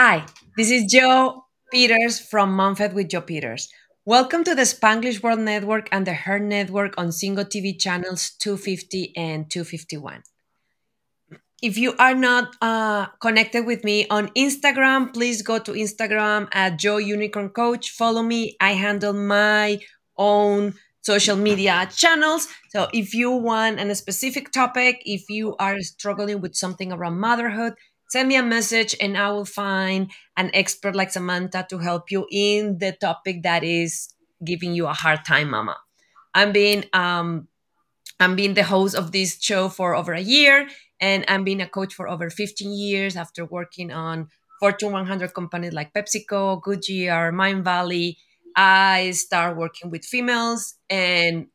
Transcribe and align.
Hi, 0.00 0.26
this 0.56 0.70
is 0.70 0.84
Joe 0.84 1.46
Peters 1.72 2.20
from 2.20 2.56
MomFit 2.56 2.92
with 2.92 3.08
Joe 3.08 3.20
Peters. 3.20 3.68
Welcome 4.04 4.44
to 4.44 4.54
the 4.54 4.62
Spanglish 4.62 5.24
World 5.24 5.40
Network 5.40 5.88
and 5.90 6.06
the 6.06 6.12
Her 6.12 6.38
Network 6.38 6.94
on 6.96 7.10
Single 7.10 7.44
TV 7.44 7.76
channels 7.76 8.30
250 8.38 9.12
and 9.16 9.50
251. 9.50 10.22
If 11.60 11.76
you 11.76 11.96
are 11.98 12.14
not 12.14 12.54
uh, 12.62 13.06
connected 13.20 13.66
with 13.66 13.82
me 13.82 14.06
on 14.06 14.28
Instagram, 14.36 15.12
please 15.12 15.42
go 15.42 15.58
to 15.58 15.72
Instagram 15.72 16.46
at 16.52 16.78
Joe 16.78 16.98
Unicorn 16.98 17.48
Coach. 17.48 17.90
Follow 17.90 18.22
me. 18.22 18.56
I 18.60 18.74
handle 18.74 19.14
my 19.14 19.80
own 20.16 20.74
social 21.00 21.36
media 21.36 21.88
channels. 21.92 22.46
So 22.68 22.86
if 22.94 23.14
you 23.14 23.32
want 23.32 23.80
a 23.80 23.94
specific 23.96 24.52
topic, 24.52 25.02
if 25.04 25.28
you 25.28 25.56
are 25.56 25.80
struggling 25.80 26.40
with 26.40 26.54
something 26.54 26.92
around 26.92 27.18
motherhood, 27.18 27.74
send 28.08 28.28
me 28.28 28.36
a 28.36 28.42
message 28.42 28.96
and 29.00 29.16
I 29.16 29.30
will 29.30 29.44
find 29.44 30.10
an 30.36 30.50
expert 30.54 30.96
like 30.96 31.10
Samantha 31.10 31.66
to 31.70 31.78
help 31.78 32.10
you 32.10 32.26
in 32.30 32.78
the 32.78 32.92
topic 32.92 33.42
that 33.42 33.64
is 33.64 34.08
giving 34.44 34.74
you 34.74 34.86
a 34.86 34.92
hard 34.92 35.24
time, 35.24 35.50
mama. 35.50 35.76
I'm 36.34 36.52
being 36.52 36.84
um 36.92 37.48
I'm 38.20 38.34
being 38.36 38.54
the 38.54 38.64
host 38.64 38.94
of 38.94 39.12
this 39.12 39.40
show 39.40 39.68
for 39.68 39.94
over 39.94 40.12
a 40.12 40.20
year 40.20 40.68
and 41.00 41.24
I'm 41.28 41.44
being 41.44 41.60
a 41.60 41.68
coach 41.68 41.94
for 41.94 42.08
over 42.08 42.30
15 42.30 42.72
years 42.72 43.16
after 43.16 43.44
working 43.44 43.92
on 43.92 44.28
Fortune 44.60 44.92
100 44.92 45.34
companies 45.34 45.72
like 45.72 45.92
PepsiCo, 45.94 46.60
Goodyear, 46.60 47.32
Mindvalley. 47.32 48.16
I 48.56 49.12
start 49.12 49.56
working 49.56 49.90
with 49.90 50.04
females 50.04 50.74
and 50.90 51.46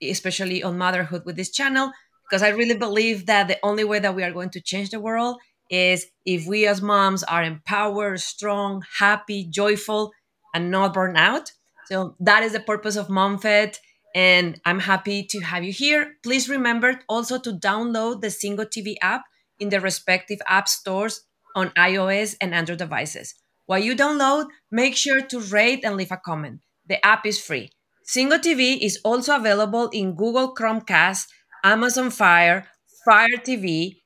especially 0.00 0.62
on 0.62 0.78
motherhood 0.78 1.22
with 1.24 1.36
this 1.36 1.50
channel 1.50 1.90
because 2.28 2.42
I 2.42 2.50
really 2.50 2.76
believe 2.76 3.26
that 3.26 3.48
the 3.48 3.58
only 3.64 3.84
way 3.84 3.98
that 3.98 4.14
we 4.14 4.22
are 4.22 4.32
going 4.32 4.50
to 4.50 4.60
change 4.60 4.90
the 4.90 5.00
world 5.00 5.40
is 5.72 6.06
if 6.24 6.46
we 6.46 6.66
as 6.66 6.82
moms 6.82 7.24
are 7.24 7.42
empowered, 7.42 8.20
strong, 8.20 8.84
happy, 8.98 9.48
joyful, 9.50 10.12
and 10.54 10.70
not 10.70 10.92
burn 10.92 11.16
out. 11.16 11.50
So 11.86 12.14
that 12.20 12.42
is 12.42 12.52
the 12.52 12.60
purpose 12.60 12.96
of 12.96 13.08
MomFit. 13.08 13.78
And 14.14 14.60
I'm 14.66 14.80
happy 14.80 15.24
to 15.30 15.40
have 15.40 15.64
you 15.64 15.72
here. 15.72 16.12
Please 16.22 16.48
remember 16.48 17.00
also 17.08 17.38
to 17.40 17.52
download 17.52 18.20
the 18.20 18.30
Single 18.30 18.66
TV 18.66 18.96
app 19.00 19.22
in 19.58 19.70
the 19.70 19.80
respective 19.80 20.38
app 20.46 20.68
stores 20.68 21.22
on 21.56 21.70
iOS 21.70 22.36
and 22.40 22.54
Android 22.54 22.78
devices. 22.78 23.34
While 23.64 23.78
you 23.78 23.96
download, 23.96 24.48
make 24.70 24.96
sure 24.96 25.22
to 25.22 25.40
rate 25.40 25.80
and 25.84 25.96
leave 25.96 26.12
a 26.12 26.18
comment. 26.18 26.60
The 26.86 27.04
app 27.04 27.24
is 27.24 27.40
free. 27.40 27.70
Single 28.04 28.38
TV 28.38 28.78
is 28.82 29.00
also 29.04 29.36
available 29.36 29.88
in 29.88 30.14
Google 30.14 30.54
Chromecast, 30.54 31.26
Amazon 31.64 32.10
Fire, 32.10 32.66
Fire 33.06 33.38
TV, 33.38 34.01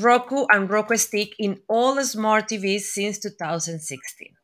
Roku 0.00 0.46
and 0.50 0.68
Roku 0.70 0.96
Stick 0.96 1.34
in 1.38 1.60
all 1.68 2.02
smart 2.04 2.48
TVs 2.48 2.82
since 2.82 3.18
2016. 3.18 4.34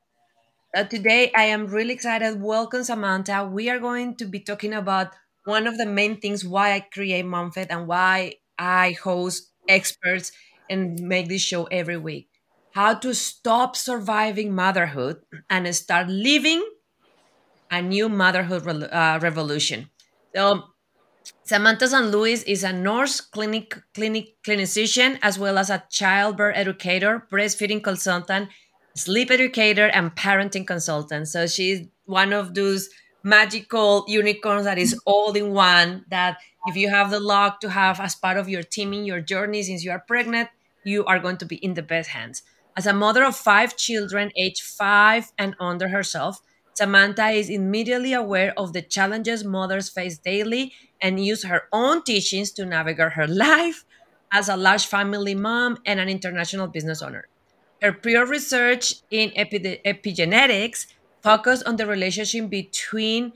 Uh, 0.76 0.84
today, 0.84 1.30
I 1.36 1.44
am 1.44 1.66
really 1.66 1.94
excited. 1.94 2.40
Welcome, 2.40 2.84
Samantha. 2.84 3.48
We 3.52 3.68
are 3.70 3.78
going 3.78 4.16
to 4.16 4.26
be 4.26 4.40
talking 4.40 4.72
about 4.74 5.12
one 5.44 5.66
of 5.66 5.76
the 5.78 5.86
main 5.86 6.20
things 6.20 6.44
why 6.44 6.72
I 6.72 6.80
create 6.80 7.24
MomFit 7.26 7.66
and 7.70 7.86
why 7.88 8.34
I 8.58 8.92
host 9.02 9.50
experts 9.68 10.32
and 10.70 11.00
make 11.00 11.28
this 11.28 11.42
show 11.42 11.64
every 11.64 11.98
week. 11.98 12.28
How 12.70 12.94
to 12.94 13.14
stop 13.14 13.76
surviving 13.76 14.54
motherhood 14.54 15.20
and 15.50 15.74
start 15.76 16.08
living 16.08 16.64
a 17.70 17.82
new 17.82 18.08
motherhood 18.08 18.66
uh, 18.84 19.18
revolution. 19.22 19.90
So, 20.34 20.71
Samantha 21.44 21.88
San 21.88 22.10
Luis 22.10 22.42
is 22.44 22.64
a 22.64 22.72
nurse, 22.72 23.20
clinic, 23.20 23.76
clinic 23.94 24.42
clinician, 24.42 25.18
as 25.22 25.38
well 25.38 25.58
as 25.58 25.70
a 25.70 25.84
childbirth 25.90 26.56
educator, 26.56 27.26
breastfeeding 27.30 27.82
consultant, 27.82 28.48
sleep 28.94 29.30
educator, 29.30 29.86
and 29.88 30.14
parenting 30.14 30.66
consultant. 30.66 31.28
So 31.28 31.46
she's 31.46 31.86
one 32.06 32.32
of 32.32 32.54
those 32.54 32.88
magical 33.22 34.04
unicorns 34.08 34.64
that 34.64 34.78
is 34.78 34.98
all 35.06 35.32
in 35.32 35.52
one. 35.52 36.04
That 36.08 36.38
if 36.66 36.76
you 36.76 36.88
have 36.88 37.10
the 37.10 37.20
luck 37.20 37.60
to 37.60 37.70
have 37.70 38.00
as 38.00 38.14
part 38.14 38.36
of 38.36 38.48
your 38.48 38.62
team 38.62 38.92
in 38.92 39.04
your 39.04 39.20
journey 39.20 39.62
since 39.62 39.84
you 39.84 39.90
are 39.90 40.04
pregnant, 40.06 40.48
you 40.84 41.04
are 41.04 41.18
going 41.18 41.36
to 41.38 41.46
be 41.46 41.56
in 41.56 41.74
the 41.74 41.82
best 41.82 42.10
hands. 42.10 42.42
As 42.76 42.86
a 42.86 42.92
mother 42.92 43.24
of 43.24 43.36
five 43.36 43.76
children, 43.76 44.30
age 44.36 44.62
five 44.62 45.32
and 45.38 45.54
under 45.60 45.88
herself, 45.88 46.40
Samantha 46.74 47.28
is 47.28 47.50
immediately 47.50 48.12
aware 48.12 48.52
of 48.58 48.72
the 48.72 48.82
challenges 48.82 49.44
mothers 49.44 49.88
face 49.88 50.18
daily 50.18 50.72
and 51.00 51.24
use 51.24 51.44
her 51.44 51.64
own 51.72 52.02
teachings 52.02 52.50
to 52.52 52.64
navigate 52.64 53.12
her 53.12 53.26
life 53.46 53.84
as 54.32 54.48
a 54.48 54.56
large 54.56 54.86
family 54.86 55.34
mom 55.34 55.78
and 55.84 56.00
an 56.00 56.08
international 56.08 56.66
business 56.68 57.02
owner. 57.02 57.28
Her 57.82 57.92
prior 57.92 58.24
research 58.26 58.94
in 59.10 59.32
epi- 59.36 59.80
epigenetics 59.84 60.86
focused 61.22 61.64
on 61.66 61.76
the 61.76 61.86
relationship 61.86 62.48
between 62.48 63.32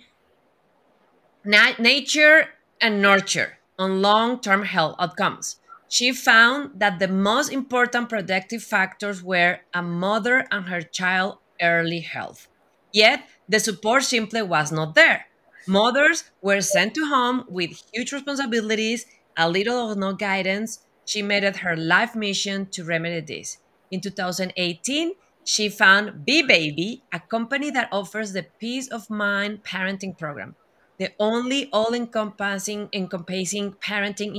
na- 1.45 1.77
nature 1.79 2.49
and 2.81 3.01
nurture 3.01 3.59
on 3.79 4.03
long 4.03 4.41
term 4.41 4.63
health 4.65 4.97
outcomes. 4.99 5.57
She 5.89 6.13
found 6.13 6.81
that 6.81 6.99
the 6.99 7.09
most 7.09 7.51
important 7.51 8.09
protective 8.09 8.63
factors 8.63 9.23
were 9.23 9.61
a 9.73 9.83
mother 9.83 10.47
and 10.51 10.69
her 10.69 10.83
child 10.83 11.39
early 11.63 12.01
health. 12.01 12.49
Yet, 12.93 13.29
the 13.49 13.61
support 13.61 14.05
simply 14.05 14.43
was 14.43 14.73
not 14.73 14.95
there. 14.95 15.27
Mothers 15.67 16.25
were 16.41 16.61
sent 16.61 16.95
to 16.95 17.07
home 17.07 17.45
with 17.49 17.83
huge 17.93 18.13
responsibilities, 18.13 19.07
a 19.37 19.49
little 19.51 19.91
or 19.91 19.95
no 19.97 20.13
guidance. 20.13 20.81
She 21.05 21.23
made 21.23 21.45
it 21.45 21.57
her 21.59 21.77
life 21.77 22.15
mission 22.15 22.67
to 22.67 22.85
remedy 22.85 23.21
this. 23.21 23.59
In 23.91 24.01
2018, 24.01 25.13
she 25.45 25.69
found 25.69 26.25
Be 26.25 26.43
Baby, 26.43 27.03
a 27.13 27.21
company 27.21 27.71
that 27.71 27.89
offers 27.93 28.33
the 28.33 28.47
peace 28.59 28.89
of 28.89 29.11
mind 29.11 29.63
parenting 29.63 30.17
program, 30.17 30.57
the 30.99 31.11
only 31.21 31.69
all-encompassing 31.73 32.89
encompassing 32.93 33.73
parenting 33.75 34.37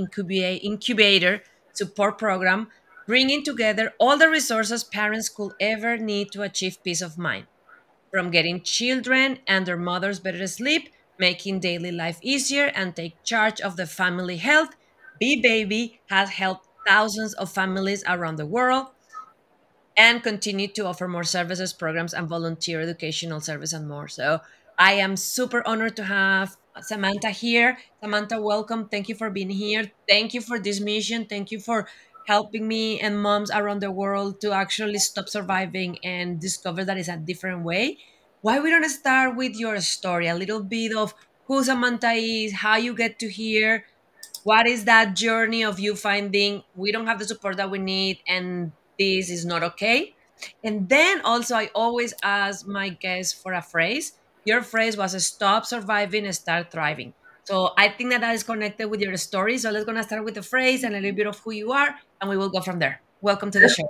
incubator 0.64 1.44
support 1.74 2.18
program, 2.18 2.68
bringing 3.06 3.44
together 3.44 3.94
all 4.00 4.18
the 4.18 4.30
resources 4.30 4.84
parents 4.84 5.30
could 5.30 5.54
ever 5.62 5.98
need 5.98 6.32
to 6.32 6.42
achieve 6.42 6.84
peace 6.84 7.02
of 7.02 7.18
mind 7.18 7.48
from 8.18 8.32
getting 8.32 8.64
children 8.64 9.38
and 9.46 9.68
their 9.68 9.78
mothers 9.78 10.20
better 10.20 10.48
sleep, 10.48 10.90
making 11.20 11.60
daily 11.60 11.92
life 11.92 12.18
easier, 12.24 12.72
and 12.74 12.96
take 12.96 13.24
charge 13.24 13.62
of 13.62 13.76
the 13.76 13.86
family 13.86 14.38
health. 14.38 14.76
Be 15.20 15.40
Baby 15.40 16.02
has 16.10 16.32
helped 16.32 16.66
thousands 16.88 17.36
of 17.36 17.52
families 17.52 18.04
around 18.08 18.38
the 18.38 18.48
world 18.48 18.88
and 19.96 20.24
continue 20.24 20.68
to 20.68 20.86
offer 20.86 21.08
more 21.08 21.24
services, 21.24 21.74
programs, 21.74 22.14
and 22.14 22.28
volunteer 22.28 22.82
educational 22.82 23.40
service 23.40 23.72
and 23.74 23.88
more. 23.88 24.08
So 24.08 24.42
I 24.78 24.94
am 24.94 25.16
super 25.16 25.66
honored 25.68 25.96
to 25.98 26.04
have 26.04 26.56
Samantha 26.82 27.30
here. 27.30 27.78
Samantha, 28.02 28.42
welcome. 28.42 28.90
Thank 28.90 29.10
you 29.10 29.16
for 29.16 29.30
being 29.30 29.50
here. 29.50 29.92
Thank 30.08 30.34
you 30.34 30.42
for 30.42 30.60
this 30.60 30.80
mission. 30.80 31.26
Thank 31.26 31.52
you 31.52 31.60
for 31.60 31.88
helping 32.28 32.68
me 32.68 33.00
and 33.00 33.22
moms 33.22 33.50
around 33.52 33.82
the 33.82 33.92
world 33.92 34.42
to 34.42 34.52
actually 34.52 35.00
stop 35.00 35.30
surviving 35.30 35.98
and 36.04 36.40
discover 36.42 36.84
that 36.86 36.98
it's 36.98 37.08
a 37.10 37.18
different 37.18 37.64
way. 37.64 37.98
Why 38.42 38.60
we 38.60 38.70
don't 38.70 38.88
start 38.90 39.36
with 39.36 39.56
your 39.56 39.80
story, 39.82 40.28
a 40.28 40.36
little 40.36 40.64
bit 40.64 40.96
of 40.96 41.14
who 41.46 41.64
Samantha 41.64 42.12
is, 42.12 42.54
how 42.54 42.76
you 42.78 42.94
get 42.96 43.20
to 43.20 43.30
here, 43.30 43.86
what 44.44 44.68
is 44.68 44.86
that 44.86 45.16
journey 45.16 45.64
of 45.64 45.80
you 45.80 45.96
finding 45.96 46.64
we 46.76 46.92
don't 46.92 47.08
have 47.08 47.20
the 47.20 47.26
support 47.26 47.58
that 47.58 47.70
we 47.72 47.80
need 47.80 48.20
and 48.28 48.72
this 49.00 49.30
is 49.30 49.46
not 49.46 49.64
okay. 49.64 50.16
And 50.64 50.88
then 50.90 51.22
also 51.22 51.56
i 51.56 51.70
always 51.76 52.14
ask 52.24 52.68
my 52.68 52.90
guests 52.90 53.34
for 53.34 53.54
a 53.54 53.62
phrase. 53.62 54.14
Your 54.46 54.62
phrase 54.62 54.96
was 54.98 55.14
stop 55.26 55.66
surviving 55.66 56.26
and 56.26 56.36
start 56.36 56.72
thriving. 56.72 57.14
So 57.44 57.72
i 57.78 57.90
think 57.90 58.12
that 58.12 58.22
that 58.22 58.36
is 58.36 58.44
connected 58.44 58.88
with 58.90 59.02
your 59.02 59.16
story. 59.18 59.58
So 59.58 59.72
let's 59.72 59.86
gonna 59.86 60.04
start 60.04 60.24
with 60.24 60.36
the 60.36 60.44
phrase 60.44 60.84
and 60.84 60.96
a 60.96 61.00
little 61.00 61.16
bit 61.16 61.28
of 61.28 61.40
who 61.40 61.52
you 61.52 61.72
are 61.72 61.96
and 62.22 62.30
we 62.30 62.38
will 62.38 62.50
go 62.50 62.62
from 62.62 62.80
there 62.80 63.02
welcome 63.22 63.52
to 63.52 63.60
the 63.60 63.70
show 63.70 63.90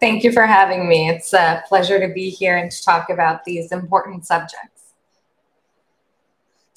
thank 0.00 0.24
you 0.24 0.32
for 0.32 0.46
having 0.46 0.88
me 0.88 1.08
it's 1.08 1.32
a 1.32 1.62
pleasure 1.68 1.98
to 1.98 2.12
be 2.12 2.30
here 2.30 2.56
and 2.56 2.70
to 2.70 2.82
talk 2.82 3.10
about 3.10 3.44
these 3.44 3.72
important 3.72 4.26
subjects 4.26 4.76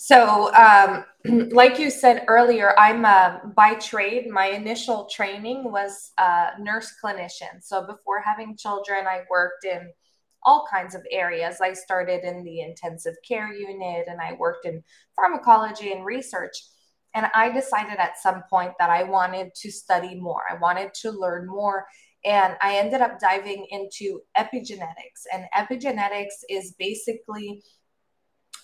so 0.02 0.54
um, 0.56 1.04
like 1.52 1.78
you 1.78 1.90
said 1.90 2.24
earlier, 2.30 2.74
I'm 2.80 3.04
uh, 3.04 3.40
by 3.54 3.74
trade. 3.76 4.30
My 4.30 4.46
initial 4.46 5.06
training 5.06 5.70
was 5.70 6.14
a 6.18 6.52
nurse 6.58 6.94
clinician. 7.04 7.62
So 7.62 7.86
before 7.86 8.22
having 8.22 8.56
children, 8.56 9.06
I 9.08 9.24
worked 9.30 9.66
in 9.66 9.92
all 10.44 10.66
kinds 10.72 10.96
of 10.96 11.06
areas. 11.12 11.60
I 11.62 11.74
started 11.74 12.24
in 12.24 12.46
the 12.46 12.62
intensive 12.62 13.16
care 13.28 13.54
unit 13.54 14.06
and 14.08 14.22
I 14.22 14.34
worked 14.40 14.66
in 14.66 14.82
pharmacology 15.16 15.92
and 15.92 16.06
research. 16.06 16.56
And 17.16 17.28
I 17.34 17.52
decided 17.52 17.98
at 17.98 18.20
some 18.20 18.44
point 18.50 18.74
that 18.80 18.90
I 18.90 19.04
wanted 19.04 19.54
to 19.56 19.72
study 19.72 20.16
more, 20.16 20.44
I 20.50 20.56
wanted 20.56 20.94
to 21.02 21.12
learn 21.12 21.48
more. 21.48 21.86
And 22.26 22.56
I 22.62 22.76
ended 22.76 23.02
up 23.02 23.20
diving 23.20 23.66
into 23.70 24.20
epigenetics. 24.38 25.24
And 25.34 25.46
epigenetics 25.56 26.44
is 26.50 26.76
basically 26.78 27.64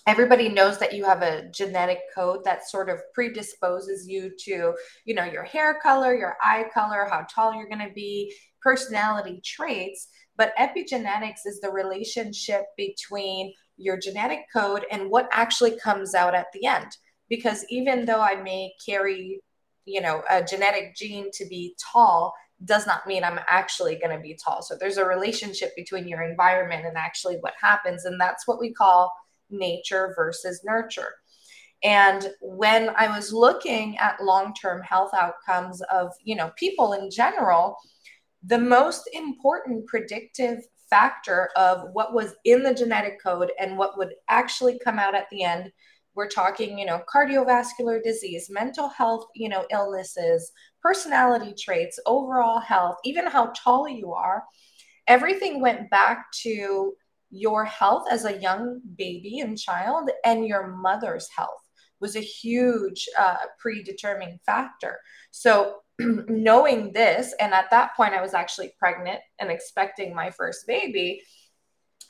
everybody 0.06 0.48
knows 0.48 0.78
that 0.78 0.92
you 0.92 1.04
have 1.04 1.22
a 1.22 1.48
genetic 1.50 2.00
code 2.14 2.44
that 2.44 2.68
sort 2.68 2.90
of 2.90 3.00
predisposes 3.12 4.06
you 4.06 4.30
to 4.38 4.72
you 5.04 5.14
know 5.14 5.24
your 5.24 5.42
hair 5.42 5.80
color 5.82 6.14
your 6.14 6.36
eye 6.40 6.64
color 6.72 7.08
how 7.10 7.26
tall 7.28 7.52
you're 7.52 7.68
going 7.68 7.84
to 7.84 7.92
be 7.92 8.32
personality 8.62 9.40
traits 9.44 10.06
but 10.36 10.54
epigenetics 10.58 11.40
is 11.46 11.60
the 11.60 11.70
relationship 11.70 12.66
between 12.76 13.52
your 13.76 13.98
genetic 13.98 14.40
code 14.52 14.84
and 14.90 15.10
what 15.10 15.28
actually 15.32 15.78
comes 15.78 16.14
out 16.14 16.34
at 16.34 16.46
the 16.52 16.66
end. 16.66 16.96
Because 17.28 17.64
even 17.70 18.04
though 18.04 18.20
I 18.20 18.40
may 18.40 18.72
carry, 18.84 19.40
you 19.84 20.00
know, 20.00 20.22
a 20.30 20.42
genetic 20.42 20.94
gene 20.96 21.30
to 21.34 21.46
be 21.46 21.74
tall, 21.92 22.34
does 22.64 22.86
not 22.86 23.06
mean 23.06 23.22
I'm 23.22 23.40
actually 23.48 23.96
going 23.96 24.16
to 24.16 24.22
be 24.22 24.38
tall. 24.42 24.62
So 24.62 24.76
there's 24.78 24.96
a 24.96 25.04
relationship 25.04 25.76
between 25.76 26.08
your 26.08 26.22
environment 26.22 26.86
and 26.86 26.96
actually 26.96 27.36
what 27.40 27.52
happens. 27.60 28.04
And 28.04 28.20
that's 28.20 28.46
what 28.46 28.60
we 28.60 28.72
call 28.72 29.12
nature 29.50 30.14
versus 30.16 30.62
nurture. 30.64 31.14
And 31.84 32.32
when 32.40 32.90
I 32.96 33.14
was 33.14 33.32
looking 33.32 33.98
at 33.98 34.22
long-term 34.22 34.82
health 34.82 35.10
outcomes 35.14 35.82
of, 35.82 36.10
you 36.22 36.34
know, 36.34 36.50
people 36.56 36.94
in 36.94 37.10
general, 37.10 37.76
the 38.42 38.58
most 38.58 39.08
important 39.12 39.86
predictive 39.86 40.60
factor 40.88 41.50
of 41.56 41.88
what 41.92 42.14
was 42.14 42.34
in 42.44 42.62
the 42.62 42.72
genetic 42.72 43.22
code 43.22 43.50
and 43.60 43.76
what 43.76 43.98
would 43.98 44.14
actually 44.28 44.78
come 44.78 44.98
out 44.98 45.14
at 45.14 45.28
the 45.30 45.42
end 45.42 45.70
we're 46.16 46.28
talking 46.28 46.78
you 46.78 46.86
know 46.86 47.00
cardiovascular 47.12 48.02
disease 48.02 48.48
mental 48.50 48.88
health 48.88 49.26
you 49.34 49.48
know 49.48 49.64
illnesses 49.70 50.50
personality 50.82 51.54
traits 51.58 51.98
overall 52.06 52.58
health 52.58 52.96
even 53.04 53.26
how 53.26 53.52
tall 53.56 53.88
you 53.88 54.12
are 54.12 54.42
everything 55.06 55.60
went 55.60 55.88
back 55.90 56.26
to 56.32 56.92
your 57.30 57.64
health 57.64 58.06
as 58.10 58.24
a 58.24 58.40
young 58.40 58.80
baby 58.96 59.40
and 59.40 59.58
child 59.58 60.10
and 60.24 60.46
your 60.46 60.66
mother's 60.68 61.28
health 61.36 61.50
was 62.00 62.14
a 62.16 62.20
huge 62.20 63.08
uh, 63.18 63.36
predetermining 63.58 64.38
factor 64.44 64.98
so 65.30 65.76
knowing 65.98 66.92
this, 66.92 67.34
and 67.40 67.54
at 67.54 67.70
that 67.70 67.96
point, 67.96 68.14
I 68.14 68.20
was 68.20 68.34
actually 68.34 68.72
pregnant 68.78 69.20
and 69.38 69.50
expecting 69.50 70.14
my 70.14 70.30
first 70.30 70.66
baby. 70.66 71.22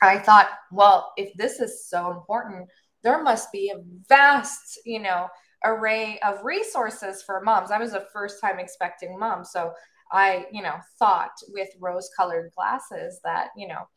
I 0.01 0.19
thought, 0.19 0.49
well, 0.71 1.13
if 1.17 1.33
this 1.37 1.59
is 1.59 1.87
so 1.87 2.11
important, 2.11 2.69
there 3.07 3.23
must 3.23 3.53
be 3.53 3.69
a 3.69 3.79
vast, 4.09 4.81
you 4.85 4.99
know, 4.99 5.27
array 5.63 6.19
of 6.27 6.43
resources 6.43 7.23
for 7.23 7.39
moms. 7.41 7.71
I 7.71 7.79
was 7.79 7.93
a 7.93 8.05
first 8.11 8.41
time 8.41 8.59
expecting 8.59 9.17
mom. 9.17 9.45
So 9.45 9.71
I, 10.11 10.45
you 10.51 10.61
know, 10.61 10.75
thought 10.99 11.31
with 11.53 11.69
rose 11.79 12.09
colored 12.17 12.51
glasses 12.53 13.21
that, 13.23 13.47
you 13.55 13.69
know, 13.69 13.87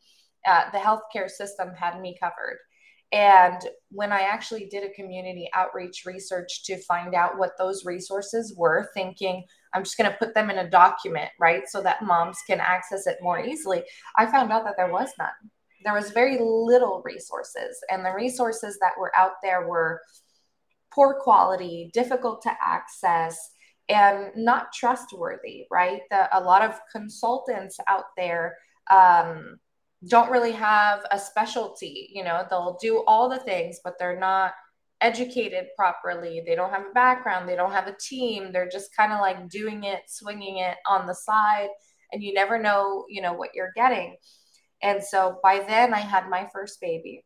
uh, 0.47 0.71
the 0.71 0.77
healthcare 0.77 1.29
system 1.29 1.73
had 1.77 1.99
me 1.99 2.15
covered. 2.21 2.57
And 3.11 3.59
when 3.89 4.13
I 4.13 4.21
actually 4.21 4.67
did 4.67 4.85
a 4.85 4.93
community 4.93 5.49
outreach 5.53 6.03
research 6.05 6.63
to 6.63 6.81
find 6.83 7.13
out 7.13 7.37
what 7.37 7.57
those 7.57 7.83
resources 7.83 8.55
were, 8.57 8.89
thinking 8.93 9.43
I'm 9.73 9.83
just 9.83 9.97
going 9.97 10.09
to 10.09 10.17
put 10.17 10.33
them 10.33 10.49
in 10.49 10.59
a 10.59 10.69
document, 10.69 11.31
right? 11.37 11.63
So 11.67 11.81
that 11.81 12.01
moms 12.01 12.37
can 12.47 12.61
access 12.61 13.07
it 13.07 13.17
more 13.21 13.41
easily, 13.41 13.83
I 14.17 14.25
found 14.31 14.53
out 14.53 14.63
that 14.63 14.75
there 14.77 14.89
was 14.89 15.09
none. 15.19 15.51
There 15.83 15.93
was 15.93 16.11
very 16.11 16.37
little 16.39 17.01
resources. 17.03 17.79
And 17.89 18.05
the 18.05 18.13
resources 18.13 18.77
that 18.81 18.93
were 18.99 19.11
out 19.17 19.33
there 19.43 19.67
were 19.67 20.01
poor 20.93 21.19
quality, 21.19 21.89
difficult 21.93 22.41
to 22.43 22.51
access, 22.61 23.51
and 23.89 24.31
not 24.35 24.73
trustworthy, 24.73 25.65
right? 25.71 26.01
The, 26.09 26.37
a 26.37 26.39
lot 26.39 26.61
of 26.61 26.79
consultants 26.91 27.77
out 27.87 28.05
there. 28.17 28.57
Um, 28.89 29.59
don't 30.07 30.31
really 30.31 30.53
have 30.53 31.05
a 31.11 31.19
specialty. 31.19 32.09
You 32.13 32.23
know, 32.23 32.45
they'll 32.49 32.77
do 32.81 33.03
all 33.05 33.29
the 33.29 33.39
things, 33.39 33.79
but 33.83 33.93
they're 33.99 34.19
not 34.19 34.53
educated 34.99 35.67
properly. 35.75 36.41
They 36.45 36.55
don't 36.55 36.71
have 36.71 36.85
a 36.89 36.93
background. 36.93 37.47
They 37.47 37.55
don't 37.55 37.71
have 37.71 37.87
a 37.87 37.95
team. 37.99 38.51
They're 38.51 38.69
just 38.69 38.95
kind 38.95 39.11
of 39.11 39.19
like 39.19 39.49
doing 39.49 39.83
it, 39.83 40.01
swinging 40.07 40.57
it 40.57 40.77
on 40.87 41.07
the 41.07 41.13
side, 41.13 41.69
and 42.11 42.23
you 42.23 42.33
never 42.33 42.57
know, 42.57 43.05
you 43.09 43.21
know, 43.21 43.33
what 43.33 43.49
you're 43.53 43.71
getting. 43.75 44.15
And 44.83 45.03
so 45.03 45.39
by 45.43 45.59
then, 45.59 45.93
I 45.93 45.99
had 45.99 46.29
my 46.29 46.47
first 46.53 46.79
baby. 46.81 47.23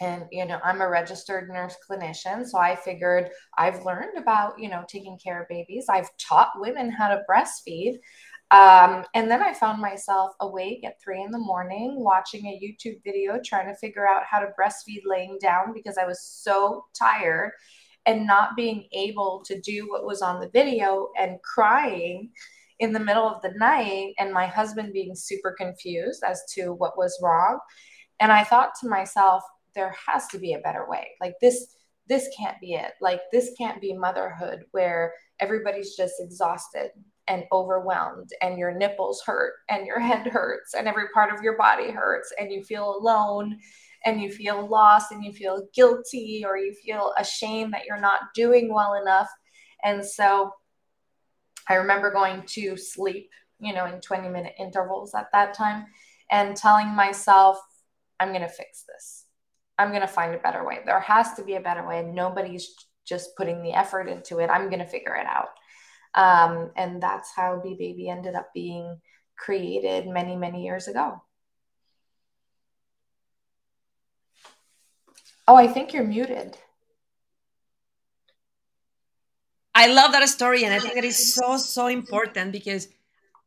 And, 0.00 0.26
you 0.30 0.46
know, 0.46 0.60
I'm 0.62 0.80
a 0.80 0.88
registered 0.88 1.48
nurse 1.48 1.76
clinician. 1.88 2.46
So 2.46 2.58
I 2.58 2.76
figured 2.76 3.30
I've 3.56 3.84
learned 3.84 4.16
about, 4.16 4.58
you 4.58 4.68
know, 4.68 4.84
taking 4.88 5.18
care 5.18 5.42
of 5.42 5.48
babies. 5.48 5.86
I've 5.90 6.10
taught 6.18 6.52
women 6.56 6.90
how 6.90 7.08
to 7.08 7.22
breastfeed. 7.28 7.94
Um, 8.50 9.04
and 9.14 9.30
then 9.30 9.42
I 9.42 9.52
found 9.52 9.80
myself 9.80 10.32
awake 10.40 10.84
at 10.84 11.00
three 11.02 11.22
in 11.22 11.32
the 11.32 11.38
morning 11.38 11.96
watching 11.98 12.46
a 12.46 12.60
YouTube 12.60 13.02
video 13.04 13.38
trying 13.44 13.66
to 13.66 13.76
figure 13.76 14.08
out 14.08 14.22
how 14.24 14.38
to 14.38 14.52
breastfeed 14.58 15.02
laying 15.04 15.36
down 15.40 15.74
because 15.74 15.98
I 15.98 16.06
was 16.06 16.22
so 16.22 16.86
tired 16.98 17.52
and 18.06 18.26
not 18.26 18.56
being 18.56 18.88
able 18.92 19.42
to 19.44 19.60
do 19.60 19.86
what 19.90 20.06
was 20.06 20.22
on 20.22 20.40
the 20.40 20.48
video 20.48 21.08
and 21.18 21.42
crying 21.42 22.30
in 22.80 22.92
the 22.92 23.00
middle 23.00 23.28
of 23.28 23.42
the 23.42 23.52
night 23.56 24.14
and 24.18 24.32
my 24.32 24.46
husband 24.46 24.92
being 24.92 25.14
super 25.14 25.54
confused 25.58 26.22
as 26.24 26.42
to 26.54 26.72
what 26.72 26.96
was 26.96 27.18
wrong. 27.22 27.58
And 28.20 28.32
I 28.32 28.44
thought 28.44 28.70
to 28.80 28.88
myself, 28.88 29.42
there 29.74 29.94
has 30.06 30.26
to 30.28 30.38
be 30.38 30.54
a 30.54 30.60
better 30.60 30.86
way. 30.88 31.08
Like 31.20 31.34
this, 31.40 31.74
this 32.08 32.28
can't 32.36 32.60
be 32.60 32.74
it. 32.74 32.92
Like 33.00 33.20
this 33.32 33.52
can't 33.58 33.80
be 33.80 33.92
motherhood 33.92 34.64
where 34.72 35.12
everybody's 35.40 35.96
just 35.96 36.14
exhausted 36.20 36.90
and 37.28 37.44
overwhelmed 37.52 38.30
and 38.42 38.58
your 38.58 38.76
nipples 38.76 39.22
hurt 39.24 39.54
and 39.68 39.86
your 39.86 40.00
head 40.00 40.26
hurts 40.26 40.74
and 40.74 40.88
every 40.88 41.08
part 41.14 41.32
of 41.32 41.42
your 41.42 41.56
body 41.56 41.90
hurts 41.90 42.32
and 42.38 42.50
you 42.50 42.64
feel 42.64 42.96
alone 42.96 43.58
and 44.04 44.20
you 44.20 44.30
feel 44.30 44.66
lost 44.66 45.12
and 45.12 45.24
you 45.24 45.32
feel 45.32 45.66
guilty 45.74 46.42
or 46.46 46.56
you 46.56 46.72
feel 46.84 47.12
ashamed 47.18 47.72
that 47.72 47.84
you're 47.84 48.00
not 48.00 48.20
doing 48.34 48.72
well 48.72 48.94
enough 48.94 49.28
and 49.84 50.04
so 50.04 50.50
i 51.68 51.74
remember 51.74 52.10
going 52.10 52.42
to 52.46 52.76
sleep 52.76 53.30
you 53.60 53.72
know 53.72 53.86
in 53.86 54.00
20 54.00 54.28
minute 54.28 54.54
intervals 54.58 55.14
at 55.14 55.28
that 55.32 55.54
time 55.54 55.86
and 56.30 56.56
telling 56.56 56.88
myself 56.88 57.58
i'm 58.20 58.28
going 58.28 58.40
to 58.40 58.48
fix 58.48 58.84
this 58.88 59.26
i'm 59.78 59.90
going 59.90 60.00
to 60.00 60.06
find 60.06 60.34
a 60.34 60.38
better 60.38 60.64
way 60.64 60.80
there 60.84 61.00
has 61.00 61.34
to 61.34 61.44
be 61.44 61.54
a 61.54 61.60
better 61.60 61.86
way 61.86 62.02
nobody's 62.02 62.74
just 63.06 63.36
putting 63.36 63.62
the 63.62 63.72
effort 63.72 64.08
into 64.08 64.38
it 64.38 64.50
i'm 64.50 64.68
going 64.68 64.78
to 64.78 64.86
figure 64.86 65.14
it 65.14 65.26
out 65.26 65.48
um, 66.14 66.70
and 66.76 67.02
that's 67.02 67.32
how 67.34 67.60
Be 67.62 67.74
Baby 67.78 68.08
ended 68.08 68.34
up 68.34 68.52
being 68.54 69.00
created 69.36 70.06
many, 70.08 70.36
many 70.36 70.64
years 70.64 70.88
ago. 70.88 71.22
Oh, 75.46 75.56
I 75.56 75.68
think 75.68 75.92
you're 75.92 76.04
muted. 76.04 76.58
I 79.78 79.86
love 79.86 80.12
that 80.12 80.28
story. 80.28 80.64
And 80.64 80.74
I 80.74 80.78
think 80.78 80.94
that 80.94 81.04
is 81.04 81.34
so, 81.34 81.56
so 81.56 81.86
important 81.86 82.52
because 82.52 82.88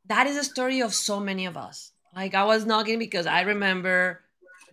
that 0.08 0.28
is 0.28 0.38
a 0.38 0.44
story 0.44 0.82
of 0.82 0.94
so 0.94 1.20
many 1.20 1.46
of 1.46 1.58
us. 1.58 1.92
Like 2.16 2.34
I 2.36 2.46
was 2.46 2.66
knocking 2.66 3.00
because 3.00 3.26
I 3.26 3.42
remember 3.42 4.22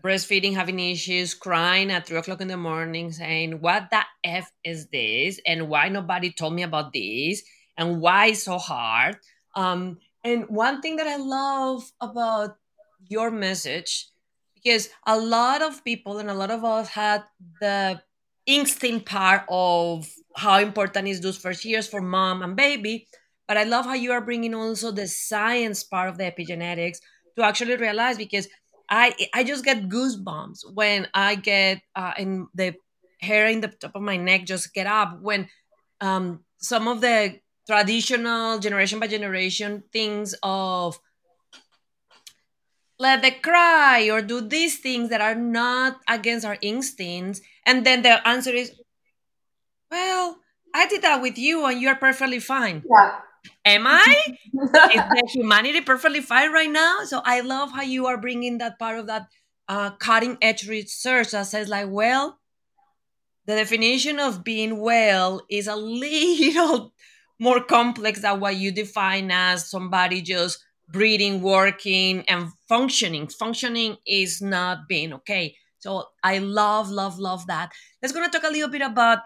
breastfeeding, 0.03 0.55
having 0.55 0.79
issues, 0.79 1.35
crying 1.35 1.91
at 1.91 2.07
three 2.07 2.19
o'clock 2.19 2.41
in 2.41 2.49
the 2.49 2.57
morning, 2.57 3.12
saying, 3.12 3.61
What 3.61 3.91
the 3.91 4.03
F 4.25 4.50
is 4.65 4.87
this? 4.88 5.41
And 5.47 5.69
why 5.69 5.88
nobody 5.88 6.31
told 6.33 6.55
me 6.55 6.62
about 6.62 6.93
this? 6.93 7.43
and 7.79 8.00
why 8.03 8.33
so 8.33 8.59
hard. 8.59 9.17
Um, 9.55 9.99
and 10.25 10.45
one 10.50 10.83
thing 10.83 10.97
that 10.97 11.07
I 11.07 11.17
love 11.17 11.91
about 12.00 12.59
your 13.07 13.31
message, 13.31 14.09
because 14.55 14.91
a 15.07 15.17
lot 15.17 15.62
of 15.62 15.83
people 15.85 16.19
and 16.19 16.29
a 16.29 16.35
lot 16.35 16.50
of 16.50 16.65
us 16.65 16.88
had 16.88 17.23
the 17.61 18.03
instinct 18.49 19.07
part 19.07 19.43
of 19.49 20.09
how 20.35 20.59
important 20.59 21.07
is 21.07 21.21
those 21.21 21.37
first 21.37 21.64
years 21.64 21.87
for 21.87 22.00
mom 22.00 22.43
and 22.43 22.57
baby. 22.57 23.07
But 23.47 23.59
I 23.59 23.64
love 23.64 23.85
how 23.85 23.95
you 23.95 24.12
are 24.12 24.21
bringing 24.21 24.55
also 24.55 24.90
the 24.90 25.07
science 25.07 25.85
part 25.85 26.09
of 26.09 26.19
the 26.19 26.25
epigenetics 26.25 26.99
to 27.37 27.45
actually 27.45 27.76
realize 27.76 28.17
because 28.17 28.49
I 28.90 29.14
I 29.35 29.45
just 29.45 29.64
get 29.64 29.88
goosebumps 29.88 30.73
when 30.75 31.07
I 31.14 31.35
get 31.35 31.83
uh, 31.95 32.14
in 32.19 32.49
the 32.55 32.75
hair 33.21 33.47
in 33.49 33.61
the 33.61 33.69
top 33.69 33.95
of 33.95 34.02
my 34.02 34.17
neck 34.17 34.45
just 34.47 34.73
get 34.73 34.87
up 34.87 35.21
when 35.21 35.49
um, 36.00 36.40
some 36.59 36.88
of 36.88 37.00
the 37.00 37.38
traditional 37.67 38.59
generation 38.59 38.99
by 38.99 39.07
generation 39.09 39.83
things 39.93 40.35
of 40.43 40.99
let 42.99 43.23
the 43.23 43.31
cry 43.31 44.11
or 44.11 44.21
do 44.23 44.40
these 44.40 44.78
things 44.78 45.11
that 45.11 45.21
are 45.21 45.35
not 45.35 46.00
against 46.09 46.45
our 46.45 46.59
instincts. 46.61 47.40
And 47.64 47.87
then 47.87 48.02
the 48.02 48.26
answer 48.26 48.50
is 48.50 48.73
well 49.90 50.38
i 50.75 50.87
did 50.87 51.00
that 51.00 51.23
with 51.23 51.38
you 51.38 51.64
and 51.64 51.81
you're 51.81 51.97
perfectly 51.97 52.40
fine. 52.40 52.83
Yeah. 52.90 53.21
am 53.64 53.87
i? 53.87 54.17
Is 54.52 54.71
the 54.73 55.28
humanity 55.33 55.81
perfectly 55.81 56.21
fine 56.21 56.52
right 56.52 56.71
now? 56.71 57.05
So 57.05 57.23
i 57.25 57.40
love 57.40 57.73
how 57.73 57.83
you 57.83 58.07
are 58.07 58.19
bringing 58.19 58.59
that 58.59 58.78
part 58.78 58.99
of 58.99 59.07
that 59.07 59.28
uh, 59.69 59.90
cutting 59.93 60.38
edge 60.40 60.67
research 60.67 61.31
that 61.33 61.47
says 61.47 61.69
like 61.69 61.88
well 61.88 62.38
the 63.47 63.55
definition 63.55 64.19
of 64.19 64.45
being 64.45 64.81
well 64.81 65.40
is 65.50 65.67
a 65.67 65.76
little 66.05 66.93
more 67.38 67.62
complex 67.62 68.21
than 68.21 68.40
what 68.40 68.57
you 68.57 68.71
define 68.71 69.31
as 69.31 69.71
somebody 69.71 70.21
just 70.21 70.64
breathing, 70.90 71.42
working, 71.42 72.25
and 72.28 72.50
functioning. 72.68 73.28
Functioning 73.28 73.97
is 74.07 74.40
not 74.40 74.88
being 74.88 75.12
okay. 75.12 75.57
So 75.78 76.04
I 76.23 76.38
love, 76.38 76.90
love, 76.90 77.18
love 77.18 77.47
that. 77.47 77.71
Let's 78.02 78.12
gonna 78.12 78.28
talk 78.28 78.45
a 78.45 78.50
little 78.50 78.68
bit 78.68 78.83
about 78.83 79.21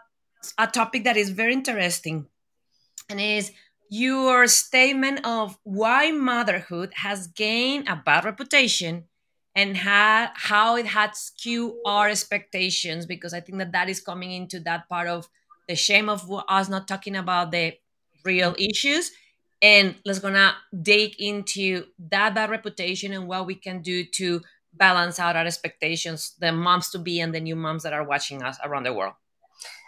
a 0.58 0.66
topic 0.66 1.04
that 1.04 1.16
is 1.16 1.30
very 1.30 1.52
interesting, 1.52 2.26
and 3.08 3.20
is 3.20 3.52
your 3.88 4.46
statement 4.46 5.24
of 5.26 5.58
why 5.64 6.10
motherhood 6.10 6.92
has 6.94 7.26
gained 7.26 7.88
a 7.88 7.96
bad 7.96 8.24
reputation 8.24 9.04
and 9.54 9.76
ha- 9.76 10.32
how 10.34 10.76
it 10.76 10.86
had 10.86 11.14
skewed 11.14 11.74
our 11.84 12.08
expectations 12.08 13.04
because 13.04 13.34
i 13.34 13.40
think 13.40 13.58
that 13.58 13.72
that 13.72 13.90
is 13.90 14.00
coming 14.00 14.32
into 14.32 14.58
that 14.60 14.88
part 14.88 15.08
of 15.08 15.28
the 15.68 15.76
shame 15.76 16.08
of 16.08 16.24
us 16.48 16.70
not 16.70 16.88
talking 16.88 17.16
about 17.16 17.52
the 17.52 17.74
real 18.24 18.54
issues 18.58 19.10
and 19.62 19.94
let's 20.04 20.18
gonna 20.18 20.54
dig 20.82 21.14
into 21.18 21.86
that 22.10 22.34
bad 22.34 22.50
reputation 22.50 23.12
and 23.12 23.26
what 23.26 23.46
we 23.46 23.54
can 23.54 23.80
do 23.80 24.04
to 24.04 24.40
balance 24.74 25.18
out 25.18 25.36
our 25.36 25.44
expectations 25.44 26.34
the 26.40 26.50
moms 26.50 26.90
to 26.90 26.98
be 26.98 27.20
and 27.20 27.34
the 27.34 27.40
new 27.40 27.56
moms 27.56 27.84
that 27.84 27.92
are 27.92 28.04
watching 28.04 28.42
us 28.42 28.58
around 28.64 28.84
the 28.84 28.92
world. 28.92 29.14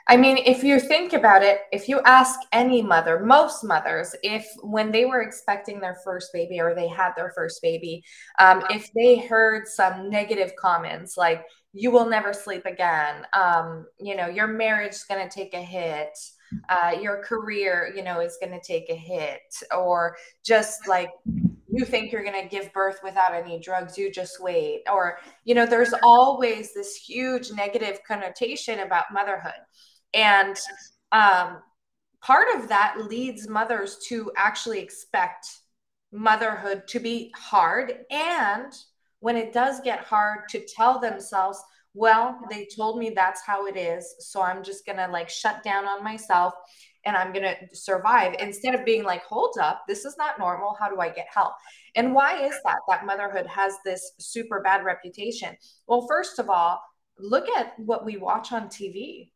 I 0.06 0.18
mean, 0.18 0.36
if 0.44 0.62
you 0.62 0.78
think 0.80 1.14
about 1.14 1.42
it, 1.42 1.60
if 1.72 1.88
you 1.88 2.00
ask 2.04 2.38
any 2.52 2.82
mother, 2.82 3.20
most 3.20 3.64
mothers, 3.64 4.14
if 4.22 4.46
when 4.62 4.92
they 4.92 5.06
were 5.06 5.22
expecting 5.22 5.80
their 5.80 5.96
first 6.04 6.30
baby 6.32 6.60
or 6.60 6.74
they 6.74 6.88
had 6.88 7.12
their 7.16 7.32
first 7.34 7.62
baby, 7.62 8.04
um, 8.38 8.62
if 8.68 8.90
they 8.94 9.16
heard 9.16 9.66
some 9.66 10.10
negative 10.10 10.52
comments 10.56 11.16
like, 11.16 11.46
you 11.72 11.90
will 11.90 12.06
never 12.06 12.32
sleep 12.32 12.66
again, 12.66 13.26
um, 13.32 13.86
you 13.98 14.14
know, 14.14 14.28
your 14.28 14.46
marriage 14.46 14.92
is 14.92 15.04
going 15.04 15.26
to 15.26 15.34
take 15.34 15.54
a 15.54 15.62
hit, 15.62 16.16
uh, 16.68 16.92
your 17.00 17.22
career, 17.22 17.92
you 17.96 18.02
know, 18.02 18.20
is 18.20 18.38
going 18.40 18.52
to 18.52 18.66
take 18.66 18.88
a 18.90 18.94
hit, 18.94 19.42
or 19.76 20.16
just 20.44 20.88
like 20.88 21.10
you 21.70 21.84
think 21.84 22.12
you're 22.12 22.24
going 22.24 22.40
to 22.40 22.48
give 22.48 22.72
birth 22.72 23.00
without 23.02 23.34
any 23.34 23.58
drugs 23.58 23.98
you 23.98 24.12
just 24.12 24.40
wait 24.40 24.82
or 24.88 25.18
you 25.44 25.56
know 25.56 25.66
there's 25.66 25.92
always 26.04 26.72
this 26.72 26.94
huge 26.94 27.50
negative 27.50 27.98
connotation 28.06 28.78
about 28.78 29.06
motherhood 29.12 29.50
and 30.14 30.56
um, 31.10 31.58
part 32.22 32.46
of 32.56 32.68
that 32.68 32.96
leads 33.10 33.48
mothers 33.48 33.98
to 34.08 34.32
actually 34.36 34.80
expect 34.80 35.46
motherhood 36.12 36.86
to 36.88 37.00
be 37.00 37.32
hard. 37.36 38.04
And 38.10 38.72
when 39.20 39.36
it 39.36 39.52
does 39.52 39.80
get 39.80 40.04
hard, 40.04 40.48
to 40.50 40.64
tell 40.64 40.98
themselves, 40.98 41.62
well, 41.94 42.38
they 42.50 42.66
told 42.76 42.98
me 42.98 43.10
that's 43.10 43.42
how 43.46 43.66
it 43.66 43.76
is. 43.76 44.16
So 44.18 44.42
I'm 44.42 44.62
just 44.62 44.84
going 44.84 44.98
to 44.98 45.06
like 45.06 45.28
shut 45.28 45.62
down 45.62 45.86
on 45.86 46.02
myself 46.02 46.54
and 47.06 47.16
I'm 47.16 47.32
going 47.32 47.44
to 47.44 47.76
survive 47.76 48.34
instead 48.40 48.74
of 48.74 48.84
being 48.84 49.04
like, 49.04 49.22
hold 49.24 49.56
up, 49.60 49.84
this 49.86 50.04
is 50.04 50.16
not 50.18 50.38
normal. 50.38 50.76
How 50.78 50.88
do 50.88 51.00
I 51.00 51.08
get 51.08 51.26
help? 51.32 51.52
And 51.94 52.12
why 52.12 52.44
is 52.44 52.54
that? 52.64 52.78
That 52.88 53.06
motherhood 53.06 53.46
has 53.46 53.74
this 53.84 54.12
super 54.18 54.60
bad 54.60 54.84
reputation. 54.84 55.56
Well, 55.86 56.06
first 56.08 56.38
of 56.38 56.50
all, 56.50 56.80
look 57.18 57.48
at 57.48 57.78
what 57.78 58.04
we 58.04 58.16
watch 58.16 58.52
on 58.52 58.68
TV. 58.68 59.30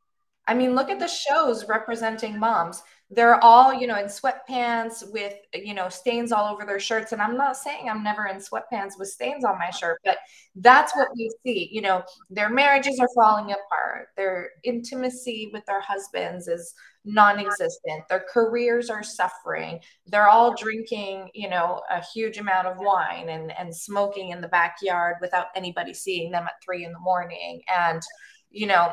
I 0.46 0.54
mean, 0.54 0.74
look 0.74 0.90
at 0.90 0.98
the 0.98 1.06
shows 1.06 1.68
representing 1.68 2.38
moms. 2.38 2.82
They're 3.10 3.42
all, 3.42 3.72
you 3.72 3.86
know, 3.86 3.98
in 3.98 4.04
sweatpants 4.04 5.10
with, 5.12 5.32
you 5.54 5.72
know, 5.72 5.88
stains 5.88 6.30
all 6.30 6.52
over 6.52 6.66
their 6.66 6.78
shirts. 6.78 7.12
And 7.12 7.22
I'm 7.22 7.38
not 7.38 7.56
saying 7.56 7.88
I'm 7.88 8.02
never 8.02 8.26
in 8.26 8.36
sweatpants 8.36 8.98
with 8.98 9.08
stains 9.08 9.44
on 9.46 9.58
my 9.58 9.70
shirt, 9.70 9.98
but 10.04 10.18
that's 10.56 10.94
what 10.94 11.08
we 11.16 11.30
see. 11.42 11.70
You 11.72 11.80
know, 11.80 12.02
their 12.28 12.50
marriages 12.50 13.00
are 13.00 13.08
falling 13.14 13.46
apart. 13.46 14.08
Their 14.16 14.50
intimacy 14.62 15.50
with 15.54 15.64
their 15.64 15.80
husbands 15.80 16.48
is 16.48 16.74
non 17.06 17.38
existent. 17.38 18.06
Their 18.10 18.24
careers 18.30 18.90
are 18.90 19.02
suffering. 19.02 19.80
They're 20.06 20.28
all 20.28 20.54
drinking, 20.54 21.30
you 21.34 21.48
know, 21.48 21.80
a 21.90 22.02
huge 22.14 22.36
amount 22.36 22.66
of 22.66 22.76
wine 22.78 23.30
and, 23.30 23.50
and 23.58 23.74
smoking 23.74 24.30
in 24.30 24.42
the 24.42 24.48
backyard 24.48 25.16
without 25.22 25.46
anybody 25.56 25.94
seeing 25.94 26.30
them 26.30 26.44
at 26.44 26.62
three 26.62 26.84
in 26.84 26.92
the 26.92 26.98
morning. 26.98 27.62
And, 27.74 28.02
you 28.50 28.66
know, 28.66 28.92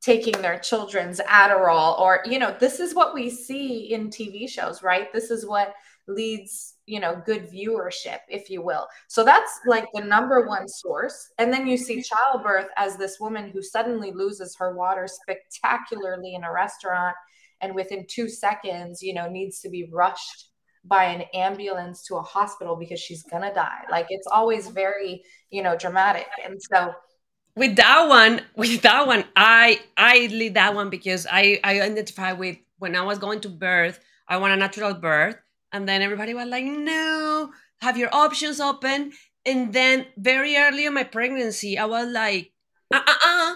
taking 0.00 0.40
their 0.40 0.58
children's 0.58 1.20
Adderall 1.20 1.98
or 2.00 2.20
you 2.24 2.38
know 2.38 2.56
this 2.58 2.80
is 2.80 2.94
what 2.94 3.14
we 3.14 3.28
see 3.30 3.92
in 3.92 4.08
TV 4.08 4.48
shows 4.48 4.82
right? 4.82 5.12
This 5.12 5.30
is 5.30 5.46
what 5.46 5.74
leads 6.08 6.74
you 6.86 7.00
know 7.00 7.22
good 7.24 7.48
viewership 7.50 8.18
if 8.28 8.50
you 8.50 8.62
will. 8.62 8.86
So 9.08 9.24
that's 9.24 9.60
like 9.66 9.86
the 9.94 10.02
number 10.02 10.46
one 10.46 10.68
source. 10.68 11.30
And 11.38 11.52
then 11.52 11.66
you 11.66 11.76
see 11.76 12.02
childbirth 12.02 12.68
as 12.76 12.96
this 12.96 13.18
woman 13.20 13.50
who 13.50 13.62
suddenly 13.62 14.12
loses 14.12 14.56
her 14.58 14.74
water 14.74 15.06
spectacularly 15.06 16.34
in 16.34 16.44
a 16.44 16.52
restaurant 16.52 17.16
and 17.60 17.74
within 17.74 18.06
2 18.08 18.28
seconds 18.28 19.02
you 19.02 19.14
know 19.14 19.28
needs 19.28 19.60
to 19.60 19.68
be 19.68 19.88
rushed 19.92 20.46
by 20.84 21.04
an 21.04 21.22
ambulance 21.34 22.02
to 22.04 22.16
a 22.16 22.22
hospital 22.22 22.74
because 22.74 22.98
she's 22.98 23.22
going 23.24 23.42
to 23.42 23.52
die. 23.52 23.82
Like 23.90 24.06
it's 24.08 24.26
always 24.26 24.68
very 24.68 25.22
you 25.50 25.62
know 25.62 25.76
dramatic. 25.76 26.28
And 26.44 26.60
so 26.60 26.94
with 27.56 27.76
that 27.76 28.08
one 28.08 28.40
with 28.56 28.82
that 28.82 29.06
one 29.06 29.24
i 29.36 29.80
i 29.96 30.28
lead 30.30 30.54
that 30.54 30.74
one 30.74 30.90
because 30.90 31.26
i 31.30 31.58
i 31.64 31.80
identify 31.80 32.32
with 32.32 32.56
when 32.78 32.94
i 32.96 33.02
was 33.02 33.18
going 33.18 33.40
to 33.40 33.48
birth 33.48 34.00
i 34.28 34.36
want 34.36 34.52
a 34.52 34.56
natural 34.56 34.94
birth. 34.94 35.36
And 35.72 35.88
then 35.88 36.02
everybody 36.02 36.34
was 36.34 36.48
like 36.48 36.64
no 36.64 37.50
have 37.80 37.96
your 37.96 38.12
options 38.12 38.60
open. 38.60 39.12
And 39.46 39.72
then 39.72 40.06
very 40.18 40.56
early 40.56 40.84
in 40.86 40.94
my 40.94 41.04
pregnancy 41.04 41.78
i 41.78 41.84
was 41.84 42.08
like 42.08 42.52
uh-uh 42.92 43.54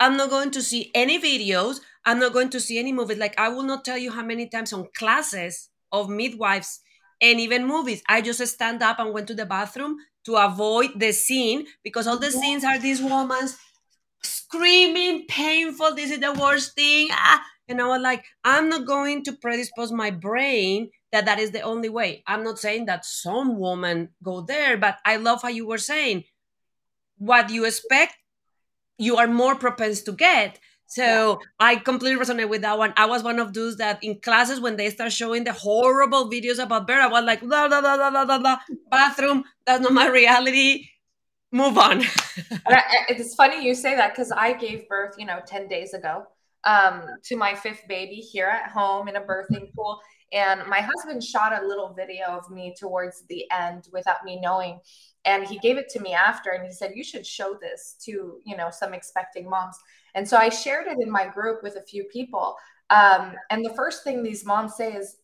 i'm 0.00 0.16
not 0.16 0.30
going 0.30 0.50
to 0.52 0.62
see 0.62 0.90
any 0.94 1.20
videos. 1.20 1.80
I'm 2.04 2.18
not 2.18 2.32
going 2.32 2.50
to 2.50 2.58
see 2.58 2.78
any 2.80 2.92
movies. 2.92 3.18
Like 3.18 3.38
i 3.38 3.48
will 3.48 3.62
not 3.62 3.84
tell 3.84 3.98
you 3.98 4.10
how 4.10 4.22
many 4.22 4.48
times 4.48 4.72
on 4.72 4.88
classes 4.96 5.68
of 5.92 6.08
midwives 6.08 6.80
and 7.20 7.38
even 7.38 7.66
movies. 7.66 8.02
I 8.08 8.20
just 8.20 8.44
stand 8.46 8.82
up 8.82 8.98
and 8.98 9.14
went 9.14 9.28
to 9.28 9.34
the 9.34 9.46
bathroom 9.46 9.98
to 10.24 10.36
avoid 10.36 10.90
the 10.96 11.12
scene 11.12 11.66
because 11.82 12.06
all 12.06 12.18
the 12.18 12.30
scenes 12.30 12.64
are 12.64 12.78
these 12.78 13.00
women 13.00 13.48
screaming, 14.22 15.26
painful. 15.28 15.94
This 15.94 16.10
is 16.10 16.20
the 16.20 16.32
worst 16.32 16.74
thing. 16.74 17.08
Ah. 17.10 17.42
And 17.68 17.80
I 17.80 17.86
was 17.86 18.02
like, 18.02 18.24
I'm 18.44 18.68
not 18.68 18.86
going 18.86 19.24
to 19.24 19.32
predispose 19.32 19.92
my 19.92 20.10
brain 20.10 20.90
that 21.12 21.24
that 21.24 21.38
is 21.38 21.52
the 21.52 21.62
only 21.62 21.88
way. 21.88 22.22
I'm 22.26 22.44
not 22.44 22.58
saying 22.58 22.86
that 22.86 23.04
some 23.04 23.58
women 23.58 24.10
go 24.22 24.40
there, 24.42 24.76
but 24.76 24.98
I 25.06 25.16
love 25.16 25.42
how 25.42 25.48
you 25.48 25.66
were 25.66 25.78
saying 25.78 26.24
what 27.22 27.50
you 27.50 27.64
expect, 27.64 28.16
you 28.98 29.16
are 29.16 29.28
more 29.28 29.54
propense 29.54 30.02
to 30.02 30.12
get. 30.12 30.58
So 30.92 31.02
yeah. 31.02 31.36
I 31.58 31.76
completely 31.76 32.22
resonate 32.22 32.50
with 32.50 32.60
that 32.62 32.76
one. 32.76 32.92
I 32.98 33.06
was 33.06 33.22
one 33.22 33.38
of 33.38 33.54
those 33.54 33.78
that 33.78 34.04
in 34.04 34.20
classes 34.20 34.60
when 34.60 34.76
they 34.76 34.90
start 34.90 35.10
showing 35.10 35.44
the 35.44 35.52
horrible 35.52 36.30
videos 36.30 36.62
about 36.62 36.86
birth, 36.86 37.00
I 37.00 37.06
was 37.06 37.24
like, 37.24 37.40
blah, 37.40 37.66
blah, 37.66 37.80
blah, 37.80 37.96
blah, 37.96 38.24
blah, 38.26 38.38
blah, 38.38 38.58
bathroom, 38.90 39.44
that's 39.64 39.82
not 39.82 39.94
my 39.94 40.08
reality. 40.08 40.88
Move 41.50 41.78
on. 41.78 42.00
it's 43.08 43.34
funny 43.34 43.64
you 43.64 43.74
say 43.74 43.96
that 43.96 44.12
because 44.12 44.32
I 44.32 44.52
gave 44.52 44.86
birth, 44.86 45.14
you 45.16 45.24
know, 45.24 45.40
10 45.46 45.66
days 45.66 45.94
ago 45.94 46.24
um, 46.64 47.04
to 47.24 47.36
my 47.36 47.54
fifth 47.54 47.88
baby 47.88 48.16
here 48.16 48.48
at 48.48 48.70
home 48.70 49.08
in 49.08 49.16
a 49.16 49.22
birthing 49.22 49.72
pool. 49.74 49.98
And 50.34 50.62
my 50.68 50.80
husband 50.80 51.24
shot 51.24 51.52
a 51.58 51.66
little 51.66 51.94
video 51.94 52.26
of 52.26 52.50
me 52.50 52.74
towards 52.78 53.24
the 53.28 53.44
end 53.50 53.88
without 53.92 54.24
me 54.24 54.38
knowing. 54.40 54.80
And 55.24 55.46
he 55.46 55.58
gave 55.58 55.78
it 55.78 55.88
to 55.90 56.00
me 56.00 56.12
after 56.12 56.50
and 56.50 56.66
he 56.66 56.72
said, 56.72 56.92
You 56.94 57.04
should 57.04 57.26
show 57.26 57.56
this 57.60 57.96
to, 58.04 58.40
you 58.44 58.56
know, 58.56 58.68
some 58.70 58.92
expecting 58.92 59.48
moms. 59.48 59.76
And 60.14 60.28
so 60.28 60.36
I 60.36 60.48
shared 60.48 60.86
it 60.86 60.98
in 61.00 61.10
my 61.10 61.26
group 61.26 61.62
with 61.62 61.76
a 61.76 61.82
few 61.82 62.04
people. 62.04 62.56
Um, 62.90 63.32
and 63.50 63.64
the 63.64 63.74
first 63.74 64.04
thing 64.04 64.22
these 64.22 64.44
moms 64.44 64.76
say 64.76 64.92
is, 64.94 65.16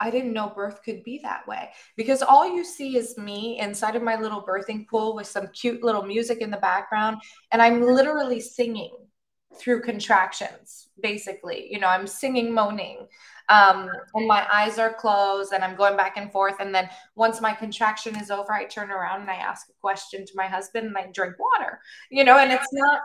I, 0.00 0.10
didn't 0.10 0.32
know 0.32 0.52
birth 0.54 0.82
could 0.84 1.02
be 1.04 1.20
that 1.22 1.46
way 1.48 1.70
because 1.96 2.22
all 2.22 2.46
you 2.46 2.64
see 2.64 2.96
is 2.96 3.16
me 3.16 3.58
inside 3.58 3.96
of 3.96 4.02
my 4.02 4.16
little 4.16 4.42
birthing 4.42 4.86
pool 4.86 5.14
with 5.14 5.26
some 5.26 5.48
cute 5.48 5.82
little 5.82 6.02
music 6.02 6.38
in 6.38 6.50
the 6.50 6.58
background. 6.58 7.16
And 7.50 7.62
I'm 7.62 7.82
literally 7.82 8.40
singing 8.40 8.94
through 9.58 9.82
contractions, 9.82 10.88
basically. 11.02 11.72
You 11.72 11.80
know, 11.80 11.88
I'm 11.88 12.06
singing, 12.06 12.52
moaning. 12.52 13.06
Um, 13.48 13.90
and 14.14 14.26
my 14.26 14.46
eyes 14.52 14.78
are 14.78 14.92
closed 14.92 15.54
and 15.54 15.64
I'm 15.64 15.74
going 15.74 15.96
back 15.96 16.18
and 16.18 16.30
forth. 16.30 16.56
And 16.60 16.74
then 16.74 16.88
once 17.16 17.40
my 17.40 17.54
contraction 17.54 18.14
is 18.16 18.30
over, 18.30 18.52
I 18.52 18.66
turn 18.66 18.90
around 18.90 19.22
and 19.22 19.30
I 19.30 19.36
ask 19.36 19.68
a 19.70 19.80
question 19.80 20.26
to 20.26 20.32
my 20.36 20.46
husband 20.46 20.86
and 20.86 20.98
I 20.98 21.10
drink 21.12 21.34
water, 21.38 21.80
you 22.10 22.24
know, 22.24 22.38
and 22.38 22.52
it's 22.52 22.72
not 22.72 23.00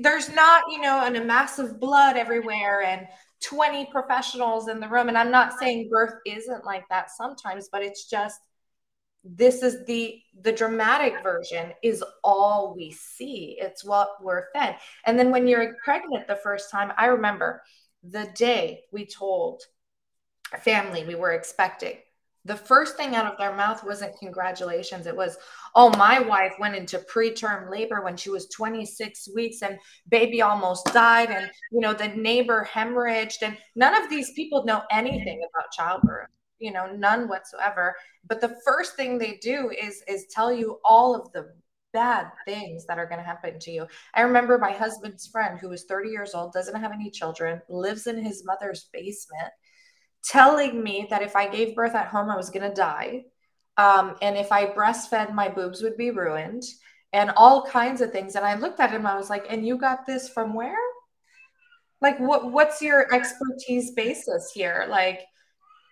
there's 0.00 0.30
not, 0.30 0.64
you 0.70 0.80
know, 0.80 1.04
and 1.04 1.16
a 1.16 1.24
mass 1.24 1.58
of 1.58 1.80
blood 1.80 2.16
everywhere 2.16 2.82
and 2.82 3.06
20 3.42 3.86
professionals 3.86 4.68
in 4.68 4.80
the 4.80 4.88
room. 4.88 5.08
And 5.08 5.16
I'm 5.16 5.30
not 5.30 5.58
saying 5.58 5.88
birth 5.90 6.14
isn't 6.26 6.64
like 6.64 6.84
that 6.90 7.10
sometimes, 7.10 7.68
but 7.70 7.82
it's 7.82 8.08
just 8.08 8.40
this 9.24 9.62
is 9.62 9.84
the 9.86 10.20
the 10.42 10.52
dramatic 10.52 11.22
version 11.22 11.72
is 11.82 12.04
all 12.22 12.74
we 12.76 12.92
see 12.92 13.56
it's 13.60 13.84
what 13.84 14.10
we're 14.22 14.46
fed 14.54 14.76
and 15.06 15.18
then 15.18 15.30
when 15.30 15.46
you're 15.46 15.74
pregnant 15.84 16.26
the 16.28 16.36
first 16.36 16.70
time 16.70 16.92
i 16.96 17.06
remember 17.06 17.60
the 18.04 18.28
day 18.36 18.80
we 18.92 19.04
told 19.04 19.60
family 20.60 21.04
we 21.04 21.16
were 21.16 21.32
expecting 21.32 21.96
the 22.44 22.56
first 22.56 22.96
thing 22.96 23.14
out 23.14 23.30
of 23.30 23.38
their 23.38 23.54
mouth 23.54 23.84
wasn't 23.84 24.18
congratulations. 24.18 25.06
It 25.06 25.16
was, 25.16 25.36
oh, 25.74 25.90
my 25.90 26.20
wife 26.20 26.54
went 26.58 26.76
into 26.76 26.98
preterm 26.98 27.70
labor 27.70 28.02
when 28.02 28.16
she 28.16 28.30
was 28.30 28.48
26 28.48 29.28
weeks 29.34 29.62
and 29.62 29.78
baby 30.08 30.40
almost 30.42 30.86
died. 30.86 31.30
And, 31.30 31.50
you 31.72 31.80
know, 31.80 31.92
the 31.92 32.08
neighbor 32.08 32.68
hemorrhaged. 32.72 33.42
And 33.42 33.56
none 33.76 34.00
of 34.00 34.08
these 34.08 34.32
people 34.32 34.64
know 34.64 34.82
anything 34.90 35.42
about 35.50 35.72
childbirth, 35.72 36.28
you 36.58 36.72
know, 36.72 36.90
none 36.92 37.28
whatsoever. 37.28 37.94
But 38.26 38.40
the 38.40 38.56
first 38.64 38.96
thing 38.96 39.18
they 39.18 39.38
do 39.42 39.70
is, 39.70 40.02
is 40.08 40.26
tell 40.30 40.52
you 40.52 40.78
all 40.84 41.14
of 41.14 41.30
the 41.32 41.52
bad 41.92 42.30
things 42.44 42.86
that 42.86 42.98
are 42.98 43.06
going 43.06 43.18
to 43.18 43.24
happen 43.24 43.58
to 43.58 43.70
you. 43.70 43.86
I 44.14 44.22
remember 44.22 44.58
my 44.58 44.72
husband's 44.72 45.26
friend 45.26 45.58
who 45.58 45.70
was 45.70 45.84
30 45.84 46.10
years 46.10 46.34
old, 46.34 46.52
doesn't 46.52 46.80
have 46.80 46.92
any 46.92 47.10
children, 47.10 47.60
lives 47.68 48.06
in 48.06 48.22
his 48.22 48.44
mother's 48.44 48.88
basement 48.92 49.52
telling 50.28 50.82
me 50.82 51.06
that 51.10 51.22
if 51.22 51.34
I 51.34 51.48
gave 51.48 51.74
birth 51.74 51.94
at 51.94 52.08
home, 52.08 52.30
I 52.30 52.36
was 52.36 52.50
going 52.50 52.68
to 52.68 52.74
die. 52.74 53.24
Um, 53.76 54.16
and 54.20 54.36
if 54.36 54.52
I 54.52 54.66
breastfed, 54.66 55.32
my 55.34 55.48
boobs 55.48 55.82
would 55.82 55.96
be 55.96 56.10
ruined 56.10 56.64
and 57.12 57.30
all 57.36 57.64
kinds 57.64 58.00
of 58.00 58.12
things. 58.12 58.34
And 58.34 58.44
I 58.44 58.54
looked 58.54 58.80
at 58.80 58.90
him, 58.90 59.06
I 59.06 59.16
was 59.16 59.30
like, 59.30 59.46
and 59.48 59.66
you 59.66 59.78
got 59.78 60.04
this 60.04 60.28
from 60.28 60.54
where? 60.54 60.76
Like, 62.00 62.18
what, 62.18 62.52
what's 62.52 62.82
your 62.82 63.12
expertise 63.14 63.92
basis 63.92 64.50
here? 64.52 64.86
Like, 64.88 65.20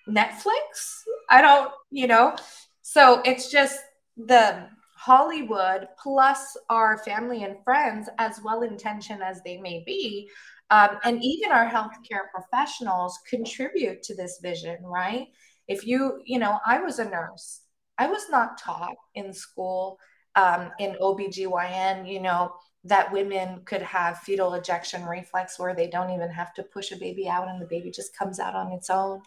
Netflix? 0.08 1.02
I 1.30 1.40
don't, 1.40 1.72
you 1.90 2.06
know. 2.06 2.36
So 2.82 3.22
it's 3.24 3.50
just 3.50 3.80
the 4.16 4.68
Hollywood 4.96 5.88
plus 6.00 6.56
our 6.70 6.98
family 6.98 7.44
and 7.44 7.56
friends, 7.64 8.08
as 8.18 8.40
well 8.42 8.62
intentioned 8.62 9.22
as 9.22 9.40
they 9.42 9.56
may 9.56 9.82
be, 9.84 10.28
um, 10.70 10.98
and 11.04 11.22
even 11.22 11.52
our 11.52 11.68
healthcare 11.68 12.30
professionals 12.34 13.18
contribute 13.28 14.02
to 14.02 14.14
this 14.14 14.40
vision, 14.42 14.78
right? 14.82 15.28
If 15.68 15.86
you, 15.86 16.20
you 16.24 16.38
know, 16.38 16.58
I 16.66 16.80
was 16.80 16.98
a 16.98 17.08
nurse, 17.08 17.62
I 17.98 18.08
was 18.08 18.28
not 18.30 18.58
taught 18.58 18.94
in 19.14 19.32
school 19.32 19.98
um, 20.34 20.70
in 20.78 20.96
OBGYN, 21.00 22.10
you 22.10 22.20
know, 22.20 22.52
that 22.84 23.12
women 23.12 23.62
could 23.64 23.82
have 23.82 24.18
fetal 24.18 24.54
ejection 24.54 25.04
reflex 25.06 25.58
where 25.58 25.74
they 25.74 25.88
don't 25.88 26.10
even 26.10 26.30
have 26.30 26.54
to 26.54 26.62
push 26.62 26.92
a 26.92 26.96
baby 26.96 27.28
out 27.28 27.48
and 27.48 27.60
the 27.60 27.66
baby 27.66 27.90
just 27.90 28.16
comes 28.16 28.38
out 28.38 28.54
on 28.54 28.72
its 28.72 28.90
own. 28.90 29.20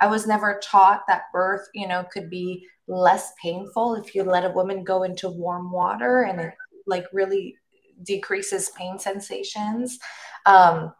I 0.00 0.08
was 0.08 0.26
never 0.26 0.60
taught 0.62 1.04
that 1.06 1.24
birth, 1.32 1.68
you 1.74 1.86
know, 1.86 2.04
could 2.12 2.28
be 2.28 2.66
less 2.88 3.32
painful 3.40 3.94
if 3.94 4.14
you 4.14 4.24
let 4.24 4.44
a 4.44 4.50
woman 4.50 4.84
go 4.84 5.04
into 5.04 5.28
warm 5.28 5.70
water 5.70 6.22
and 6.22 6.40
it 6.40 6.54
like 6.86 7.04
really 7.12 7.56
decreases 8.02 8.70
pain 8.70 8.98
sensations. 8.98 9.98
Um, 10.46 10.92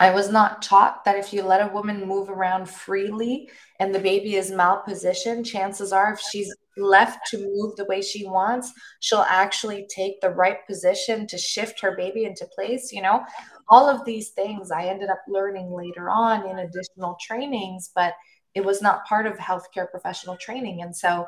I 0.00 0.10
was 0.10 0.30
not 0.30 0.60
taught 0.60 1.04
that 1.04 1.16
if 1.16 1.32
you 1.32 1.42
let 1.42 1.60
a 1.60 1.72
woman 1.72 2.06
move 2.06 2.28
around 2.28 2.68
freely 2.68 3.48
and 3.78 3.94
the 3.94 4.00
baby 4.00 4.34
is 4.34 4.50
malpositioned, 4.50 5.46
chances 5.46 5.92
are 5.92 6.12
if 6.12 6.20
she's 6.20 6.52
left 6.76 7.26
to 7.28 7.38
move 7.38 7.76
the 7.76 7.84
way 7.84 8.02
she 8.02 8.26
wants, 8.26 8.72
she'll 9.00 9.24
actually 9.28 9.86
take 9.94 10.20
the 10.20 10.30
right 10.30 10.66
position 10.66 11.26
to 11.28 11.38
shift 11.38 11.80
her 11.80 11.96
baby 11.96 12.24
into 12.24 12.46
place. 12.56 12.92
You 12.92 13.02
know, 13.02 13.24
all 13.68 13.88
of 13.88 14.04
these 14.04 14.30
things 14.30 14.72
I 14.72 14.86
ended 14.86 15.10
up 15.10 15.20
learning 15.28 15.70
later 15.70 16.10
on 16.10 16.48
in 16.48 16.58
additional 16.58 17.16
trainings, 17.20 17.90
but 17.94 18.14
it 18.54 18.64
was 18.64 18.82
not 18.82 19.06
part 19.06 19.26
of 19.26 19.34
healthcare 19.34 19.88
professional 19.88 20.36
training. 20.36 20.82
And 20.82 20.94
so, 20.94 21.26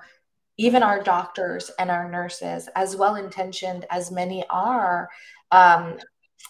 even 0.58 0.82
our 0.82 1.02
doctors 1.02 1.70
and 1.78 1.90
our 1.90 2.10
nurses, 2.10 2.68
as 2.74 2.96
well 2.96 3.16
intentioned 3.16 3.84
as 3.90 4.10
many 4.10 4.42
are, 4.48 5.10
um, 5.52 5.98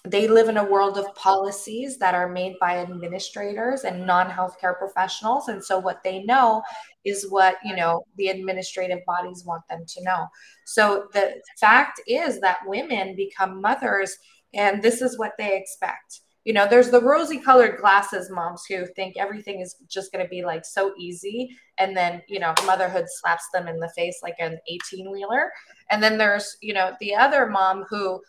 they 0.04 0.28
live 0.28 0.48
in 0.48 0.56
a 0.56 0.64
world 0.64 0.98
of 0.98 1.14
policies 1.14 1.98
that 1.98 2.14
are 2.14 2.28
made 2.28 2.54
by 2.60 2.78
administrators 2.78 3.84
and 3.84 4.06
non-healthcare 4.06 4.78
professionals. 4.78 5.48
And 5.48 5.62
so 5.62 5.78
what 5.78 6.02
they 6.04 6.22
know 6.22 6.62
is 7.04 7.26
what 7.30 7.56
you 7.64 7.74
know 7.74 8.04
the 8.16 8.28
administrative 8.28 9.04
bodies 9.06 9.44
want 9.44 9.62
them 9.68 9.84
to 9.86 10.02
know. 10.04 10.26
So 10.64 11.08
the 11.12 11.40
fact 11.60 12.00
is 12.06 12.40
that 12.40 12.58
women 12.66 13.16
become 13.16 13.60
mothers 13.60 14.16
and 14.54 14.82
this 14.82 15.02
is 15.02 15.18
what 15.18 15.32
they 15.38 15.56
expect. 15.56 16.20
You 16.44 16.52
know 16.52 16.68
there's 16.68 16.90
the 16.90 17.02
rosy 17.02 17.38
colored 17.38 17.78
glasses 17.80 18.30
moms 18.30 18.64
who 18.68 18.86
think 18.94 19.16
everything 19.16 19.60
is 19.60 19.74
just 19.88 20.12
going 20.12 20.24
to 20.24 20.28
be 20.28 20.44
like 20.44 20.64
so 20.64 20.94
easy 20.96 21.48
and 21.78 21.96
then 21.96 22.22
you 22.28 22.38
know 22.38 22.54
motherhood 22.64 23.06
slaps 23.08 23.48
them 23.52 23.66
in 23.66 23.80
the 23.80 23.90
face 23.96 24.20
like 24.22 24.36
an 24.38 24.56
18 24.68 25.10
wheeler 25.10 25.50
and 25.90 26.00
then 26.00 26.16
there's 26.16 26.56
you 26.62 26.72
know 26.72 26.92
the 27.00 27.16
other 27.16 27.46
mom 27.46 27.84
who 27.90 28.20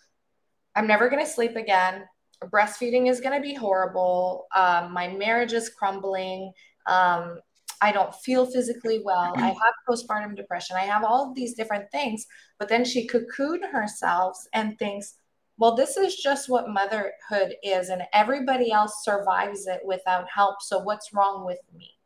I'm 0.77 0.85
never 0.85 1.09
going 1.09 1.25
to 1.25 1.29
sleep 1.29 1.55
again. 1.55 2.03
Breastfeeding 2.45 3.09
is 3.09 3.19
going 3.19 3.35
to 3.35 3.41
be 3.41 3.55
horrible. 3.55 4.45
Um, 4.55 4.93
my 4.93 5.07
marriage 5.07 5.53
is 5.53 5.69
crumbling. 5.69 6.53
Um, 6.85 7.39
I 7.81 7.91
don't 7.91 8.13
feel 8.13 8.45
physically 8.45 9.01
well. 9.03 9.33
I 9.35 9.47
have 9.47 9.73
postpartum 9.89 10.35
depression. 10.35 10.75
I 10.75 10.81
have 10.85 11.03
all 11.03 11.29
of 11.29 11.35
these 11.35 11.55
different 11.55 11.91
things. 11.91 12.27
But 12.59 12.69
then 12.69 12.85
she 12.85 13.07
cocooned 13.07 13.69
herself 13.71 14.37
and 14.53 14.77
thinks, 14.77 15.15
well, 15.57 15.75
this 15.75 15.97
is 15.97 16.15
just 16.15 16.47
what 16.47 16.69
motherhood 16.69 17.55
is, 17.63 17.89
and 17.89 18.03
everybody 18.13 18.71
else 18.71 19.03
survives 19.03 19.65
it 19.65 19.81
without 19.83 20.27
help. 20.29 20.61
So 20.61 20.77
what's 20.77 21.11
wrong 21.11 21.43
with 21.43 21.59
me? 21.75 21.96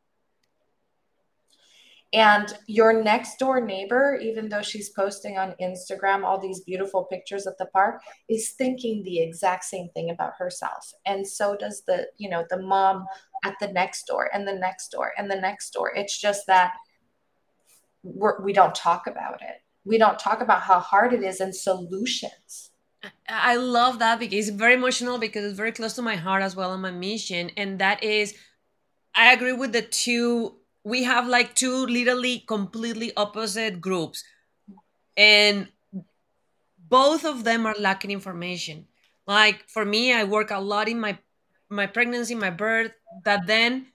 And 2.13 2.53
your 2.67 3.01
next 3.01 3.39
door 3.39 3.61
neighbor, 3.61 4.19
even 4.21 4.49
though 4.49 4.61
she's 4.61 4.89
posting 4.89 5.37
on 5.37 5.55
Instagram 5.61 6.25
all 6.25 6.37
these 6.37 6.59
beautiful 6.59 7.05
pictures 7.05 7.47
at 7.47 7.57
the 7.57 7.67
park, 7.67 8.01
is 8.27 8.51
thinking 8.51 9.01
the 9.03 9.21
exact 9.21 9.63
same 9.63 9.87
thing 9.93 10.09
about 10.09 10.33
herself. 10.37 10.91
And 11.05 11.25
so 11.25 11.55
does 11.55 11.83
the, 11.87 12.07
you 12.17 12.29
know, 12.29 12.45
the 12.49 12.61
mom 12.61 13.05
at 13.45 13.55
the 13.61 13.69
next 13.69 14.07
door 14.07 14.29
and 14.33 14.45
the 14.45 14.55
next 14.55 14.89
door 14.89 15.13
and 15.17 15.31
the 15.31 15.39
next 15.39 15.71
door. 15.71 15.93
It's 15.95 16.19
just 16.19 16.47
that 16.47 16.73
we're, 18.03 18.41
we 18.41 18.51
do 18.51 18.59
not 18.59 18.75
talk 18.75 19.07
about 19.07 19.41
it. 19.41 19.61
We 19.85 19.97
don't 19.97 20.19
talk 20.19 20.41
about 20.41 20.63
how 20.63 20.79
hard 20.79 21.13
it 21.13 21.23
is 21.23 21.39
and 21.39 21.55
solutions. 21.55 22.71
I 23.27 23.55
love 23.55 23.99
that 23.99 24.19
because 24.19 24.49
it's 24.49 24.57
very 24.57 24.73
emotional 24.73 25.17
because 25.17 25.45
it's 25.45 25.57
very 25.57 25.71
close 25.71 25.93
to 25.93 26.01
my 26.01 26.17
heart 26.17 26.43
as 26.43 26.55
well 26.55 26.71
on 26.71 26.81
my 26.81 26.91
mission. 26.91 27.51
And 27.55 27.79
that 27.79 28.03
is, 28.03 28.35
I 29.15 29.31
agree 29.33 29.53
with 29.53 29.71
the 29.71 29.81
two 29.81 30.57
we 30.83 31.03
have 31.03 31.27
like 31.27 31.55
two 31.55 31.85
literally 31.85 32.39
completely 32.47 33.11
opposite 33.15 33.81
groups. 33.81 34.23
And 35.15 35.67
both 36.89 37.25
of 37.25 37.43
them 37.43 37.65
are 37.65 37.75
lacking 37.79 38.11
information. 38.11 38.87
Like 39.27 39.69
for 39.69 39.85
me 39.85 40.13
i 40.13 40.23
work 40.23 40.51
a 40.51 40.59
lot 40.59 40.89
in 40.89 40.99
my 40.99 41.17
my 41.69 41.87
pregnancy 41.87 42.35
my 42.35 42.49
birth 42.49 42.91
that 43.23 43.47
then 43.47 43.87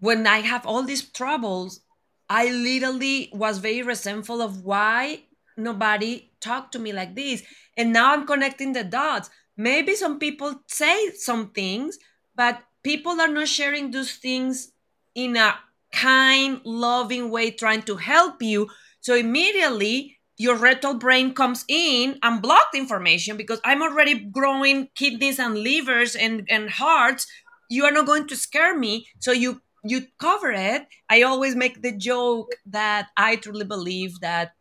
when 0.00 0.26
i 0.26 0.40
have 0.40 0.66
all 0.66 0.82
these 0.82 1.04
troubles 1.04 1.80
i 2.28 2.50
literally 2.50 3.30
was 3.32 3.58
very 3.58 3.80
resentful 3.82 4.42
of 4.42 4.64
why 4.64 5.22
nobody 5.56 6.30
talked 6.40 6.72
to 6.72 6.78
me 6.78 6.92
like 6.92 7.14
this. 7.14 7.42
And 7.76 7.92
now 7.92 8.12
i'm 8.12 8.26
connecting 8.26 8.72
the 8.72 8.84
dots. 8.84 9.30
Maybe 9.56 9.94
some 9.94 10.18
people 10.18 10.60
say 10.66 11.10
some 11.12 11.50
things 11.50 11.98
but 12.34 12.62
people 12.82 13.18
are 13.20 13.28
not 13.28 13.48
sharing 13.48 13.90
those 13.90 14.12
things 14.12 14.72
in 15.16 15.36
a 15.36 15.58
kind, 15.92 16.60
loving 16.64 17.30
way, 17.30 17.50
trying 17.50 17.82
to 17.82 17.96
help 17.96 18.42
you. 18.42 18.68
So 19.00 19.16
immediately 19.16 20.18
your 20.38 20.56
rectal 20.56 20.94
brain 20.94 21.32
comes 21.32 21.64
in 21.66 22.18
and 22.22 22.42
block 22.42 22.66
the 22.72 22.78
information 22.78 23.36
because 23.36 23.60
I'm 23.64 23.82
already 23.82 24.18
growing 24.18 24.88
kidneys 24.94 25.38
and 25.38 25.58
livers 25.58 26.14
and, 26.14 26.46
and 26.50 26.70
hearts. 26.70 27.26
You 27.70 27.84
are 27.86 27.90
not 27.90 28.06
going 28.06 28.28
to 28.28 28.36
scare 28.36 28.78
me. 28.78 29.08
So 29.18 29.32
you 29.32 29.60
you 29.82 30.02
cover 30.18 30.50
it. 30.50 30.86
I 31.08 31.22
always 31.22 31.54
make 31.54 31.80
the 31.80 31.96
joke 31.96 32.50
that 32.66 33.08
I 33.16 33.36
truly 33.36 33.64
believe 33.64 34.18
that 34.20 34.52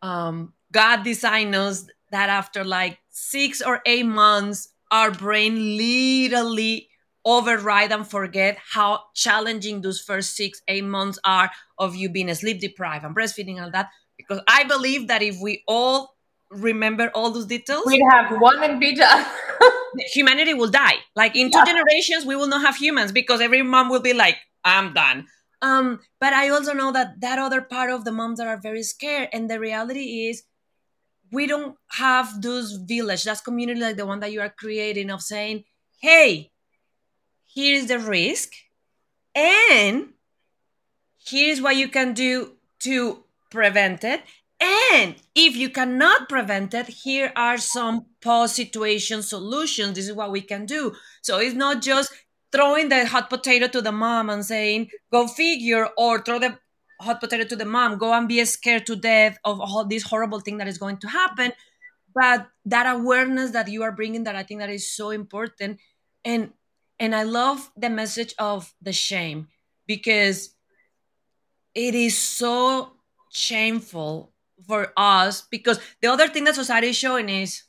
um, 0.00 0.54
God 0.72 1.04
designed 1.04 1.54
us 1.54 1.86
that 2.10 2.30
after 2.30 2.64
like 2.64 2.98
six 3.10 3.60
or 3.60 3.82
eight 3.84 4.06
months, 4.06 4.72
our 4.90 5.10
brain 5.10 5.76
literally 5.76 6.87
override 7.28 7.92
and 7.92 8.06
forget 8.06 8.56
how 8.72 9.00
challenging 9.14 9.82
those 9.82 10.00
first 10.00 10.34
six, 10.34 10.62
eight 10.66 10.84
months 10.84 11.18
are 11.24 11.50
of 11.78 11.94
you 11.94 12.08
being 12.08 12.32
sleep 12.34 12.60
deprived 12.60 13.04
and 13.04 13.14
breastfeeding 13.14 13.56
and 13.56 13.66
all 13.66 13.70
that. 13.70 13.90
Because 14.16 14.40
I 14.48 14.64
believe 14.64 15.08
that 15.08 15.22
if 15.22 15.36
we 15.40 15.62
all 15.68 16.14
remember 16.50 17.10
all 17.14 17.30
those 17.30 17.46
details, 17.46 17.84
we'd 17.86 18.02
have 18.10 18.40
one 18.40 18.62
and 18.64 18.80
be 18.80 18.94
done. 18.94 19.26
humanity 20.12 20.54
will 20.54 20.70
die. 20.70 20.96
Like 21.14 21.36
in 21.36 21.50
two 21.50 21.62
generations, 21.66 22.24
we 22.24 22.34
will 22.34 22.48
not 22.48 22.62
have 22.62 22.76
humans 22.76 23.12
because 23.12 23.40
every 23.40 23.62
mom 23.62 23.90
will 23.90 24.00
be 24.00 24.14
like, 24.14 24.36
I'm 24.64 24.94
done. 24.94 25.26
Um, 25.60 26.00
but 26.20 26.32
I 26.32 26.48
also 26.48 26.72
know 26.72 26.92
that 26.92 27.20
that 27.20 27.38
other 27.38 27.60
part 27.60 27.90
of 27.90 28.04
the 28.04 28.12
moms 28.12 28.38
that 28.38 28.46
are 28.46 28.60
very 28.60 28.82
scared, 28.82 29.28
and 29.32 29.50
the 29.50 29.58
reality 29.60 30.28
is, 30.28 30.44
we 31.30 31.46
don't 31.46 31.76
have 31.90 32.40
those 32.40 32.72
village, 32.72 33.24
that 33.24 33.44
community 33.44 33.80
like 33.80 33.96
the 33.96 34.06
one 34.06 34.20
that 34.20 34.32
you 34.32 34.40
are 34.40 34.54
creating 34.56 35.10
of 35.10 35.20
saying, 35.20 35.64
"Hey, 36.00 36.52
here's 37.52 37.86
the 37.86 37.98
risk 37.98 38.52
and 39.34 40.10
here's 41.24 41.60
what 41.60 41.76
you 41.76 41.88
can 41.88 42.14
do 42.14 42.52
to 42.80 43.24
prevent 43.50 44.04
it. 44.04 44.22
And 44.60 45.14
if 45.34 45.56
you 45.56 45.70
cannot 45.70 46.28
prevent 46.28 46.74
it 46.74 46.88
here 46.88 47.32
are 47.36 47.58
some 47.58 48.06
post 48.20 48.56
situation 48.56 49.22
solutions. 49.22 49.94
This 49.94 50.08
is 50.08 50.14
what 50.14 50.32
we 50.32 50.40
can 50.40 50.66
do. 50.66 50.94
So 51.22 51.38
it's 51.38 51.54
not 51.54 51.82
just 51.82 52.12
throwing 52.50 52.88
the 52.88 53.06
hot 53.06 53.30
potato 53.30 53.68
to 53.68 53.80
the 53.80 53.92
mom 53.92 54.30
and 54.30 54.44
saying 54.44 54.90
go 55.12 55.28
figure 55.28 55.88
or 55.96 56.20
throw 56.22 56.38
the 56.38 56.58
hot 57.00 57.20
potato 57.20 57.44
to 57.44 57.54
the 57.54 57.64
mom 57.64 57.98
go 57.98 58.12
and 58.12 58.26
be 58.26 58.44
scared 58.44 58.86
to 58.86 58.96
death 58.96 59.38
of 59.44 59.60
all 59.60 59.84
this 59.84 60.02
horrible 60.02 60.40
thing 60.40 60.58
that 60.58 60.66
is 60.66 60.78
going 60.78 60.96
to 60.98 61.08
happen. 61.08 61.52
But 62.14 62.48
that 62.64 62.96
awareness 62.96 63.52
that 63.52 63.68
you 63.68 63.82
are 63.84 63.92
bringing 63.92 64.24
that 64.24 64.34
i 64.34 64.42
think 64.42 64.60
that 64.60 64.70
is 64.70 64.90
so 64.90 65.10
important. 65.10 65.78
And 66.24 66.52
and 67.00 67.14
I 67.14 67.22
love 67.22 67.70
the 67.76 67.90
message 67.90 68.34
of 68.38 68.72
the 68.82 68.92
shame 68.92 69.48
because 69.86 70.54
it 71.74 71.94
is 71.94 72.16
so 72.16 72.92
shameful 73.30 74.32
for 74.66 74.92
us 74.96 75.42
because 75.50 75.78
the 76.02 76.08
other 76.08 76.28
thing 76.28 76.44
that 76.44 76.54
society 76.54 76.88
is 76.88 76.96
showing 76.96 77.28
is 77.28 77.62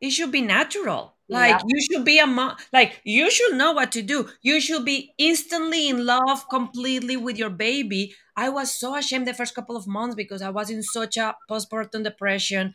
it 0.00 0.10
should 0.10 0.32
be 0.32 0.40
natural. 0.40 1.16
like 1.28 1.50
yeah. 1.50 1.60
you 1.64 1.80
should 1.80 2.04
be 2.04 2.18
a 2.18 2.26
mom 2.26 2.56
like 2.72 3.00
you 3.04 3.30
should 3.30 3.54
know 3.54 3.72
what 3.72 3.92
to 3.92 4.02
do 4.02 4.28
you 4.42 4.60
should 4.60 4.84
be 4.84 5.14
instantly 5.16 5.88
in 5.88 6.04
love 6.04 6.48
completely 6.50 7.16
with 7.16 7.38
your 7.38 7.50
baby 7.50 8.12
i 8.36 8.48
was 8.48 8.74
so 8.74 8.96
ashamed 8.96 9.28
the 9.28 9.34
first 9.40 9.54
couple 9.54 9.76
of 9.76 9.86
months 9.86 10.16
because 10.16 10.42
i 10.42 10.50
was 10.50 10.70
in 10.70 10.82
such 10.82 11.16
a 11.16 11.36
postpartum 11.48 12.02
depression 12.02 12.74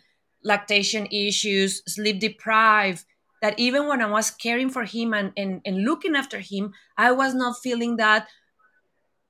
lactation 0.51 1.05
issues 1.11 1.83
sleep 1.85 2.21
deprived 2.21 3.03
that 3.45 3.59
even 3.59 3.87
when 3.87 4.01
i 4.01 4.09
was 4.17 4.31
caring 4.31 4.69
for 4.69 4.85
him 4.85 5.13
and, 5.13 5.31
and, 5.37 5.61
and 5.65 5.85
looking 5.85 6.15
after 6.15 6.39
him 6.39 6.73
i 6.97 7.11
was 7.11 7.35
not 7.35 7.61
feeling 7.61 7.97
that 7.97 8.27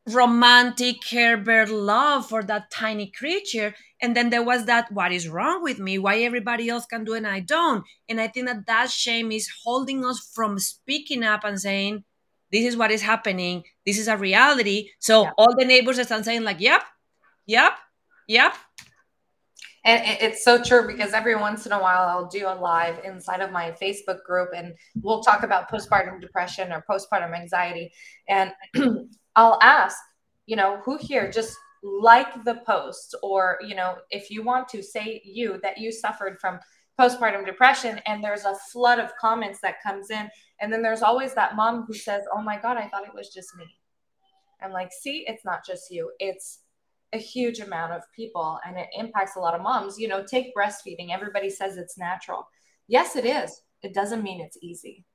romantic 0.08 1.02
care 1.02 1.38
bear 1.38 1.66
love 1.66 2.28
for 2.30 2.44
that 2.44 2.70
tiny 2.70 3.08
creature. 3.08 3.74
And 4.02 4.16
then 4.16 4.30
there 4.30 4.44
was 4.44 4.66
that 4.66 4.92
what 4.92 5.12
is 5.12 5.28
wrong 5.28 5.64
with 5.64 5.80
me? 5.80 5.98
Why 5.98 6.20
everybody 6.20 6.70
else 6.70 6.86
can 6.86 7.04
do 7.04 7.14
it 7.14 7.18
and 7.18 7.28
i 7.28 7.40
don't? 7.40 7.84
And 8.08 8.22
i 8.22 8.28
think 8.28 8.46
that 8.48 8.68
that 8.68 8.92
shame 8.92 9.32
is 9.32 9.50
holding 9.64 10.06
us 10.06 10.32
from 10.34 10.60
speaking 10.60 11.24
up 11.24 11.44
and 11.44 11.60
saying 11.60 12.04
this 12.52 12.66
is 12.66 12.78
what 12.78 12.92
is 12.92 13.02
happening. 13.02 13.64
This 13.86 13.98
is 13.98 14.08
a 14.08 14.16
reality. 14.16 14.90
So 15.00 15.24
yeah. 15.24 15.32
all 15.38 15.56
the 15.58 15.66
neighbors 15.66 15.98
are 16.00 16.24
saying 16.24 16.44
like 16.44 16.60
yep 16.60 16.84
yep 17.48 17.74
yep 18.28 18.54
and 19.86 20.04
it's 20.20 20.44
so 20.44 20.62
true 20.62 20.88
because 20.88 21.14
every 21.14 21.36
once 21.36 21.68
in 21.68 21.72
a 21.72 21.80
while 21.80 22.08
I'll 22.08 22.28
do 22.28 22.48
a 22.48 22.56
live 22.56 23.00
inside 23.06 23.40
of 23.40 23.52
my 23.52 23.72
Facebook 23.80 24.24
group 24.24 24.50
and 24.56 24.74
we'll 25.02 25.22
talk 25.22 25.44
about 25.44 25.70
postpartum 25.70 26.20
depression 26.20 26.72
or 26.72 26.84
postpartum 26.90 27.36
anxiety. 27.36 27.94
And 28.28 28.52
I'll 29.36 29.60
ask, 29.62 29.96
you 30.48 30.56
know, 30.56 30.82
who 30.84 30.98
here 30.98 31.30
just 31.30 31.56
like 31.84 32.44
the 32.46 32.62
post 32.66 33.16
or, 33.22 33.60
you 33.62 33.76
know, 33.76 33.98
if 34.10 34.32
you 34.32 34.42
want 34.42 34.68
to 34.70 34.82
say 34.82 35.22
you 35.24 35.60
that 35.62 35.78
you 35.78 35.92
suffered 35.92 36.40
from 36.42 36.60
postpartum 37.00 37.46
depression 37.46 38.00
and 38.08 38.24
there's 38.24 38.46
a 38.46 38.56
flood 38.72 38.98
of 38.98 39.12
comments 39.22 39.60
that 39.62 39.84
comes 39.84 40.10
in 40.10 40.28
and 40.62 40.74
then 40.74 40.82
there's 40.82 41.04
always 41.04 41.36
that 41.36 41.56
mom 41.56 41.84
who 41.84 41.94
says, 41.94 42.24
"Oh 42.34 42.42
my 42.42 42.58
god, 42.58 42.78
I 42.78 42.88
thought 42.88 43.06
it 43.06 43.14
was 43.14 43.30
just 43.30 43.56
me." 43.56 43.66
I'm 44.62 44.72
like, 44.72 44.92
"See, 44.92 45.26
it's 45.28 45.44
not 45.44 45.66
just 45.66 45.92
you. 45.92 46.12
It's 46.20 46.62
a 47.14 47.18
huge 47.18 47.60
amount 47.60 47.94
of 47.94 48.04
people 48.16 48.60
and 48.66 48.78
it 48.78 48.88
impacts 48.98 49.36
a 49.36 49.40
lot 49.40 49.54
of 49.54 49.62
moms. 49.62 50.00
You 50.00 50.08
know, 50.08 50.24
take 50.24 50.56
breastfeeding. 50.56 51.12
Everybody 51.12 51.50
says 51.50 51.78
it's 51.78 51.98
natural. 51.98 52.48
Yes, 52.88 53.16
it 53.16 53.26
is. 53.26 53.62
It 53.82 53.94
doesn't 53.94 54.24
mean 54.24 54.42
it's 54.42 54.58
easy. 54.62 55.06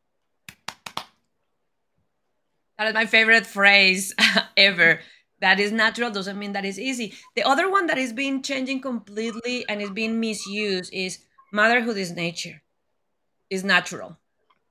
That 2.78 2.88
is 2.88 2.94
my 2.94 3.06
favorite 3.06 3.46
phrase 3.46 4.14
ever. 4.56 5.00
That 5.40 5.58
is 5.58 5.72
natural 5.72 6.10
doesn't 6.10 6.38
mean 6.38 6.52
that 6.52 6.64
is 6.64 6.78
easy. 6.78 7.14
The 7.34 7.42
other 7.42 7.70
one 7.70 7.86
that 7.86 7.98
is 7.98 8.12
being 8.12 8.42
changing 8.42 8.80
completely 8.80 9.66
and 9.68 9.80
is 9.82 9.90
being 9.90 10.20
misused 10.20 10.92
is 10.92 11.18
motherhood 11.52 11.96
is 11.96 12.12
nature, 12.12 12.62
is 13.48 13.64
natural. 13.64 14.18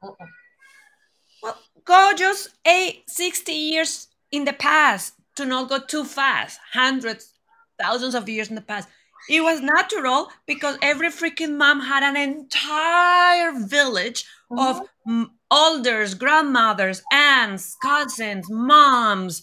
Uh-uh. 0.02 0.26
Well, 1.42 1.58
go 1.86 2.14
just 2.16 2.50
eight, 2.66 3.10
60 3.10 3.52
years 3.52 4.08
in 4.32 4.46
the 4.46 4.54
past 4.54 5.14
to 5.40 5.46
not 5.46 5.70
go 5.70 5.80
too 5.80 6.04
fast, 6.04 6.60
hundreds, 6.74 7.34
thousands 7.80 8.14
of 8.14 8.28
years 8.28 8.50
in 8.50 8.56
the 8.56 8.62
past. 8.62 8.90
It 9.30 9.42
was 9.42 9.62
natural 9.62 10.28
because 10.46 10.78
every 10.82 11.10
freaking 11.10 11.58
mom 11.58 11.80
had 11.80 12.04
an 12.04 12.18
entire 12.18 13.54
village 13.54 14.26
mm-hmm. 14.52 14.60
of 14.60 15.30
elders, 15.52 16.14
grandmothers, 16.14 17.02
aunts, 17.12 17.76
cousins, 17.82 18.50
moms. 18.50 19.42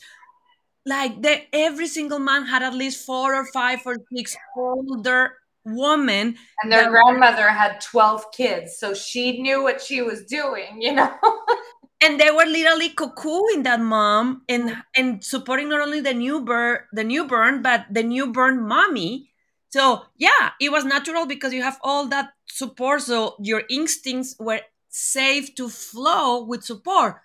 Like 0.84 1.22
they, 1.22 1.48
every 1.52 1.86
single 1.86 2.18
man 2.18 2.44
had 2.44 2.62
at 2.62 2.74
least 2.74 3.06
four 3.06 3.34
or 3.34 3.46
five 3.46 3.80
or 3.86 3.96
six 4.14 4.36
older 4.56 5.32
women. 5.64 6.36
And 6.62 6.72
their 6.72 6.90
grandmother 6.90 7.48
had 7.48 7.80
12 7.80 8.32
kids. 8.32 8.78
So 8.78 8.94
she 8.94 9.40
knew 9.40 9.62
what 9.62 9.80
she 9.80 10.02
was 10.02 10.24
doing, 10.24 10.80
you 10.80 10.92
know? 10.92 11.12
and 12.02 12.20
they 12.20 12.30
were 12.30 12.44
literally 12.44 12.90
cuckooing 12.90 13.64
that 13.64 13.80
mom 13.80 14.42
and 14.48 14.76
and 14.96 15.24
supporting 15.24 15.68
not 15.68 15.80
only 15.80 16.00
the 16.00 16.14
newborn 16.14 16.78
the 16.92 17.04
newborn 17.04 17.62
but 17.62 17.86
the 17.90 18.02
newborn 18.02 18.66
mommy. 18.66 19.30
So 19.70 20.02
yeah 20.16 20.50
it 20.60 20.70
was 20.70 20.84
natural 20.84 21.26
because 21.26 21.52
you 21.52 21.62
have 21.62 21.78
all 21.82 22.06
that 22.08 22.30
support. 22.46 23.02
So 23.02 23.36
your 23.40 23.62
instincts 23.70 24.36
were 24.38 24.60
safe 24.88 25.54
to 25.56 25.68
flow 25.68 26.44
with 26.44 26.64
support. 26.64 27.16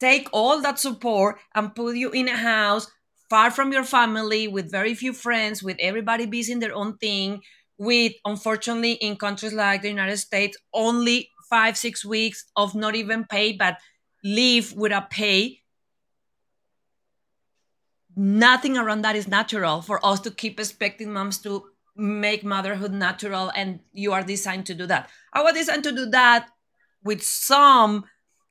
Take 0.00 0.28
all 0.32 0.60
that 0.62 0.78
support 0.78 1.38
and 1.54 1.74
put 1.74 1.96
you 1.96 2.10
in 2.10 2.28
a 2.28 2.36
house 2.36 2.90
far 3.30 3.50
from 3.50 3.72
your 3.72 3.84
family 3.84 4.48
with 4.48 4.70
very 4.70 4.94
few 4.94 5.12
friends, 5.12 5.62
with 5.62 5.76
everybody 5.80 6.26
busy 6.26 6.52
in 6.52 6.58
their 6.60 6.74
own 6.74 6.96
thing, 6.98 7.40
with 7.78 8.12
unfortunately 8.24 8.92
in 8.92 9.16
countries 9.16 9.52
like 9.52 9.82
the 9.82 9.88
United 9.88 10.18
States, 10.18 10.58
only 10.72 11.30
five, 11.48 11.76
six 11.76 12.04
weeks 12.04 12.44
of 12.56 12.74
not 12.74 12.94
even 12.94 13.24
pay, 13.24 13.52
but 13.52 13.78
leave 14.24 14.72
without 14.72 15.10
pay. 15.10 15.60
Nothing 18.16 18.76
around 18.76 19.02
that 19.02 19.16
is 19.16 19.28
natural 19.28 19.82
for 19.82 20.04
us 20.04 20.20
to 20.20 20.30
keep 20.30 20.58
expecting 20.58 21.12
moms 21.12 21.38
to 21.38 21.64
make 21.96 22.42
motherhood 22.42 22.92
natural, 22.92 23.52
and 23.54 23.80
you 23.92 24.12
are 24.12 24.22
designed 24.22 24.66
to 24.66 24.74
do 24.74 24.86
that. 24.86 25.08
I 25.32 25.42
was 25.42 25.54
designed 25.54 25.84
to 25.84 25.92
do 25.92 26.06
that 26.10 26.48
with 27.04 27.22
some 27.22 28.04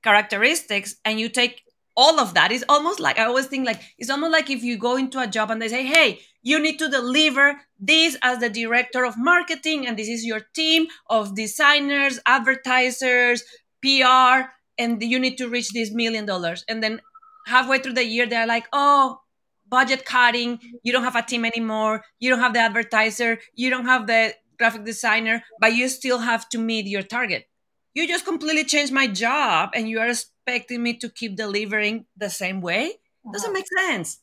characteristics 0.04 0.96
and 1.06 1.20
you 1.20 1.30
take 1.30 1.64
all 1.96 2.20
of 2.20 2.34
that 2.34 2.52
it's 2.52 2.64
almost 2.68 3.00
like 3.00 3.18
i 3.20 3.24
always 3.24 3.46
think 3.46 3.66
like 3.66 3.82
it's 3.98 4.10
almost 4.10 4.32
like 4.32 4.50
if 4.50 4.64
you 4.64 4.78
go 4.78 4.98
into 4.98 5.20
a 5.20 5.28
job 5.28 5.50
and 5.50 5.62
they 5.62 5.68
say 5.68 5.86
hey 5.86 6.20
you 6.42 6.60
need 6.60 6.78
to 6.78 6.90
deliver 6.90 7.60
this 7.80 8.18
as 8.22 8.40
the 8.40 8.50
director 8.50 9.06
of 9.06 9.18
marketing 9.18 9.88
and 9.88 9.98
this 9.98 10.10
is 10.10 10.26
your 10.26 10.42
team 10.54 10.88
of 11.10 11.36
designers 11.36 12.20
advertisers 12.26 13.44
pr 13.82 14.50
and 14.78 15.02
you 15.02 15.20
need 15.20 15.38
to 15.38 15.50
reach 15.50 15.70
this 15.70 15.92
million 15.92 16.26
dollars. 16.26 16.64
And 16.68 16.84
then 16.84 17.02
halfway 17.48 17.80
through 17.80 17.94
the 17.94 18.06
year 18.06 18.26
they're 18.26 18.48
like 18.48 18.68
oh 18.74 19.20
budget 19.68 20.06
cutting. 20.06 20.60
You 20.84 20.92
don't 20.94 21.04
have 21.04 21.16
a 21.16 21.22
team 21.22 21.46
anymore. 21.46 22.04
You 22.20 22.30
don't 22.30 22.40
have 22.40 22.54
the 22.54 22.60
advertiser. 22.60 23.40
You 23.56 23.70
don't 23.70 23.86
have 23.86 24.08
the 24.08 24.34
graphic 24.58 24.86
designer 24.86 25.44
but 25.60 25.74
you 25.76 25.90
still 25.90 26.20
have 26.20 26.48
to 26.50 26.58
meet 26.58 26.88
your 26.88 27.04
target. 27.04 27.48
You 27.94 28.08
just 28.08 28.26
completely 28.26 28.64
changed 28.64 28.94
my 28.94 29.08
job 29.08 29.70
and 29.76 29.88
you 29.88 30.00
are 30.00 30.10
expecting 30.10 30.82
me 30.82 30.98
to 30.98 31.10
keep 31.10 31.36
delivering 31.36 32.06
the 32.18 32.30
same 32.30 32.62
way? 32.62 32.94
Doesn't 33.32 33.54
make 33.54 33.66
sense. 33.78 34.20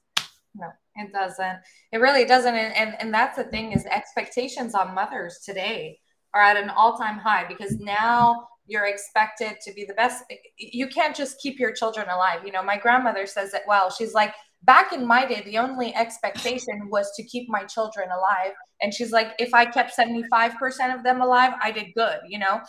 No 0.54 0.68
it 0.96 1.12
doesn't. 1.12 1.58
It 1.92 1.98
really 1.98 2.24
doesn't. 2.24 2.54
And, 2.54 2.74
and, 2.74 2.96
and 3.00 3.14
that's 3.14 3.36
the 3.36 3.44
thing 3.44 3.72
is 3.72 3.84
expectations 3.86 4.74
on 4.74 4.94
mothers 4.94 5.40
today 5.44 5.98
are 6.34 6.42
at 6.42 6.56
an 6.56 6.70
all-time 6.70 7.18
high 7.18 7.46
because 7.48 7.78
now 7.78 8.48
you're 8.70 8.86
expected 8.86 9.56
to 9.60 9.72
be 9.74 9.84
the 9.84 9.94
best. 9.94 10.22
You 10.56 10.86
can't 10.86 11.14
just 11.14 11.40
keep 11.40 11.58
your 11.58 11.72
children 11.72 12.08
alive. 12.08 12.40
You 12.44 12.52
know 12.52 12.62
my 12.62 12.78
grandmother 12.78 13.26
says 13.26 13.52
it 13.52 13.62
well 13.66 13.90
she's 13.90 14.14
like 14.14 14.32
back 14.62 14.92
in 14.92 15.06
my 15.06 15.26
day 15.26 15.42
the 15.44 15.58
only 15.58 15.94
expectation 15.94 16.88
was 16.90 17.10
to 17.16 17.24
keep 17.24 17.48
my 17.48 17.64
children 17.64 18.08
alive. 18.08 18.54
And 18.80 18.94
she's 18.94 19.10
like 19.10 19.32
if 19.38 19.52
i 19.52 19.64
kept 19.66 19.96
75% 19.96 20.94
of 20.94 21.02
them 21.02 21.20
alive 21.20 21.52
i 21.62 21.70
did 21.70 21.88
good 21.94 22.20
you 22.28 22.38
know 22.38 22.60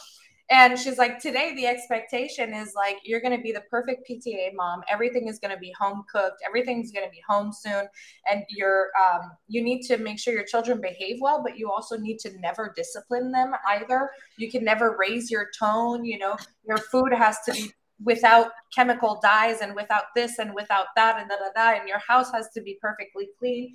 and 0.52 0.78
she's 0.78 0.98
like, 0.98 1.18
today 1.20 1.54
the 1.56 1.66
expectation 1.66 2.54
is 2.54 2.74
like 2.76 2.98
you're 3.06 3.22
going 3.22 3.36
to 3.36 3.42
be 3.42 3.54
the 3.54 3.64
perfect 3.72 4.08
PTA 4.08 4.54
mom. 4.54 4.82
Everything 4.92 5.30
is 5.30 5.40
going 5.40 5.54
to 5.54 5.60
be 5.60 5.74
home 5.80 6.04
cooked. 6.12 6.44
Everything's 6.46 6.92
going 6.92 7.06
to 7.06 7.10
be 7.10 7.24
home 7.28 7.54
soon, 7.54 7.88
and 8.30 8.44
you're 8.50 8.90
um, 9.02 9.32
you 9.48 9.64
need 9.64 9.84
to 9.84 9.98
make 9.98 10.20
sure 10.20 10.34
your 10.34 10.44
children 10.44 10.82
behave 10.82 11.18
well, 11.22 11.42
but 11.42 11.58
you 11.58 11.72
also 11.72 11.98
need 11.98 12.20
to 12.20 12.38
never 12.40 12.74
discipline 12.76 13.32
them 13.32 13.54
either. 13.70 14.10
You 14.38 14.52
can 14.52 14.66
never 14.66 14.98
raise 15.00 15.32
your 15.32 15.48
tone. 15.58 16.04
You 16.04 16.20
know, 16.20 16.36
your 16.68 16.78
food 16.78 17.14
has 17.14 17.38
to 17.46 17.54
be 17.54 17.72
without 18.04 18.52
chemical 18.76 19.20
dyes 19.24 19.62
and 19.62 19.74
without 19.76 20.06
this 20.16 20.40
and 20.40 20.54
without 20.54 20.88
that 20.98 21.18
and 21.20 21.30
da 21.30 21.36
da 21.38 21.52
da, 21.56 21.80
and 21.80 21.88
your 21.88 22.00
house 22.00 22.30
has 22.32 22.50
to 22.56 22.62
be 22.62 22.78
perfectly 22.82 23.30
clean 23.40 23.74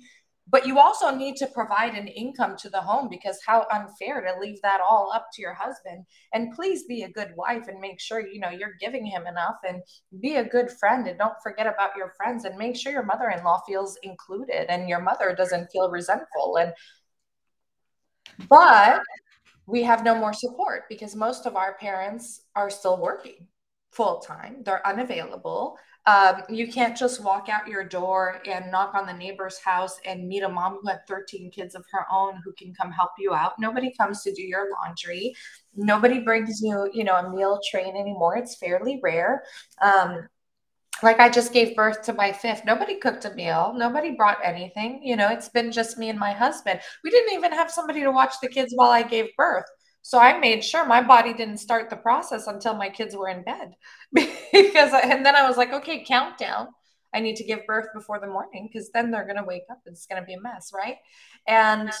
but 0.49 0.65
you 0.65 0.79
also 0.79 1.13
need 1.13 1.35
to 1.37 1.47
provide 1.47 1.95
an 1.95 2.07
income 2.07 2.55
to 2.57 2.69
the 2.69 2.79
home 2.79 3.09
because 3.09 3.39
how 3.45 3.65
unfair 3.71 4.21
to 4.21 4.39
leave 4.39 4.61
that 4.61 4.79
all 4.81 5.11
up 5.13 5.27
to 5.33 5.41
your 5.41 5.53
husband. 5.53 6.05
And 6.33 6.53
please 6.53 6.83
be 6.85 7.03
a 7.03 7.11
good 7.11 7.33
wife 7.35 7.67
and 7.67 7.79
make 7.79 7.99
sure 7.99 8.25
you 8.25 8.39
know 8.39 8.49
you're 8.49 8.75
giving 8.79 9.05
him 9.05 9.27
enough 9.27 9.57
and 9.67 9.81
be 10.21 10.35
a 10.35 10.47
good 10.47 10.71
friend 10.79 11.07
and 11.07 11.17
don't 11.17 11.33
forget 11.43 11.67
about 11.67 11.97
your 11.97 12.13
friends 12.15 12.45
and 12.45 12.57
make 12.57 12.77
sure 12.77 12.91
your 12.91 13.03
mother-in-law 13.03 13.61
feels 13.67 13.97
included 14.03 14.69
and 14.69 14.87
your 14.87 15.01
mother 15.01 15.35
doesn't 15.35 15.69
feel 15.71 15.89
resentful. 15.89 16.57
And 16.57 16.73
but 18.49 19.01
we 19.65 19.83
have 19.83 20.03
no 20.03 20.15
more 20.15 20.33
support 20.33 20.83
because 20.87 21.15
most 21.15 21.45
of 21.45 21.55
our 21.55 21.75
parents 21.77 22.41
are 22.55 22.69
still 22.69 23.01
working 23.01 23.47
full 23.91 24.19
time 24.19 24.61
they're 24.63 24.85
unavailable 24.85 25.77
um, 26.07 26.43
you 26.49 26.69
can't 26.69 26.97
just 26.97 27.21
walk 27.21 27.49
out 27.49 27.67
your 27.67 27.83
door 27.83 28.41
and 28.45 28.71
knock 28.71 28.95
on 28.95 29.05
the 29.05 29.13
neighbor's 29.13 29.59
house 29.59 29.99
and 30.05 30.25
meet 30.25 30.41
a 30.41 30.47
mom 30.47 30.79
who 30.81 30.87
had 30.87 31.05
13 31.05 31.51
kids 31.51 31.75
of 31.75 31.83
her 31.91 32.05
own 32.09 32.41
who 32.45 32.53
can 32.53 32.73
come 32.73 32.91
help 32.93 33.11
you 33.19 33.33
out. 33.33 33.59
Nobody 33.59 33.93
comes 33.93 34.23
to 34.23 34.33
do 34.33 34.41
your 34.41 34.69
laundry. 34.71 35.35
Nobody 35.75 36.19
brings 36.21 36.61
you, 36.61 36.89
you 36.93 37.03
know, 37.03 37.17
a 37.17 37.29
meal 37.29 37.59
train 37.69 37.97
anymore. 37.97 38.37
It's 38.37 38.55
fairly 38.55 39.01
rare. 39.03 39.43
Um, 39.81 40.29
like 41.03 41.19
I 41.19 41.27
just 41.27 41.51
gave 41.51 41.75
birth 41.75 42.01
to 42.03 42.13
my 42.13 42.31
fifth. 42.31 42.63
Nobody 42.65 42.95
cooked 42.95 43.25
a 43.25 43.33
meal. 43.33 43.73
Nobody 43.75 44.11
brought 44.11 44.37
anything. 44.41 45.01
You 45.03 45.17
know, 45.17 45.27
it's 45.29 45.49
been 45.49 45.73
just 45.73 45.97
me 45.97 46.09
and 46.09 46.17
my 46.17 46.31
husband. 46.31 46.79
We 47.03 47.09
didn't 47.09 47.33
even 47.33 47.51
have 47.51 47.69
somebody 47.69 48.01
to 48.01 48.11
watch 48.11 48.35
the 48.41 48.47
kids 48.47 48.71
while 48.73 48.91
I 48.91 49.03
gave 49.03 49.27
birth. 49.35 49.65
So 50.07 50.19
I 50.19 50.39
made 50.39 50.63
sure 50.63 50.85
my 50.85 51.01
body 51.01 51.33
didn't 51.33 51.57
start 51.57 51.89
the 51.89 51.97
process 51.97 52.47
until 52.47 52.73
my 52.73 52.87
kids 52.87 53.13
were 53.13 53.27
in 53.27 53.43
bed. 53.43 53.73
because 54.13 54.93
and 55.03 55.25
then 55.25 55.35
I 55.35 55.45
was 55.45 55.57
like, 55.57 55.73
okay, 55.73 56.05
countdown. 56.05 56.69
I 57.13 57.19
need 57.19 57.35
to 57.35 57.43
give 57.43 57.65
birth 57.65 57.87
before 57.93 58.17
the 58.21 58.27
morning 58.27 58.69
because 58.71 58.89
then 58.93 59.11
they're 59.11 59.25
going 59.25 59.35
to 59.35 59.43
wake 59.43 59.63
up. 59.69 59.81
It's 59.85 60.05
going 60.05 60.21
to 60.21 60.25
be 60.25 60.35
a 60.35 60.39
mess, 60.39 60.71
right? 60.73 60.95
And 61.45 61.91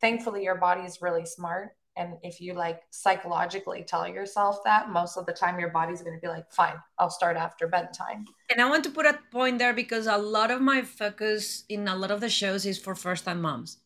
thankfully 0.00 0.42
your 0.42 0.56
body 0.56 0.82
is 0.82 1.00
really 1.00 1.24
smart 1.24 1.76
and 1.96 2.14
if 2.24 2.40
you 2.40 2.54
like 2.54 2.80
psychologically 2.90 3.84
tell 3.86 4.08
yourself 4.08 4.58
that 4.64 4.90
most 4.90 5.16
of 5.16 5.24
the 5.26 5.32
time 5.32 5.60
your 5.60 5.70
body's 5.70 6.02
going 6.02 6.16
to 6.16 6.20
be 6.20 6.26
like 6.26 6.50
fine 6.50 6.74
i'll 6.98 7.08
start 7.08 7.36
after 7.36 7.68
bedtime 7.68 8.24
and 8.50 8.60
i 8.60 8.68
want 8.68 8.82
to 8.82 8.90
put 8.90 9.06
a 9.06 9.16
point 9.30 9.60
there 9.60 9.72
because 9.72 10.08
a 10.08 10.18
lot 10.18 10.50
of 10.50 10.60
my 10.60 10.82
focus 10.82 11.62
in 11.68 11.86
a 11.86 11.96
lot 11.96 12.10
of 12.10 12.20
the 12.20 12.28
shows 12.28 12.66
is 12.66 12.78
for 12.78 12.96
first 12.96 13.24
time 13.24 13.40
moms 13.40 13.78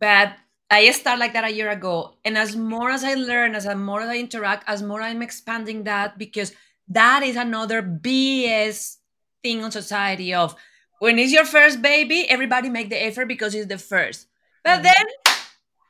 but 0.00 0.34
i 0.70 0.90
start 0.90 1.18
like 1.18 1.32
that 1.32 1.44
a 1.44 1.52
year 1.52 1.70
ago 1.70 2.14
and 2.24 2.36
as 2.36 2.56
more 2.56 2.90
as 2.90 3.04
i 3.04 3.14
learn 3.14 3.54
as 3.54 3.66
more 3.74 4.00
as 4.00 4.08
i 4.08 4.16
interact 4.16 4.64
as 4.66 4.82
more 4.82 5.02
i'm 5.02 5.22
expanding 5.22 5.84
that 5.84 6.18
because 6.18 6.52
that 6.88 7.22
is 7.22 7.36
another 7.36 7.82
bs 7.82 8.96
thing 9.42 9.62
on 9.62 9.70
society 9.70 10.32
of 10.34 10.54
when 11.00 11.18
it's 11.18 11.32
your 11.32 11.44
first 11.44 11.82
baby 11.82 12.28
everybody 12.28 12.68
make 12.68 12.90
the 12.90 13.04
effort 13.04 13.26
because 13.26 13.54
it's 13.54 13.68
the 13.68 13.78
first 13.78 14.26
but 14.62 14.82
mm-hmm. 14.82 14.84
then 14.84 15.34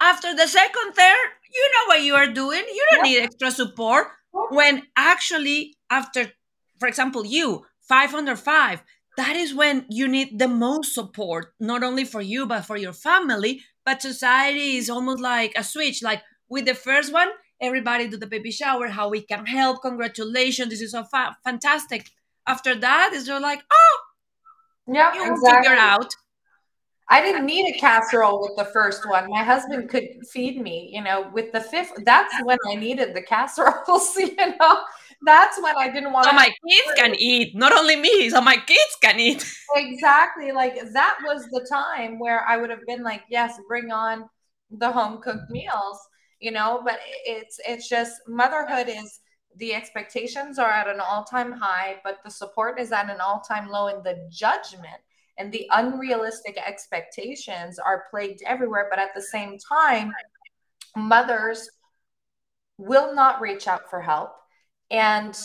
after 0.04 0.34
the 0.34 0.46
second, 0.46 0.92
third, 0.92 1.28
you 1.52 1.70
know 1.72 1.86
what 1.86 2.02
you 2.02 2.14
are 2.14 2.26
doing. 2.26 2.62
You 2.68 2.86
don't 2.90 3.04
need 3.04 3.20
extra 3.20 3.50
support. 3.50 4.08
When 4.50 4.82
actually, 4.96 5.76
after, 5.90 6.32
for 6.78 6.88
example, 6.88 7.24
you, 7.24 7.64
five 7.88 8.14
under 8.14 8.36
five, 8.36 8.82
that 9.16 9.36
is 9.36 9.54
when 9.54 9.86
you 9.88 10.08
need 10.08 10.38
the 10.38 10.48
most 10.48 10.92
support, 10.92 11.54
not 11.60 11.82
only 11.82 12.04
for 12.04 12.20
you, 12.20 12.46
but 12.46 12.66
for 12.66 12.76
your 12.76 12.92
family. 12.92 13.62
But 13.84 14.02
society 14.02 14.76
is 14.76 14.88
almost 14.88 15.20
like 15.20 15.52
a 15.56 15.64
switch. 15.64 16.02
Like 16.02 16.22
with 16.48 16.66
the 16.66 16.74
first 16.74 17.12
one, 17.12 17.28
everybody 17.60 18.08
do 18.08 18.16
the 18.16 18.26
baby 18.26 18.50
shower, 18.50 18.88
how 18.88 19.08
we 19.08 19.22
can 19.22 19.46
help. 19.46 19.82
Congratulations, 19.82 20.70
this 20.70 20.80
is 20.80 20.92
so 20.92 21.04
fa- 21.04 21.36
fantastic. 21.44 22.10
After 22.46 22.74
that, 22.74 23.10
it's 23.14 23.26
just 23.26 23.42
like, 23.42 23.62
oh, 23.72 23.98
yeah, 24.86 25.14
you 25.14 25.32
exactly. 25.32 25.62
figure 25.62 25.76
out 25.76 26.14
I 27.08 27.20
didn't 27.20 27.44
need 27.44 27.74
a 27.74 27.78
casserole 27.78 28.40
with 28.40 28.56
the 28.56 28.64
first 28.72 29.08
one. 29.08 29.28
My 29.28 29.42
husband 29.42 29.90
could 29.90 30.08
feed 30.32 30.60
me, 30.60 30.90
you 30.92 31.02
know, 31.02 31.30
with 31.34 31.52
the 31.52 31.60
fifth. 31.60 31.92
That's 32.04 32.34
when 32.44 32.58
I 32.70 32.76
needed 32.76 33.14
the 33.14 33.22
casseroles, 33.22 34.14
you 34.16 34.34
know. 34.36 34.78
That's 35.24 35.60
when 35.62 35.74
I 35.76 35.90
didn't 35.90 36.12
want 36.12 36.26
so 36.26 36.32
my 36.32 36.46
kids 36.68 36.92
can 36.96 37.14
eat, 37.18 37.56
not 37.56 37.72
only 37.72 37.96
me, 37.96 38.30
so 38.30 38.40
my 38.40 38.56
kids 38.56 38.96
can 39.02 39.18
eat. 39.18 39.44
Exactly. 39.76 40.52
Like 40.52 40.76
that 40.92 41.18
was 41.24 41.46
the 41.50 41.66
time 41.68 42.20
where 42.20 42.46
I 42.46 42.56
would 42.56 42.70
have 42.70 42.86
been 42.86 43.02
like, 43.02 43.22
yes, 43.28 43.58
bring 43.66 43.90
on 43.90 44.28
the 44.70 44.90
home 44.90 45.20
cooked 45.20 45.50
meals, 45.50 45.98
you 46.38 46.52
know, 46.52 46.80
but 46.84 47.00
it's 47.24 47.58
it's 47.66 47.88
just 47.88 48.12
motherhood 48.28 48.88
is 48.88 49.18
the 49.56 49.74
expectations 49.74 50.60
are 50.60 50.70
at 50.70 50.86
an 50.88 51.00
all-time 51.00 51.50
high, 51.52 51.96
but 52.04 52.18
the 52.24 52.30
support 52.30 52.78
is 52.78 52.92
at 52.92 53.10
an 53.10 53.20
all-time 53.20 53.68
low 53.68 53.88
in 53.88 54.02
the 54.04 54.28
judgment 54.30 55.00
and 55.38 55.50
the 55.50 55.68
unrealistic 55.72 56.56
expectations 56.64 57.78
are 57.78 58.04
plagued 58.10 58.40
everywhere 58.46 58.86
but 58.90 58.98
at 58.98 59.14
the 59.14 59.22
same 59.22 59.58
time 59.58 60.12
mothers 60.96 61.68
will 62.78 63.14
not 63.14 63.40
reach 63.40 63.66
out 63.66 63.88
for 63.90 64.00
help 64.00 64.32
and 64.94 65.36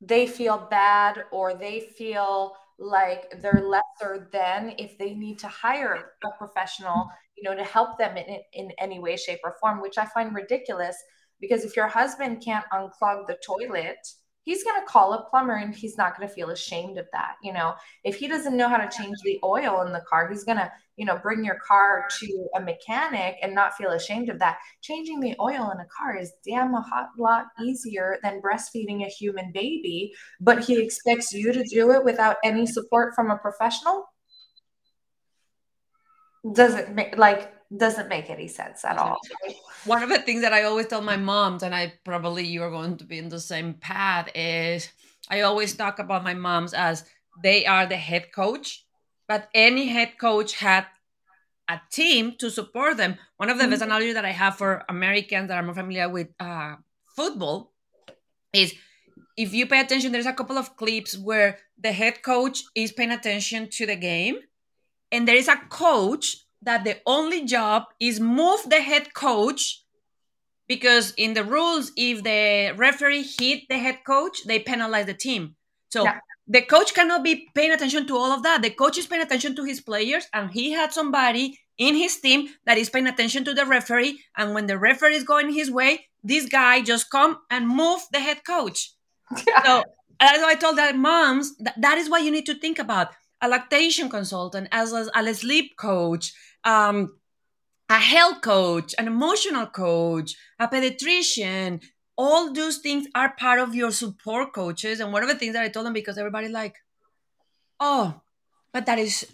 they 0.00 0.26
feel 0.26 0.66
bad 0.70 1.24
or 1.30 1.54
they 1.54 1.80
feel 1.80 2.56
like 2.78 3.40
they're 3.42 3.62
lesser 3.62 4.28
than 4.32 4.74
if 4.78 4.96
they 4.98 5.14
need 5.14 5.38
to 5.38 5.48
hire 5.48 6.12
a 6.24 6.28
professional 6.38 7.06
you 7.36 7.42
know 7.42 7.54
to 7.54 7.64
help 7.64 7.98
them 7.98 8.16
in, 8.16 8.40
in 8.52 8.70
any 8.78 8.98
way 8.98 9.16
shape 9.16 9.40
or 9.44 9.54
form 9.60 9.80
which 9.80 9.98
i 9.98 10.04
find 10.06 10.34
ridiculous 10.34 10.96
because 11.40 11.64
if 11.64 11.76
your 11.76 11.86
husband 11.86 12.42
can't 12.42 12.64
unclog 12.72 13.26
the 13.26 13.38
toilet 13.44 13.98
he's 14.42 14.62
going 14.62 14.80
to 14.80 14.86
call 14.86 15.12
a 15.12 15.24
plumber 15.28 15.54
and 15.54 15.74
he's 15.74 15.98
not 15.98 16.16
going 16.16 16.28
to 16.28 16.34
feel 16.34 16.50
ashamed 16.50 16.98
of 16.98 17.06
that 17.12 17.34
you 17.42 17.52
know? 17.52 17.74
If 18.04 18.16
he 18.16 18.28
doesn't 18.28 18.56
know 18.56 18.68
how 18.68 18.78
to 18.78 18.96
change 18.96 19.16
the 19.24 19.40
oil 19.42 19.82
in 19.82 19.92
the 19.92 20.04
car 20.08 20.28
he's 20.28 20.44
going 20.44 20.58
to 20.58 20.70
you 20.96 21.04
know 21.04 21.18
bring 21.18 21.44
your 21.44 21.58
car 21.66 22.06
to 22.18 22.48
a 22.56 22.60
mechanic 22.60 23.36
and 23.42 23.54
not 23.54 23.76
feel 23.76 23.90
ashamed 23.90 24.28
of 24.28 24.38
that 24.38 24.58
changing 24.82 25.20
the 25.20 25.34
oil 25.40 25.70
in 25.70 25.80
a 25.80 25.86
car 25.96 26.16
is 26.16 26.32
damn 26.46 26.74
a 26.74 26.80
hot 26.80 27.08
lot 27.18 27.46
easier 27.62 28.18
than 28.22 28.40
breastfeeding 28.40 29.04
a 29.04 29.08
human 29.08 29.52
baby 29.52 30.12
but 30.40 30.64
he 30.64 30.80
expects 30.80 31.32
you 31.32 31.52
to 31.52 31.62
do 31.64 31.90
it 31.92 32.04
without 32.04 32.36
any 32.44 32.66
support 32.66 33.14
from 33.14 33.30
a 33.30 33.36
professional 33.36 34.06
doesn't 36.52 36.94
make 36.94 37.16
like 37.16 37.52
doesn't 37.76 38.08
make 38.08 38.30
any 38.30 38.48
sense 38.48 38.84
at 38.84 38.98
all. 38.98 39.18
One 39.84 40.02
of 40.02 40.08
the 40.08 40.20
things 40.20 40.42
that 40.42 40.52
I 40.52 40.64
always 40.64 40.86
tell 40.86 41.02
my 41.02 41.16
moms, 41.16 41.62
and 41.62 41.74
I 41.74 41.94
probably 42.04 42.46
you 42.46 42.62
are 42.62 42.70
going 42.70 42.96
to 42.98 43.04
be 43.04 43.18
in 43.18 43.28
the 43.28 43.40
same 43.40 43.74
path, 43.74 44.28
is 44.34 44.88
I 45.28 45.40
always 45.40 45.74
talk 45.74 45.98
about 45.98 46.24
my 46.24 46.34
moms 46.34 46.74
as 46.74 47.04
they 47.42 47.66
are 47.66 47.86
the 47.86 47.96
head 47.96 48.32
coach, 48.32 48.85
but 49.28 49.48
any 49.54 49.88
head 49.88 50.18
coach 50.18 50.54
had 50.54 50.86
a 51.68 51.80
team 51.90 52.34
to 52.38 52.50
support 52.50 52.96
them. 52.96 53.16
One 53.36 53.50
of 53.50 53.58
the 53.58 53.64
mm-hmm. 53.64 53.70
best 53.70 53.82
analogies 53.82 54.14
that 54.14 54.24
I 54.24 54.32
have 54.32 54.56
for 54.56 54.84
Americans 54.88 55.48
that 55.48 55.56
are 55.56 55.62
more 55.62 55.74
familiar 55.74 56.08
with 56.08 56.28
uh, 56.38 56.76
football 57.14 57.72
is 58.52 58.74
if 59.36 59.52
you 59.52 59.66
pay 59.66 59.80
attention, 59.80 60.12
there's 60.12 60.26
a 60.26 60.32
couple 60.32 60.58
of 60.58 60.76
clips 60.76 61.16
where 61.16 61.58
the 61.78 61.92
head 61.92 62.22
coach 62.22 62.62
is 62.74 62.92
paying 62.92 63.10
attention 63.10 63.68
to 63.70 63.86
the 63.86 63.96
game, 63.96 64.38
and 65.12 65.28
there 65.28 65.36
is 65.36 65.48
a 65.48 65.56
coach 65.68 66.46
that 66.62 66.84
the 66.84 66.98
only 67.06 67.44
job 67.44 67.84
is 68.00 68.18
move 68.18 68.60
the 68.68 68.80
head 68.80 69.12
coach 69.14 69.82
because 70.68 71.12
in 71.16 71.34
the 71.34 71.44
rules 71.44 71.92
if 71.96 72.22
the 72.22 72.74
referee 72.76 73.24
hit 73.38 73.62
the 73.68 73.78
head 73.78 73.98
coach 74.06 74.44
they 74.44 74.58
penalize 74.58 75.06
the 75.06 75.14
team 75.14 75.54
so 75.90 76.04
yeah. 76.04 76.18
The 76.48 76.62
coach 76.62 76.94
cannot 76.94 77.24
be 77.24 77.48
paying 77.54 77.72
attention 77.72 78.06
to 78.06 78.16
all 78.16 78.32
of 78.32 78.42
that 78.42 78.62
the 78.62 78.70
coach 78.70 78.98
is 78.98 79.06
paying 79.06 79.22
attention 79.22 79.54
to 79.54 79.64
his 79.64 79.80
players 79.80 80.26
and 80.32 80.50
he 80.50 80.72
had 80.72 80.92
somebody 80.92 81.58
in 81.78 81.94
his 81.94 82.18
team 82.20 82.48
that 82.64 82.78
is 82.78 82.88
paying 82.88 83.06
attention 83.06 83.44
to 83.44 83.52
the 83.52 83.66
referee 83.66 84.20
and 84.36 84.54
when 84.54 84.66
the 84.66 84.78
referee 84.78 85.16
is 85.16 85.24
going 85.24 85.52
his 85.52 85.70
way 85.70 86.06
this 86.22 86.46
guy 86.46 86.80
just 86.80 87.10
come 87.10 87.38
and 87.50 87.68
move 87.68 88.00
the 88.12 88.20
head 88.20 88.44
coach 88.44 88.92
yeah. 89.46 89.62
so 89.64 89.84
as 90.20 90.42
i 90.42 90.54
told 90.54 90.78
that 90.78 90.96
moms 90.96 91.56
that, 91.58 91.74
that 91.80 91.98
is 91.98 92.08
what 92.08 92.22
you 92.22 92.30
need 92.30 92.46
to 92.46 92.54
think 92.54 92.78
about 92.78 93.08
a 93.42 93.48
lactation 93.48 94.08
consultant 94.08 94.68
as 94.72 94.92
a, 94.92 95.10
a 95.14 95.34
sleep 95.34 95.76
coach 95.76 96.32
um, 96.64 97.12
a 97.88 97.98
health 97.98 98.40
coach, 98.40 98.94
an 98.98 99.06
emotional 99.06 99.66
coach, 99.66 100.34
a 100.58 100.68
pediatrician. 100.68 101.82
All 102.16 102.52
those 102.52 102.78
things 102.78 103.06
are 103.14 103.34
part 103.36 103.58
of 103.58 103.74
your 103.74 103.90
support 103.90 104.52
coaches. 104.52 105.00
And 105.00 105.12
one 105.12 105.22
of 105.22 105.28
the 105.28 105.34
things 105.34 105.52
that 105.52 105.62
I 105.62 105.68
told 105.68 105.86
them 105.86 105.92
because 105.92 106.18
everybody 106.18 106.48
like, 106.48 106.76
oh, 107.78 108.20
but 108.72 108.86
that 108.86 108.98
is 108.98 109.26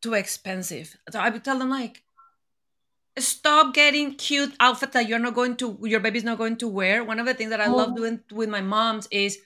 too 0.00 0.14
expensive. 0.14 0.96
So 1.10 1.20
I 1.20 1.30
would 1.30 1.44
tell 1.44 1.58
them 1.58 1.70
like, 1.70 2.02
stop 3.18 3.74
getting 3.74 4.14
cute 4.14 4.54
outfits 4.60 4.94
that 4.94 5.08
you're 5.08 5.18
not 5.18 5.34
going 5.34 5.56
to, 5.56 5.78
your 5.82 6.00
baby's 6.00 6.24
not 6.24 6.38
going 6.38 6.56
to 6.56 6.68
wear. 6.68 7.04
One 7.04 7.20
of 7.20 7.26
the 7.26 7.34
things 7.34 7.50
that 7.50 7.60
I 7.60 7.66
oh. 7.66 7.76
love 7.76 7.96
doing 7.96 8.20
with 8.32 8.48
my 8.48 8.62
moms 8.62 9.08
is 9.10 9.38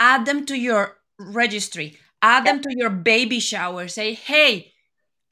add 0.00 0.26
them 0.26 0.44
to 0.46 0.56
your 0.56 0.96
registry, 1.18 1.96
add 2.22 2.44
them 2.44 2.60
to 2.60 2.76
your 2.76 2.90
baby 2.90 3.38
shower. 3.38 3.86
Say, 3.86 4.14
hey, 4.14 4.72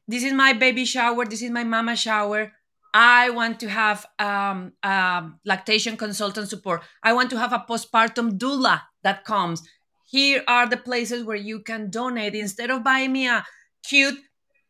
this 0.07 0.25
is 0.25 0.33
my 0.33 0.53
baby 0.53 0.85
shower 0.85 1.25
this 1.25 1.43
is 1.43 1.51
my 1.51 1.65
mama 1.65 1.97
shower 1.97 2.53
i 2.95 3.29
want 3.31 3.59
to 3.61 3.69
have 3.69 4.07
um, 4.19 4.73
um, 4.83 5.41
lactation 5.45 5.97
consultant 5.97 6.49
support. 6.49 6.83
I 7.03 7.13
want 7.13 7.29
to 7.31 7.39
have 7.39 7.53
a 7.53 7.65
postpartum 7.69 8.39
doula 8.39 8.83
that 9.03 9.25
comes. 9.25 9.63
Here 10.07 10.45
are 10.47 10.69
the 10.69 10.77
places 10.77 11.25
where 11.25 11.37
you 11.37 11.61
can 11.61 11.91
donate. 11.91 12.35
Instead 12.37 12.71
of 12.71 12.85
buying 12.85 13.13
me 13.13 13.27
a 13.27 13.45
cute 13.85 14.19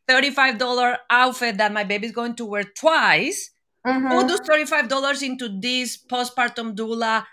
$35 0.09 0.97
outfit 1.09 1.57
that 1.57 1.71
my 1.71 1.83
baby's 1.83 2.11
going 2.11 2.35
to 2.35 2.45
wear 2.45 2.63
twice 2.63 3.51
mm-hmm. 3.85 4.07
put 4.07 4.27
those 4.27 4.41
$35 4.41 5.23
into 5.23 5.47
this 5.59 5.97
postpartum 5.97 6.75
doula 6.75 7.25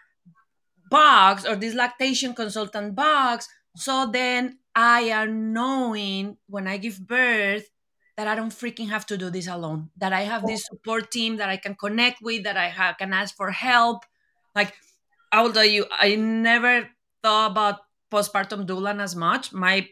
box 0.90 1.46
or 1.46 1.56
this 1.56 1.74
lactation 1.74 2.34
consultant 2.34 2.94
box? 2.94 3.48
So 3.76 4.10
then 4.12 4.58
i 4.74 5.02
am 5.02 5.52
knowing 5.52 6.36
when 6.48 6.66
i 6.66 6.78
give 6.78 7.06
birth 7.06 7.68
that 8.16 8.26
I 8.28 8.34
don't 8.34 8.52
freaking 8.52 8.88
have 8.88 9.06
to 9.06 9.16
do 9.16 9.30
this 9.30 9.48
alone. 9.48 9.90
That 9.96 10.12
I 10.12 10.22
have 10.22 10.46
this 10.46 10.66
support 10.66 11.10
team 11.10 11.36
that 11.36 11.48
I 11.48 11.56
can 11.56 11.74
connect 11.74 12.22
with, 12.22 12.44
that 12.44 12.56
I 12.56 12.68
ha- 12.68 12.94
can 12.98 13.12
ask 13.12 13.34
for 13.36 13.50
help. 13.50 14.04
Like 14.54 14.74
I 15.32 15.42
will 15.42 15.52
tell 15.52 15.64
you, 15.64 15.86
I 15.90 16.16
never 16.16 16.88
thought 17.22 17.50
about 17.50 17.80
postpartum 18.10 18.66
doula 18.66 19.00
as 19.00 19.16
much. 19.16 19.52
My 19.52 19.88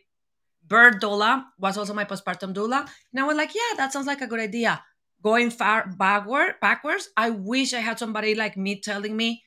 birth 0.66 1.00
doula 1.00 1.44
was 1.59 1.78
also 1.78 1.94
my 1.94 2.04
postpartum 2.04 2.54
doula, 2.54 2.87
and 3.12 3.20
I 3.20 3.24
was 3.24 3.37
like, 3.37 3.54
yeah, 3.54 3.76
that 3.76 3.92
sounds 3.92 4.06
like 4.06 4.20
a 4.20 4.26
good 4.26 4.40
idea. 4.40 4.83
Going 5.22 5.50
far 5.50 5.87
backward, 5.87 6.54
backwards, 6.61 7.09
I 7.16 7.30
wish 7.30 7.74
I 7.74 7.80
had 7.80 7.98
somebody 7.98 8.35
like 8.35 8.56
me 8.56 8.80
telling 8.80 9.16
me 9.16 9.42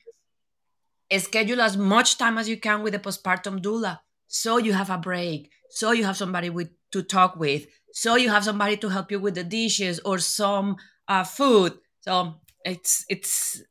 schedule 1.18 1.60
as 1.60 1.76
much 1.76 2.18
time 2.18 2.38
as 2.38 2.48
you 2.48 2.58
can 2.58 2.82
with 2.82 2.92
the 2.92 2.98
postpartum 2.98 3.60
doula, 3.60 4.00
so 4.26 4.58
you 4.58 4.72
have 4.72 4.90
a 4.90 4.98
break, 4.98 5.50
so 5.70 5.92
you 5.92 6.04
have 6.04 6.16
somebody 6.16 6.50
with 6.50 6.70
to 6.92 7.02
talk 7.02 7.36
with, 7.36 7.66
so 7.92 8.16
you 8.16 8.30
have 8.30 8.44
somebody 8.44 8.76
to 8.78 8.88
help 8.88 9.10
you 9.10 9.20
with 9.20 9.34
the 9.34 9.44
dishes 9.44 10.00
or 10.04 10.18
some 10.18 10.76
uh, 11.08 11.24
food. 11.24 11.78
So 12.00 12.40
it's 12.64 13.04
it's 13.08 13.62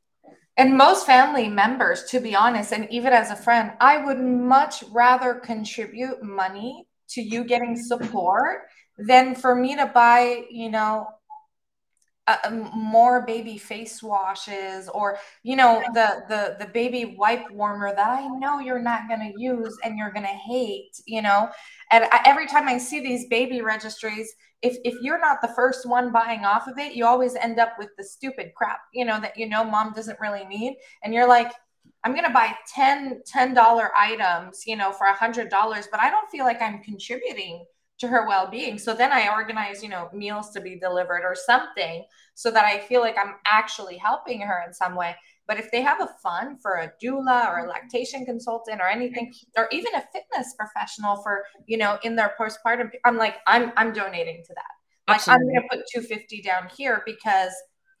And 0.56 0.76
most 0.78 1.06
family 1.06 1.48
members, 1.48 2.04
to 2.10 2.20
be 2.20 2.34
honest, 2.36 2.72
and 2.72 2.86
even 2.90 3.12
as 3.12 3.30
a 3.30 3.36
friend, 3.36 3.72
I 3.80 4.04
would 4.04 4.20
much 4.20 4.84
rather 4.92 5.34
contribute 5.34 6.22
money 6.22 6.86
to 7.10 7.22
you 7.22 7.44
getting 7.44 7.76
support 7.76 8.62
than 8.98 9.34
for 9.34 9.54
me 9.54 9.74
to 9.76 9.86
buy, 9.86 10.44
you 10.50 10.70
know, 10.70 11.08
uh, 12.26 12.50
more 12.74 13.26
baby 13.26 13.58
face 13.58 14.02
washes 14.02 14.88
or 14.88 15.18
you 15.42 15.56
know 15.56 15.82
the 15.92 16.22
the 16.28 16.56
the 16.58 16.70
baby 16.72 17.16
wipe 17.18 17.50
warmer 17.50 17.94
that 17.94 18.08
I 18.08 18.26
know 18.28 18.60
you're 18.60 18.80
not 18.80 19.08
going 19.08 19.20
to 19.20 19.40
use 19.40 19.76
and 19.84 19.98
you're 19.98 20.12
going 20.12 20.24
to 20.24 20.28
hate 20.28 20.92
you 21.06 21.20
know? 21.20 21.48
And 21.90 22.04
I, 22.04 22.22
every 22.24 22.46
time 22.46 22.66
I 22.66 22.78
see 22.78 23.00
these 23.00 23.26
baby 23.28 23.60
registries 23.60 24.32
if 24.62 24.76
if 24.84 24.94
you're 25.02 25.20
not 25.20 25.42
the 25.42 25.52
first 25.54 25.86
one 25.86 26.12
buying 26.12 26.46
off 26.46 26.66
of 26.66 26.78
it 26.78 26.94
you 26.94 27.04
always 27.04 27.34
end 27.34 27.58
up 27.58 27.74
with 27.78 27.90
the 27.98 28.04
stupid 28.04 28.52
crap 28.56 28.80
you 28.94 29.04
know 29.04 29.20
that 29.20 29.36
you 29.36 29.46
know 29.46 29.62
mom 29.62 29.92
doesn't 29.92 30.20
really 30.20 30.44
need. 30.46 30.76
And 31.02 31.12
you're 31.12 31.28
like 31.28 31.52
I'm 32.04 32.12
going 32.12 32.24
to 32.24 32.30
buy 32.30 32.54
10 32.74 33.20
$10 33.30 33.88
items 33.96 34.62
you 34.66 34.76
know 34.76 34.92
for 34.92 35.06
a 35.06 35.14
$100 35.14 35.50
but 35.90 36.00
I 36.00 36.10
don't 36.10 36.30
feel 36.30 36.46
like 36.46 36.62
I'm 36.62 36.82
contributing 36.82 37.66
to 38.00 38.08
her 38.08 38.26
well-being. 38.26 38.78
So 38.78 38.94
then 38.94 39.12
i 39.12 39.28
organize 39.28 39.82
you 39.82 39.88
know 39.88 40.08
meals 40.12 40.50
to 40.50 40.60
be 40.60 40.78
delivered 40.78 41.22
or 41.24 41.34
something 41.34 42.04
so 42.34 42.50
that 42.50 42.64
i 42.64 42.78
feel 42.78 43.00
like 43.00 43.16
i'm 43.18 43.34
actually 43.46 43.96
helping 43.96 44.40
her 44.40 44.62
in 44.66 44.72
some 44.72 44.94
way. 44.94 45.16
But 45.46 45.58
if 45.58 45.70
they 45.70 45.82
have 45.82 46.00
a 46.00 46.08
fund 46.22 46.62
for 46.62 46.76
a 46.76 46.92
doula 47.02 47.48
or 47.48 47.58
a 47.58 47.62
mm-hmm. 47.62 47.70
lactation 47.70 48.24
consultant 48.24 48.80
or 48.80 48.88
anything 48.88 49.32
or 49.56 49.68
even 49.72 49.94
a 49.94 50.04
fitness 50.12 50.54
professional 50.58 51.22
for 51.22 51.44
you 51.66 51.76
know 51.76 51.98
in 52.02 52.16
their 52.16 52.34
postpartum 52.38 52.90
i'm 53.04 53.16
like 53.16 53.36
i'm 53.46 53.72
i'm 53.76 53.92
donating 53.92 54.42
to 54.46 54.54
that. 54.54 54.74
Like 55.06 55.16
Absolutely. 55.16 55.44
i'm 55.44 55.52
going 55.52 55.68
to 55.68 55.76
put 55.76 55.86
250 55.92 56.42
down 56.42 56.68
here 56.76 57.02
because 57.04 57.52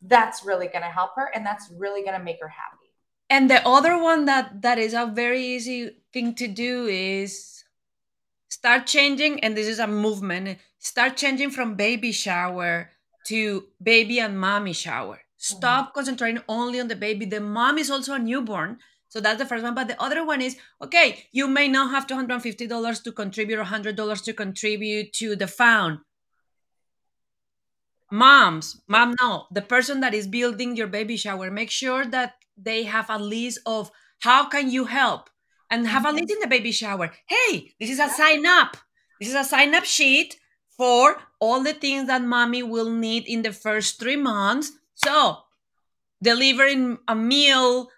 that's 0.06 0.44
really 0.44 0.66
going 0.66 0.82
to 0.82 0.88
help 0.88 1.12
her 1.16 1.30
and 1.34 1.44
that's 1.44 1.70
really 1.76 2.02
going 2.02 2.18
to 2.18 2.24
make 2.24 2.38
her 2.40 2.48
happy. 2.48 2.84
And 3.30 3.50
the 3.50 3.66
other 3.66 4.00
one 4.00 4.26
that 4.26 4.62
that 4.62 4.78
is 4.78 4.94
a 4.94 5.06
very 5.06 5.42
easy 5.42 5.90
thing 6.12 6.34
to 6.34 6.46
do 6.46 6.86
is 6.86 7.53
start 8.48 8.86
changing 8.86 9.40
and 9.40 9.56
this 9.56 9.66
is 9.66 9.78
a 9.78 9.86
movement 9.86 10.58
start 10.78 11.16
changing 11.16 11.50
from 11.50 11.74
baby 11.74 12.12
shower 12.12 12.90
to 13.26 13.64
baby 13.82 14.20
and 14.20 14.38
mommy 14.38 14.74
shower. 14.74 15.20
Stop 15.36 15.86
mm-hmm. 15.86 15.94
concentrating 15.94 16.42
only 16.48 16.78
on 16.78 16.88
the 16.88 16.96
baby. 16.96 17.24
The 17.24 17.40
mom 17.40 17.78
is 17.78 17.90
also 17.90 18.14
a 18.14 18.18
newborn 18.18 18.78
so 19.08 19.20
that's 19.20 19.38
the 19.38 19.46
first 19.46 19.62
one. 19.62 19.76
But 19.76 19.86
the 19.86 20.02
other 20.02 20.26
one 20.26 20.42
is 20.42 20.56
okay 20.82 21.26
you 21.32 21.48
may 21.48 21.68
not 21.68 21.90
have 21.90 22.06
$250 22.06 23.02
to 23.02 23.12
contribute 23.12 23.58
or 23.58 23.64
$100 23.64 24.24
to 24.24 24.32
contribute 24.32 25.12
to 25.14 25.36
the 25.36 25.46
fund 25.46 25.98
moms 28.10 28.82
mom 28.86 29.14
no. 29.20 29.46
The 29.50 29.62
person 29.62 30.00
that 30.00 30.14
is 30.14 30.26
building 30.26 30.76
your 30.76 30.88
baby 30.88 31.16
shower 31.16 31.50
make 31.50 31.70
sure 31.70 32.04
that 32.06 32.34
they 32.56 32.84
have 32.84 33.08
a 33.08 33.18
list 33.18 33.60
of 33.66 33.90
how 34.20 34.48
can 34.48 34.70
you 34.70 34.84
help 34.84 35.30
and 35.70 35.86
have 35.86 36.06
a 36.06 36.12
list 36.12 36.30
in 36.30 36.38
the 36.40 36.48
baby 36.48 36.72
shower. 36.72 37.12
Hey, 37.26 37.72
this 37.80 37.90
is 37.90 37.98
a 37.98 38.08
sign 38.08 38.46
up. 38.46 38.76
This 39.20 39.28
is 39.28 39.34
a 39.34 39.44
sign 39.44 39.74
up 39.74 39.84
sheet 39.84 40.36
for 40.76 41.16
all 41.40 41.62
the 41.62 41.72
things 41.72 42.06
that 42.08 42.22
mommy 42.22 42.62
will 42.62 42.90
need 42.90 43.26
in 43.26 43.42
the 43.42 43.52
first 43.52 44.00
three 44.00 44.16
months. 44.16 44.72
So, 44.94 45.38
delivering 46.22 46.98
a 47.08 47.14
meal 47.14 47.88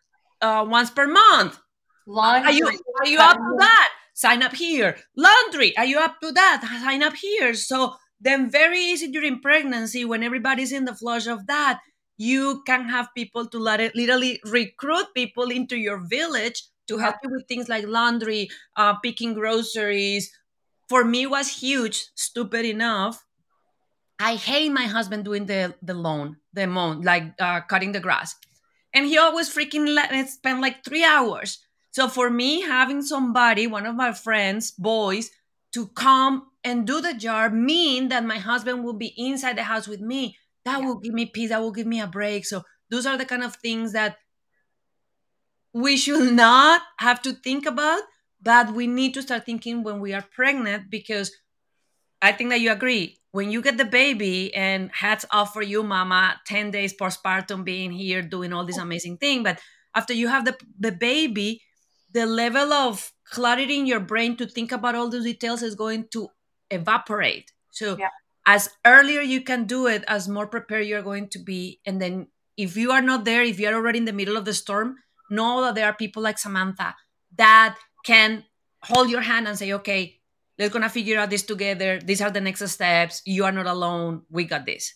uh, 0.41 0.67
once 0.69 0.91
per 0.91 1.07
month. 1.07 1.59
Laundry. 2.07 2.49
Are 2.49 2.53
you, 2.53 2.67
are 2.67 3.07
you 3.07 3.19
up 3.19 3.37
to 3.37 3.57
that? 3.59 3.89
Sign 4.15 4.43
up 4.43 4.55
here. 4.55 4.97
Laundry. 5.17 5.77
Are 5.77 5.85
you 5.85 5.99
up 5.99 6.21
to 6.23 6.33
that? 6.33 6.81
Sign 6.83 7.03
up 7.03 7.15
here. 7.15 7.55
So, 7.55 7.95
then 8.21 8.51
very 8.51 8.81
easy 8.81 9.11
during 9.11 9.41
pregnancy 9.41 10.05
when 10.05 10.23
everybody's 10.23 10.73
in 10.73 10.87
the 10.87 10.95
flush 10.95 11.27
of 11.27 11.47
that 11.47 11.81
you 12.17 12.63
can 12.67 12.89
have 12.89 13.09
people 13.15 13.47
to 13.47 13.59
let 13.59 13.81
it 13.81 13.95
literally 13.95 14.41
recruit 14.45 15.07
people 15.15 15.51
into 15.51 15.77
your 15.77 15.99
village 16.09 16.63
to 16.89 16.99
help 16.99 17.17
you 17.23 17.31
with 17.31 17.47
things 17.49 17.69
like 17.69 17.87
laundry, 17.87 18.49
uh, 18.77 18.95
picking 19.01 19.35
groceries. 19.35 20.33
For 20.89 21.05
me, 21.05 21.27
was 21.27 21.49
huge. 21.49 22.07
Stupid 22.15 22.65
enough. 22.65 23.25
I 24.19 24.37
hate 24.37 24.71
my 24.71 24.85
husband 24.85 25.25
doing 25.25 25.47
the 25.47 25.75
the 25.83 25.95
lawn, 25.95 26.39
the 26.53 26.67
mown, 26.67 27.03
like 27.03 27.35
uh, 27.39 27.61
cutting 27.63 27.93
the 27.93 28.01
grass, 28.01 28.35
and 28.95 29.05
he 29.07 29.19
always 29.19 29.53
freaking 29.53 29.95
let 29.95 30.13
it 30.13 30.29
spend 30.29 30.61
like 30.61 30.85
three 30.85 31.05
hours. 31.05 31.59
So 31.91 32.09
for 32.09 32.31
me, 32.31 32.61
having 32.61 33.03
somebody, 33.03 33.67
one 33.67 33.87
of 33.87 33.95
my 33.95 34.13
friends, 34.13 34.71
boys, 34.71 35.31
to 35.73 35.89
come 35.89 36.49
and 36.65 36.87
do 36.87 37.01
the 37.01 37.15
job, 37.15 37.53
mean 37.53 38.09
that 38.09 38.25
my 38.25 38.39
husband 38.39 38.85
will 38.85 38.95
be 38.95 39.15
inside 39.17 39.57
the 39.57 39.65
house 39.65 39.87
with 39.89 40.01
me. 40.01 40.37
That 40.65 40.81
yeah. 40.81 40.87
will 40.87 40.97
give 40.97 41.15
me 41.15 41.27
peace. 41.27 41.51
That 41.51 41.61
will 41.61 41.73
give 41.73 41.87
me 41.87 42.01
a 42.01 42.07
break. 42.07 42.45
So 42.47 42.65
those 42.91 43.07
are 43.07 43.17
the 43.17 43.25
kind 43.25 43.43
of 43.43 43.57
things 43.57 43.93
that 43.93 44.17
we 45.77 45.95
should 45.99 46.33
not 46.33 46.81
have 46.97 47.21
to 47.21 47.35
think 47.35 47.67
about, 47.67 48.01
but 48.41 48.73
we 48.73 48.87
need 48.87 49.13
to 49.13 49.21
start 49.21 49.45
thinking 49.45 49.83
when 49.83 50.01
we 50.01 50.15
are 50.15 50.25
pregnant 50.35 50.91
because 50.91 51.31
I 52.23 52.33
think 52.33 52.49
that 52.49 52.61
you 52.61 52.73
agree. 52.73 53.19
When 53.33 53.51
you 53.51 53.61
get 53.61 53.77
the 53.77 53.85
baby, 53.85 54.55
and 54.55 54.91
hats 54.91 55.27
off 55.31 55.53
for 55.53 55.61
you, 55.61 55.83
mama, 55.83 56.41
10 56.47 56.71
days 56.71 56.95
postpartum 56.97 57.63
being 57.63 57.93
here 57.93 58.23
doing 58.23 58.55
all 58.55 58.65
this 58.65 58.79
amazing 58.79 59.19
thing. 59.19 59.43
But 59.43 59.61
after 59.95 60.15
you 60.15 60.29
have 60.29 60.47
the, 60.47 60.57
the 60.81 60.93
baby, 60.93 61.61
the 62.15 62.25
level 62.25 62.73
of 62.73 63.13
clarity 63.31 63.79
in 63.79 63.85
your 63.87 64.01
brain 64.01 64.39
to 64.39 64.47
think 64.47 64.73
about 64.73 64.95
all 64.95 65.11
those 65.11 65.25
details 65.25 65.63
is 65.63 65.75
going 65.75 66.09
to 66.13 66.31
evaporate. 66.71 67.53
So, 67.71 67.99
yeah. 67.99 68.09
as 68.47 68.71
earlier 68.87 69.21
you 69.21 69.43
can 69.43 69.65
do 69.65 69.89
it, 69.89 70.05
as 70.09 70.27
more 70.27 70.47
prepared 70.47 70.87
you're 70.87 71.03
going 71.03 71.29
to 71.29 71.39
be. 71.39 71.81
And 71.85 72.01
then, 72.01 72.29
if 72.57 72.79
you 72.79 72.93
are 72.93 73.03
not 73.03 73.27
there, 73.27 73.43
if 73.43 73.61
you're 73.61 73.75
already 73.75 73.99
in 73.99 74.07
the 74.07 74.15
middle 74.15 74.39
of 74.39 74.47
the 74.47 74.55
storm, 74.55 74.97
know 75.31 75.63
that 75.63 75.75
there 75.75 75.87
are 75.87 75.95
people 75.95 76.23
like 76.23 76.39
Samantha 76.39 76.95
that 77.37 77.77
can 78.05 78.45
hold 78.83 79.11
your 79.11 79.21
hand 79.21 79.49
and 79.49 79.59
say, 79.59 79.73
okay, 79.73 80.21
let's 80.59 80.73
gonna 80.73 80.89
figure 80.89 81.19
out 81.19 81.31
this 81.31 81.43
together. 81.43 82.01
These 82.01 82.21
are 82.21 82.31
the 82.31 82.41
next 82.41 82.67
steps. 82.69 83.23
You 83.25 83.45
are 83.45 83.53
not 83.53 83.67
alone. 83.67 84.23
We 84.31 84.45
got 84.45 84.67
this. 84.67 84.95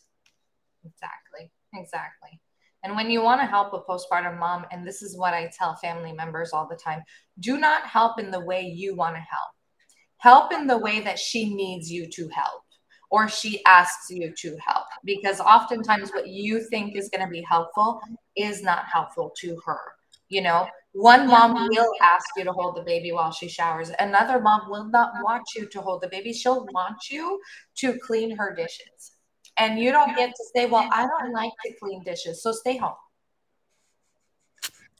Exactly. 0.84 1.50
Exactly. 1.74 2.40
And 2.82 2.96
when 2.96 3.10
you 3.10 3.22
want 3.22 3.42
to 3.42 3.46
help 3.46 3.74
a 3.74 3.80
postpartum 3.80 4.38
mom, 4.38 4.64
and 4.72 4.86
this 4.86 5.02
is 5.02 5.18
what 5.18 5.34
I 5.34 5.50
tell 5.56 5.76
family 5.76 6.12
members 6.12 6.52
all 6.52 6.66
the 6.66 6.76
time 6.76 7.02
do 7.38 7.58
not 7.58 7.86
help 7.86 8.18
in 8.18 8.30
the 8.30 8.40
way 8.40 8.62
you 8.62 8.94
want 8.94 9.16
to 9.16 9.20
help. 9.20 9.50
Help 10.18 10.52
in 10.52 10.66
the 10.66 10.78
way 10.78 11.00
that 11.00 11.18
she 11.18 11.54
needs 11.54 11.90
you 11.90 12.06
to 12.06 12.28
help 12.28 12.62
or 13.10 13.28
she 13.28 13.62
asks 13.66 14.10
you 14.10 14.32
to 14.36 14.56
help. 14.64 14.86
Because 15.04 15.40
oftentimes, 15.40 16.10
what 16.10 16.28
you 16.28 16.60
think 16.70 16.96
is 16.96 17.08
going 17.08 17.24
to 17.24 17.30
be 17.30 17.42
helpful 17.42 18.00
is 18.36 18.62
not 18.62 18.86
helpful 18.86 19.32
to 19.38 19.60
her. 19.66 19.80
You 20.30 20.42
know, 20.42 20.68
one 20.92 21.26
mom 21.26 21.68
will 21.68 21.92
ask 22.00 22.26
you 22.36 22.44
to 22.44 22.52
hold 22.52 22.76
the 22.76 22.82
baby 22.82 23.12
while 23.12 23.32
she 23.32 23.48
showers. 23.48 23.90
Another 23.98 24.40
mom 24.40 24.62
will 24.70 24.88
not 24.88 25.10
want 25.22 25.42
you 25.54 25.66
to 25.66 25.80
hold 25.80 26.02
the 26.02 26.08
baby. 26.08 26.32
She'll 26.32 26.66
want 26.72 26.96
you 27.10 27.40
to 27.78 27.98
clean 27.98 28.36
her 28.36 28.54
dishes. 28.54 29.12
And 29.58 29.78
you 29.78 29.92
don't 29.92 30.16
get 30.16 30.30
to 30.30 30.44
say, 30.54 30.66
Well, 30.66 30.88
I 30.90 31.06
don't 31.06 31.32
like 31.32 31.52
to 31.66 31.72
clean 31.82 32.02
dishes, 32.04 32.42
so 32.42 32.52
stay 32.52 32.76
home. 32.76 32.94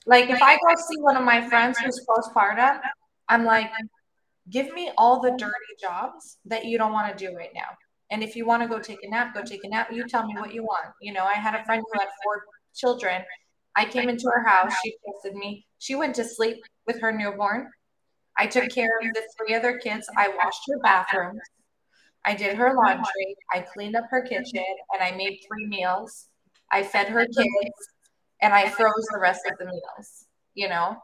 Like 0.05 0.29
if 0.29 0.41
I 0.41 0.55
go 0.55 0.75
see 0.75 0.99
one 0.99 1.15
of 1.15 1.23
my 1.23 1.47
friends 1.47 1.77
who's 1.79 2.05
postpartum, 2.07 2.79
I'm 3.29 3.45
like, 3.45 3.69
give 4.49 4.73
me 4.73 4.91
all 4.97 5.21
the 5.21 5.31
dirty 5.31 5.73
jobs 5.79 6.37
that 6.45 6.65
you 6.65 6.77
don't 6.77 6.91
want 6.91 7.15
to 7.15 7.25
do 7.25 7.35
right 7.35 7.51
now. 7.55 7.69
And 8.11 8.21
if 8.21 8.35
you 8.35 8.45
want 8.45 8.61
to 8.63 8.67
go 8.67 8.79
take 8.79 8.99
a 9.03 9.09
nap, 9.09 9.33
go 9.33 9.41
take 9.41 9.63
a 9.63 9.69
nap. 9.69 9.89
You 9.91 10.05
tell 10.07 10.25
me 10.25 10.35
what 10.37 10.53
you 10.53 10.63
want. 10.63 10.93
You 11.01 11.13
know, 11.13 11.23
I 11.23 11.35
had 11.35 11.55
a 11.55 11.63
friend 11.63 11.81
who 11.81 11.99
had 11.99 12.09
four 12.23 12.43
children 12.75 13.23
I 13.75 13.85
came 13.85 14.09
into 14.09 14.29
her 14.33 14.43
house. 14.45 14.73
She 14.83 14.95
texted 15.07 15.33
me. 15.33 15.65
She 15.79 15.95
went 15.95 16.15
to 16.15 16.23
sleep 16.23 16.57
with 16.85 16.99
her 17.01 17.11
newborn. 17.11 17.69
I 18.37 18.47
took 18.47 18.69
care 18.69 18.99
of 18.99 19.13
the 19.13 19.23
three 19.37 19.55
other 19.55 19.77
kids. 19.77 20.07
I 20.17 20.29
washed 20.29 20.61
her 20.69 20.79
bathroom. 20.79 21.39
I 22.25 22.35
did 22.35 22.55
her 22.57 22.73
laundry. 22.75 23.35
I 23.53 23.61
cleaned 23.61 23.95
up 23.95 24.05
her 24.09 24.21
kitchen 24.21 24.63
and 24.93 25.01
I 25.01 25.11
made 25.15 25.39
three 25.47 25.67
meals. 25.67 26.27
I 26.71 26.83
fed 26.83 27.07
her 27.09 27.25
kids 27.25 27.75
and 28.41 28.53
I 28.53 28.69
froze 28.69 29.07
the 29.11 29.19
rest 29.19 29.41
of 29.49 29.57
the 29.57 29.65
meals. 29.65 30.25
You 30.53 30.69
know, 30.69 30.97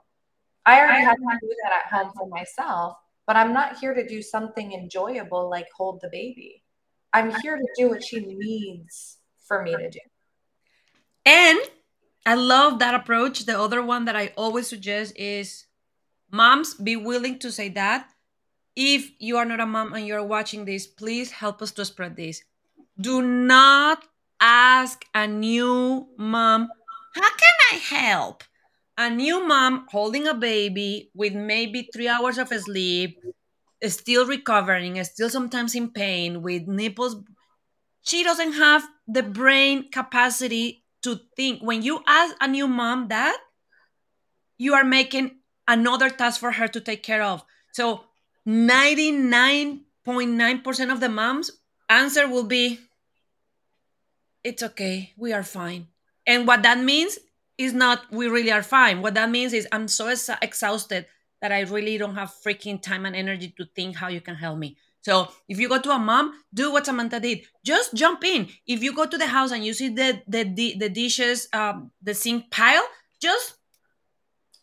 I 0.66 0.80
already 0.80 1.04
had 1.04 1.16
to 1.16 1.38
do 1.42 1.56
that 1.64 1.86
at 1.86 1.92
home 1.92 2.12
for 2.16 2.28
myself, 2.28 2.98
but 3.26 3.36
I'm 3.36 3.54
not 3.54 3.78
here 3.78 3.94
to 3.94 4.08
do 4.08 4.22
something 4.22 4.74
enjoyable 4.74 5.50
like 5.50 5.68
hold 5.76 6.00
the 6.02 6.10
baby. 6.10 6.64
I'm 7.14 7.32
here 7.42 7.58
to 7.58 7.68
do 7.78 7.90
what 7.90 8.04
she 8.04 8.20
needs 8.20 9.18
for 9.48 9.64
me 9.64 9.76
to 9.76 9.90
do. 9.90 10.00
And 11.26 11.60
I 12.28 12.34
love 12.34 12.80
that 12.80 12.94
approach. 12.94 13.46
The 13.46 13.58
other 13.58 13.82
one 13.82 14.04
that 14.04 14.18
I 14.18 14.34
always 14.36 14.68
suggest 14.68 15.18
is 15.18 15.66
moms 16.30 16.74
be 16.74 16.98
willing 16.98 17.40
to 17.40 17.54
say 17.54 17.70
that. 17.70 18.10
If 18.76 19.12
you 19.18 19.38
are 19.38 19.46
not 19.46 19.62
a 19.62 19.66
mom 19.66 19.94
and 19.94 20.06
you're 20.06 20.26
watching 20.26 20.66
this, 20.66 20.86
please 20.86 21.32
help 21.32 21.62
us 21.62 21.72
to 21.72 21.86
spread 21.86 22.18
this. 22.18 22.44
Do 23.00 23.22
not 23.22 24.04
ask 24.42 25.06
a 25.16 25.26
new 25.26 26.10
mom, 26.18 26.68
How 27.16 27.30
can 27.30 27.58
I 27.72 27.76
help? 27.78 28.44
A 28.98 29.10
new 29.10 29.48
mom 29.48 29.86
holding 29.90 30.28
a 30.28 30.34
baby 30.34 31.10
with 31.16 31.34
maybe 31.34 31.88
three 31.94 32.10
hours 32.10 32.38
of 32.38 32.50
sleep, 32.50 33.24
still 33.88 34.26
recovering, 34.26 35.02
still 35.06 35.30
sometimes 35.30 35.76
in 35.76 35.92
pain, 35.92 36.42
with 36.42 36.68
nipples. 36.68 37.24
She 38.02 38.26
doesn't 38.26 38.54
have 38.54 38.84
the 39.08 39.24
brain 39.24 39.90
capacity 39.90 40.84
to 41.04 41.20
think 41.36 41.62
when 41.62 41.82
you 41.82 42.04
ask 42.08 42.36
a 42.42 42.48
new 42.48 42.68
mom 42.68 43.08
that 43.10 43.38
you 44.58 44.74
are 44.74 44.84
making 44.84 45.38
another 45.68 46.10
task 46.10 46.40
for 46.40 46.52
her 46.52 46.68
to 46.68 46.82
take 46.82 47.04
care 47.04 47.22
of. 47.22 47.44
So 47.74 48.06
99.9% 48.48 50.92
of 50.92 51.00
the 51.00 51.10
moms 51.10 51.52
answer 51.90 52.28
will 52.28 52.44
be 52.44 52.80
it's 54.44 54.62
okay, 54.64 55.14
we 55.18 55.34
are 55.34 55.44
fine. 55.44 55.88
And 56.26 56.48
what 56.48 56.64
that 56.64 56.80
means 56.80 57.20
is 57.58 57.74
not 57.74 58.12
we 58.12 58.28
really 58.28 58.52
are 58.52 58.64
fine. 58.64 59.02
What 59.02 59.14
that 59.16 59.30
means 59.30 59.52
is 59.54 59.68
I'm 59.72 59.88
so 59.88 60.08
ex- 60.08 60.30
exhausted 60.42 61.06
that 61.42 61.52
I 61.52 61.62
really 61.62 61.98
don't 61.98 62.16
have 62.16 62.34
freaking 62.44 62.82
time 62.82 63.06
and 63.06 63.16
energy 63.16 63.54
to 63.58 63.66
think 63.66 63.98
how 63.98 64.08
you 64.08 64.22
can 64.22 64.36
help 64.36 64.58
me. 64.58 64.78
So 65.08 65.30
if 65.48 65.58
you 65.58 65.70
go 65.70 65.80
to 65.80 65.92
a 65.92 65.98
mom, 65.98 66.34
do 66.54 66.70
what 66.70 66.86
Samantha 66.86 67.22
did. 67.22 67.46
Just 67.64 67.94
jump 67.94 68.26
in. 68.26 68.50
If 68.68 68.84
you 68.84 68.94
go 68.94 69.06
to 69.06 69.18
the 69.18 69.28
house 69.28 69.54
and 69.54 69.64
you 69.64 69.72
see 69.72 69.88
the 69.88 70.22
the 70.28 70.44
the, 70.44 70.76
the 70.78 70.90
dishes, 70.90 71.48
um, 71.54 71.92
the 72.04 72.14
sink 72.14 72.52
pile, 72.52 72.84
just 73.22 73.56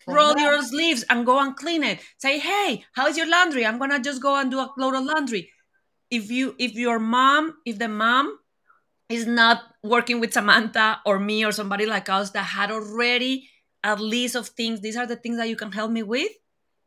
roll 0.06 0.36
your 0.36 0.60
sleeves 0.62 1.02
and 1.08 1.24
go 1.24 1.40
and 1.40 1.56
clean 1.56 1.82
it. 1.82 2.00
Say, 2.18 2.38
hey, 2.38 2.84
how's 2.92 3.16
your 3.16 3.26
laundry? 3.26 3.64
I'm 3.64 3.78
gonna 3.78 4.00
just 4.00 4.20
go 4.20 4.36
and 4.36 4.50
do 4.50 4.60
a 4.60 4.68
load 4.76 4.94
of 4.94 5.04
laundry. 5.04 5.48
If 6.10 6.30
you 6.30 6.54
if 6.58 6.74
your 6.74 6.98
mom, 6.98 7.56
if 7.64 7.78
the 7.78 7.88
mom 7.88 8.36
is 9.08 9.26
not 9.26 9.62
working 9.82 10.20
with 10.20 10.34
Samantha 10.34 11.00
or 11.06 11.18
me 11.18 11.42
or 11.46 11.52
somebody 11.52 11.86
like 11.86 12.10
us 12.10 12.32
that 12.32 12.44
had 12.44 12.70
already 12.70 13.48
a 13.82 13.96
list 13.96 14.34
of 14.34 14.48
things, 14.48 14.82
these 14.82 14.98
are 14.98 15.06
the 15.06 15.16
things 15.16 15.38
that 15.38 15.48
you 15.48 15.56
can 15.56 15.72
help 15.72 15.90
me 15.90 16.02
with, 16.02 16.32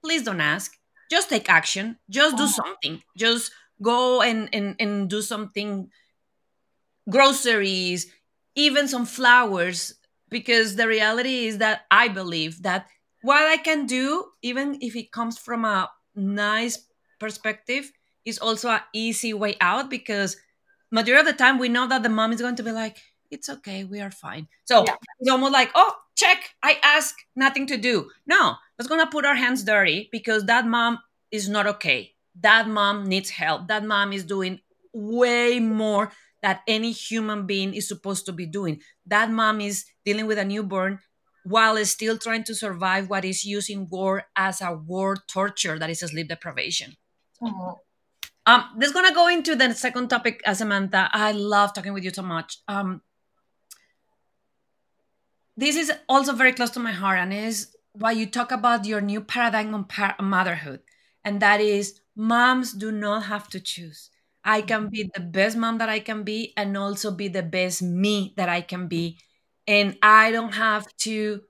please 0.03 0.21
don't 0.21 0.41
ask. 0.41 0.77
Just 1.09 1.29
take 1.29 1.49
action. 1.49 1.97
Just 2.09 2.37
do 2.37 2.43
uh-huh. 2.43 2.51
something. 2.51 3.01
Just 3.15 3.51
go 3.81 4.21
and, 4.21 4.49
and, 4.53 4.75
and 4.79 5.09
do 5.09 5.21
something, 5.21 5.89
groceries, 7.09 8.11
even 8.55 8.87
some 8.87 9.05
flowers, 9.05 9.93
because 10.29 10.75
the 10.75 10.87
reality 10.87 11.47
is 11.47 11.59
that 11.59 11.81
I 11.91 12.07
believe 12.07 12.63
that 12.63 12.87
what 13.21 13.47
I 13.47 13.57
can 13.57 13.85
do, 13.85 14.25
even 14.41 14.77
if 14.81 14.95
it 14.95 15.11
comes 15.11 15.37
from 15.37 15.65
a 15.65 15.89
nice 16.15 16.85
perspective, 17.19 17.91
is 18.25 18.39
also 18.39 18.69
an 18.69 18.81
easy 18.93 19.33
way 19.33 19.55
out 19.61 19.89
because 19.89 20.35
majority 20.91 21.21
of 21.21 21.25
the 21.25 21.43
time 21.43 21.57
we 21.57 21.69
know 21.69 21.87
that 21.87 22.03
the 22.03 22.09
mom 22.09 22.33
is 22.33 22.41
going 22.41 22.55
to 22.55 22.63
be 22.63 22.71
like 22.71 22.97
it's 23.31 23.49
okay 23.49 23.83
we 23.83 23.99
are 23.99 24.11
fine 24.11 24.47
so 24.65 24.83
yeah. 24.85 24.95
it's 25.19 25.29
almost 25.29 25.53
like 25.53 25.71
oh 25.75 25.93
check 26.17 26.55
i 26.63 26.77
ask 26.83 27.15
nothing 27.35 27.65
to 27.67 27.77
do 27.77 28.09
no 28.25 28.55
let's 28.77 28.89
gonna 28.89 29.07
put 29.07 29.25
our 29.25 29.35
hands 29.35 29.63
dirty 29.63 30.09
because 30.11 30.45
that 30.45 30.65
mom 30.65 30.99
is 31.31 31.47
not 31.47 31.67
okay 31.67 32.11
that 32.39 32.67
mom 32.67 33.05
needs 33.05 33.29
help 33.29 33.67
that 33.67 33.85
mom 33.85 34.11
is 34.11 34.25
doing 34.25 34.59
way 34.93 35.59
more 35.59 36.11
that 36.41 36.61
any 36.67 36.91
human 36.91 37.45
being 37.45 37.73
is 37.73 37.87
supposed 37.87 38.25
to 38.25 38.33
be 38.33 38.45
doing 38.45 38.81
that 39.05 39.29
mom 39.29 39.61
is 39.61 39.85
dealing 40.03 40.25
with 40.25 40.37
a 40.37 40.45
newborn 40.45 40.99
while 41.43 41.77
still 41.85 42.17
trying 42.17 42.43
to 42.43 42.53
survive 42.53 43.09
what 43.09 43.23
is 43.23 43.45
using 43.45 43.87
war 43.89 44.23
as 44.35 44.59
a 44.61 44.73
war 44.73 45.15
torture 45.27 45.79
that 45.79 45.89
is 45.89 46.03
a 46.03 46.07
sleep 46.07 46.27
deprivation 46.27 46.97
mm-hmm. 47.41 47.73
Um, 48.47 48.63
this 48.77 48.87
is 48.87 48.93
gonna 48.93 49.13
go 49.13 49.27
into 49.27 49.57
the 49.57 49.73
second 49.73 50.07
topic, 50.07 50.41
uh, 50.45 50.53
Samantha. 50.53 51.09
I 51.11 51.33
love 51.33 51.73
talking 51.73 51.91
with 51.91 52.05
you 52.05 52.11
so 52.11 52.21
much. 52.21 52.59
Um, 52.69 53.01
this 55.57 55.75
is 55.75 55.91
also 56.07 56.33
very 56.33 56.53
close 56.53 56.69
to 56.71 56.79
my 56.79 56.91
heart, 56.91 57.19
and 57.19 57.33
is 57.33 57.75
why 57.93 58.11
you 58.11 58.27
talk 58.27 58.51
about 58.51 58.85
your 58.85 59.01
new 59.01 59.21
paradigm 59.21 59.73
on 59.73 59.85
par- 59.85 60.15
motherhood, 60.21 60.81
and 61.25 61.41
that 61.41 61.59
is 61.61 61.99
moms 62.15 62.73
do 62.73 62.91
not 62.91 63.25
have 63.25 63.47
to 63.49 63.59
choose. 63.59 64.09
I 64.43 64.61
can 64.61 64.87
be 64.89 65.09
the 65.13 65.21
best 65.21 65.57
mom 65.57 65.79
that 65.79 65.89
I 65.89 65.99
can 65.99 66.23
be, 66.23 66.53
and 66.55 66.77
also 66.77 67.11
be 67.11 67.27
the 67.27 67.43
best 67.43 67.81
me 67.81 68.33
that 68.37 68.49
I 68.49 68.61
can 68.61 68.87
be, 68.87 69.17
and 69.67 69.97
I 70.01 70.31
don't 70.31 70.53
have 70.53 70.87
to 70.99 71.41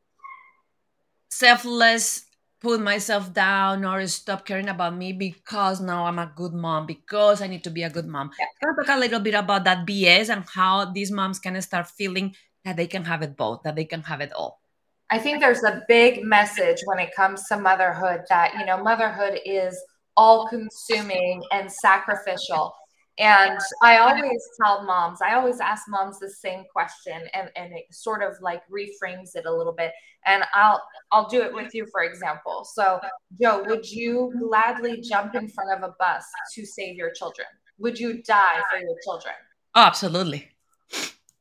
selfless 1.29 2.23
put 2.59 2.81
myself 2.81 3.31
down 3.33 3.85
or 3.85 4.05
stop 4.07 4.43
caring 4.43 4.67
about 4.67 4.95
me 4.95 5.13
because 5.13 5.79
now 5.79 6.05
I'm 6.05 6.17
a 6.17 6.31
good 6.35 6.53
mom, 6.53 6.87
because 6.87 7.41
I 7.41 7.47
need 7.47 7.63
to 7.65 7.69
be 7.69 7.83
a 7.83 7.89
good 7.89 8.07
mom. 8.07 8.31
Yeah. 8.39 8.45
Can 8.59 8.73
I 8.73 8.83
talk 8.83 8.97
a 8.97 8.99
little 8.99 9.19
bit 9.19 9.35
about 9.35 9.63
that 9.65 9.85
BS 9.85 10.29
and 10.29 10.43
how 10.55 10.85
these 10.85 11.11
moms 11.11 11.37
can 11.37 11.61
start 11.61 11.87
feeling 11.87 12.33
that 12.67 12.75
they 12.75 12.87
can 12.87 13.05
have 13.05 13.21
it 13.21 13.37
both, 13.37 13.63
that 13.63 13.75
they 13.75 13.85
can 13.85 14.01
have 14.03 14.19
it 14.19 14.33
all? 14.33 14.61
I 15.09 15.17
think 15.17 15.39
there's 15.39 15.63
a 15.63 15.83
big 15.87 16.23
message 16.23 16.81
when 16.83 16.99
it 16.99 17.15
comes 17.15 17.45
to 17.45 17.57
motherhood 17.57 18.23
that, 18.27 18.55
you 18.59 18.65
know, 18.65 18.83
motherhood 18.83 19.39
is 19.45 19.81
all 20.17 20.49
consuming 20.49 21.41
and 21.53 21.71
sacrificial. 21.71 22.73
And 23.19 23.57
I 23.81 23.97
always 23.99 24.43
tell 24.61 24.83
moms, 24.83 25.19
I 25.23 25.35
always 25.35 25.61
ask 25.61 25.83
moms 25.87 26.19
the 26.19 26.29
same 26.29 26.65
question 26.73 27.19
and, 27.33 27.49
and 27.55 27.71
it 27.73 27.85
sort 27.89 28.21
of 28.21 28.33
like 28.41 28.61
reframes 28.69 29.29
it 29.35 29.45
a 29.45 29.51
little 29.51 29.73
bit. 29.73 29.93
And 30.25 30.43
I'll 30.53 30.83
I'll 31.13 31.29
do 31.29 31.41
it 31.41 31.53
with 31.53 31.73
you, 31.73 31.87
for 31.89 32.03
example. 32.03 32.67
So 32.75 32.99
Joe, 33.41 33.63
would 33.65 33.89
you 33.89 34.33
gladly 34.37 35.01
jump 35.01 35.35
in 35.35 35.47
front 35.47 35.71
of 35.71 35.89
a 35.89 35.95
bus 35.97 36.25
to 36.55 36.65
save 36.65 36.97
your 36.97 37.11
children? 37.11 37.47
Would 37.79 37.97
you 37.97 38.21
die 38.23 38.61
for 38.69 38.77
your 38.77 38.97
children? 39.05 39.35
Oh, 39.73 39.83
absolutely. 39.83 40.51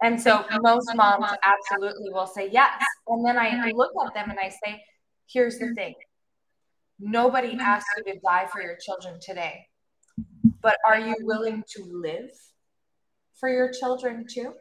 And 0.03 0.20
so 0.20 0.44
most 0.61 0.94
moms 0.94 1.30
absolutely 1.42 2.11
will 2.11 2.26
say 2.26 2.51
yes. 2.51 2.82
And 3.09 3.26
then 3.26 3.38
I 3.38 3.72
look 3.74 3.92
at 4.07 4.14
them 4.14 4.30
and 4.30 4.38
I 4.38 4.51
say, 4.51 4.82
here's 5.26 5.59
the 5.59 5.72
thing. 5.74 5.94
Nobody 6.99 7.51
mm-hmm. 7.51 7.61
asked 7.61 7.86
you 7.97 8.12
to 8.12 8.20
die 8.20 8.47
for 8.53 8.61
your 8.61 8.76
children 8.76 9.18
today 9.20 9.66
but 10.62 10.78
are 10.86 10.99
you 10.99 11.14
willing 11.20 11.62
to 11.76 11.84
live 11.84 12.30
for 13.34 13.49
your 13.49 13.70
children 13.72 14.26
too? 14.28 14.53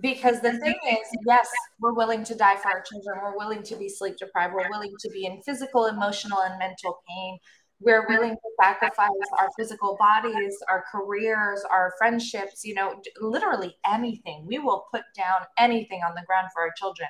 Because 0.00 0.40
the 0.40 0.52
thing 0.58 0.74
mm-hmm. 0.74 0.96
is, 0.96 1.08
yes, 1.26 1.48
we're 1.80 1.92
willing 1.92 2.24
to 2.24 2.34
die 2.34 2.56
for 2.56 2.70
our 2.70 2.82
children. 2.82 3.18
We're 3.22 3.36
willing 3.36 3.62
to 3.64 3.76
be 3.76 3.88
sleep 3.88 4.16
deprived. 4.16 4.54
We're 4.54 4.70
willing 4.70 4.94
to 5.00 5.10
be 5.10 5.26
in 5.26 5.42
physical, 5.42 5.86
emotional, 5.86 6.38
and 6.42 6.58
mental 6.58 7.00
pain. 7.08 7.38
We're 7.84 8.06
willing 8.08 8.34
to 8.34 8.50
sacrifice 8.60 9.08
our 9.38 9.48
physical 9.58 9.96
bodies, 9.98 10.56
our 10.68 10.84
careers, 10.90 11.64
our 11.70 11.92
friendships, 11.98 12.64
you 12.64 12.74
know, 12.74 13.00
literally 13.20 13.76
anything. 13.86 14.44
We 14.46 14.58
will 14.58 14.86
put 14.92 15.02
down 15.16 15.40
anything 15.58 16.00
on 16.06 16.14
the 16.14 16.22
ground 16.26 16.48
for 16.54 16.62
our 16.62 16.72
children. 16.76 17.08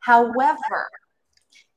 However, 0.00 0.88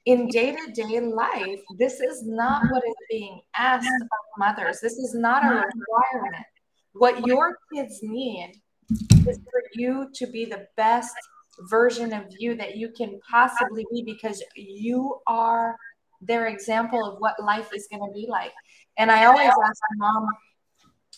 in 0.05 0.27
day 0.27 0.55
to 0.55 0.71
day 0.71 0.99
life, 0.99 1.59
this 1.77 1.99
is 1.99 2.23
not 2.25 2.63
what 2.69 2.83
is 2.87 2.95
being 3.09 3.41
asked 3.57 3.87
of 3.87 4.19
mothers. 4.37 4.79
This 4.79 4.93
is 4.93 5.15
not 5.15 5.43
a 5.43 5.47
requirement. 5.47 6.45
What 6.93 7.25
your 7.25 7.57
kids 7.73 7.99
need 8.03 8.61
is 9.27 9.37
for 9.37 9.63
you 9.73 10.09
to 10.13 10.27
be 10.27 10.45
the 10.45 10.67
best 10.77 11.15
version 11.69 12.13
of 12.13 12.25
you 12.37 12.55
that 12.55 12.77
you 12.77 12.89
can 12.89 13.19
possibly 13.29 13.85
be 13.91 14.03
because 14.03 14.43
you 14.55 15.19
are 15.27 15.75
their 16.27 16.47
example 16.47 17.03
of 17.05 17.19
what 17.19 17.41
life 17.41 17.69
is 17.73 17.87
going 17.91 18.01
to 18.07 18.13
be 18.13 18.27
like. 18.29 18.53
And 18.97 19.11
I 19.11 19.25
always 19.25 19.47
ask 19.47 19.81
my 19.97 20.07
mom 20.07 20.27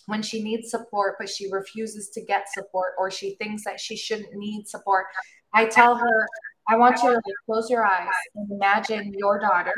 when 0.07 0.21
she 0.21 0.41
needs 0.41 0.71
support, 0.71 1.15
but 1.19 1.29
she 1.29 1.51
refuses 1.51 2.09
to 2.09 2.21
get 2.23 2.45
support 2.53 2.93
or 2.97 3.11
she 3.11 3.35
thinks 3.35 3.63
that 3.65 3.79
she 3.79 3.95
shouldn't 3.95 4.33
need 4.33 4.67
support. 4.67 5.05
I 5.53 5.65
tell 5.65 5.95
her, 5.95 6.27
I 6.69 6.77
want 6.77 7.01
you 7.03 7.13
to 7.13 7.33
close 7.45 7.69
your 7.69 7.85
eyes 7.85 8.07
and 8.35 8.51
imagine 8.51 9.13
your 9.17 9.39
daughter 9.39 9.73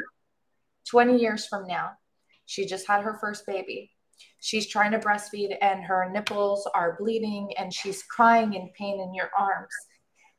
20 0.90 1.18
years 1.18 1.46
from 1.46 1.68
now. 1.68 1.92
She 2.46 2.66
just 2.66 2.88
had 2.88 3.04
her 3.04 3.18
first 3.20 3.46
baby. 3.46 3.92
She's 4.40 4.68
trying 4.68 4.92
to 4.92 5.00
breastfeed 5.00 5.56
and 5.62 5.84
her 5.84 6.10
nipples 6.12 6.68
are 6.74 6.98
bleeding 7.00 7.52
and 7.58 7.74
she's 7.74 8.04
crying 8.04 8.54
in 8.54 8.72
pain 8.78 9.00
in 9.02 9.14
your 9.14 9.30
arms. 9.38 9.74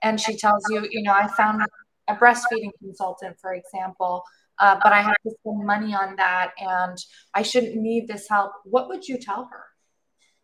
And 0.02 0.20
she 0.20 0.36
tells 0.36 0.62
you, 0.70 0.86
you 0.90 1.02
know, 1.02 1.12
I 1.12 1.28
found 1.28 1.62
a 2.08 2.14
breastfeeding 2.14 2.70
consultant, 2.82 3.36
for 3.40 3.54
example, 3.54 4.24
uh, 4.60 4.78
but 4.82 4.92
I 4.92 5.02
have 5.02 5.16
to 5.26 5.30
spend 5.40 5.66
money 5.66 5.94
on 5.94 6.16
that 6.16 6.52
and 6.58 6.96
I 7.34 7.42
shouldn't 7.42 7.76
need 7.76 8.08
this 8.08 8.28
help. 8.28 8.52
What 8.64 8.88
would 8.88 9.08
you 9.08 9.18
tell 9.18 9.48
her? 9.50 9.64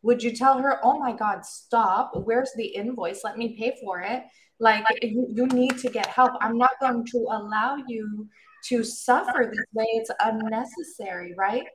Would 0.02 0.22
you 0.22 0.34
tell 0.34 0.58
her, 0.58 0.78
oh 0.82 0.98
my 0.98 1.12
God, 1.12 1.44
stop? 1.44 2.12
Where's 2.14 2.50
the 2.56 2.66
invoice? 2.66 3.22
Let 3.24 3.36
me 3.36 3.56
pay 3.58 3.76
for 3.82 4.00
it. 4.00 4.22
Like 4.58 4.84
you, 5.02 5.26
you 5.28 5.46
need 5.48 5.78
to 5.78 5.90
get 5.90 6.06
help. 6.06 6.32
I'm 6.40 6.56
not 6.56 6.70
going 6.80 7.04
to 7.12 7.18
allow 7.18 7.76
you 7.86 8.28
to 8.68 8.82
suffer 8.82 9.50
this 9.52 9.64
way. 9.74 9.86
It's 9.92 10.10
unnecessary, 10.20 11.34
right? 11.36 11.66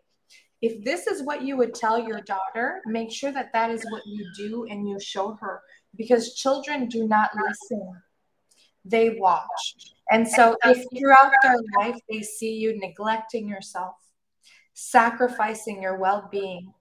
If 0.61 0.83
this 0.83 1.07
is 1.07 1.23
what 1.23 1.41
you 1.41 1.57
would 1.57 1.73
tell 1.73 1.99
your 1.99 2.21
daughter, 2.21 2.81
make 2.85 3.11
sure 3.11 3.31
that 3.31 3.51
that 3.53 3.71
is 3.71 3.83
what 3.89 4.03
you 4.05 4.25
do 4.37 4.65
and 4.69 4.87
you 4.87 4.99
show 4.99 5.37
her 5.41 5.61
because 5.95 6.35
children 6.35 6.87
do 6.87 7.07
not 7.07 7.31
listen, 7.35 8.01
they 8.85 9.17
watch. 9.19 9.75
And 10.11 10.27
so, 10.27 10.57
if 10.65 10.85
throughout 10.97 11.31
their 11.41 11.57
life 11.79 11.99
they 12.09 12.21
see 12.21 12.53
you 12.53 12.77
neglecting 12.77 13.47
yourself, 13.47 13.95
sacrificing 14.73 15.81
your 15.81 15.97
well 15.97 16.27
being, 16.31 16.73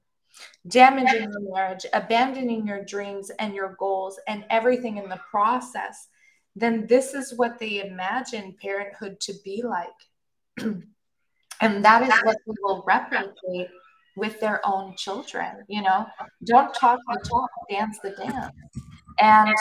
damaging 0.66 1.30
your 1.30 1.54
marriage, 1.54 1.86
abandoning 1.92 2.66
your 2.66 2.84
dreams 2.84 3.30
and 3.38 3.54
your 3.54 3.76
goals 3.78 4.18
and 4.26 4.44
everything 4.50 4.96
in 4.96 5.08
the 5.08 5.20
process, 5.30 6.08
then 6.56 6.86
this 6.88 7.14
is 7.14 7.34
what 7.36 7.58
they 7.58 7.86
imagine 7.86 8.56
parenthood 8.60 9.20
to 9.20 9.34
be 9.44 9.62
like. 9.62 9.88
and 11.60 11.84
that 11.84 12.02
is 12.02 12.12
what 12.24 12.36
we 12.46 12.54
will 12.62 12.82
replicate 12.86 13.68
with 14.16 14.40
their 14.40 14.60
own 14.66 14.96
children. 14.96 15.64
You 15.68 15.82
know, 15.82 16.06
don't 16.44 16.74
talk 16.74 16.98
the 17.08 17.20
talk, 17.28 17.50
dance 17.70 17.98
the 18.02 18.10
dance. 18.10 18.52
And 19.20 19.54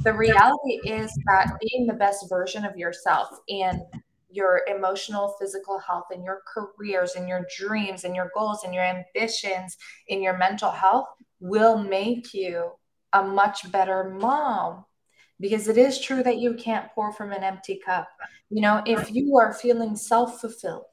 the 0.00 0.12
reality 0.12 0.80
is 0.84 1.10
that 1.26 1.56
being 1.60 1.86
the 1.86 1.94
best 1.94 2.28
version 2.28 2.64
of 2.64 2.76
yourself 2.76 3.28
in 3.48 3.82
your 4.30 4.62
emotional, 4.68 5.34
physical 5.40 5.78
health, 5.78 6.06
in 6.12 6.22
your 6.22 6.42
careers, 6.46 7.14
and 7.14 7.28
your 7.28 7.46
dreams, 7.56 8.04
and 8.04 8.14
your 8.14 8.30
goals, 8.34 8.64
and 8.64 8.74
your 8.74 8.84
ambitions, 8.84 9.76
in 10.08 10.22
your 10.22 10.36
mental 10.36 10.70
health 10.70 11.06
will 11.40 11.78
make 11.78 12.34
you 12.34 12.70
a 13.12 13.22
much 13.22 13.70
better 13.72 14.16
mom. 14.20 14.84
Because 15.38 15.68
it 15.68 15.76
is 15.76 16.00
true 16.00 16.22
that 16.22 16.38
you 16.38 16.54
can't 16.54 16.90
pour 16.94 17.12
from 17.12 17.32
an 17.32 17.42
empty 17.42 17.80
cup. 17.84 18.08
You 18.48 18.62
know, 18.62 18.82
if 18.86 19.12
you 19.12 19.36
are 19.38 19.52
feeling 19.52 19.96
self 19.96 20.40
fulfilled, 20.40 20.84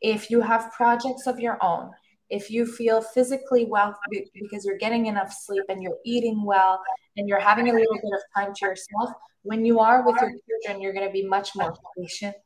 if 0.00 0.30
you 0.30 0.40
have 0.40 0.72
projects 0.72 1.26
of 1.26 1.38
your 1.38 1.58
own, 1.62 1.90
if 2.30 2.50
you 2.50 2.66
feel 2.66 3.00
physically 3.00 3.64
well 3.64 3.98
because 4.34 4.64
you're 4.64 4.78
getting 4.78 5.06
enough 5.06 5.32
sleep 5.32 5.64
and 5.68 5.82
you're 5.82 5.98
eating 6.04 6.44
well 6.44 6.80
and 7.16 7.28
you're 7.28 7.40
having 7.40 7.68
a 7.68 7.72
little 7.72 7.94
bit 7.94 8.12
of 8.12 8.20
time 8.36 8.54
to 8.54 8.66
yourself, 8.66 9.10
when 9.42 9.64
you 9.64 9.80
are 9.80 10.04
with 10.04 10.16
your 10.20 10.30
children, 10.30 10.82
you're 10.82 10.92
going 10.92 11.06
to 11.06 11.12
be 11.12 11.26
much 11.26 11.50
more 11.56 11.74
patient. 11.96 12.36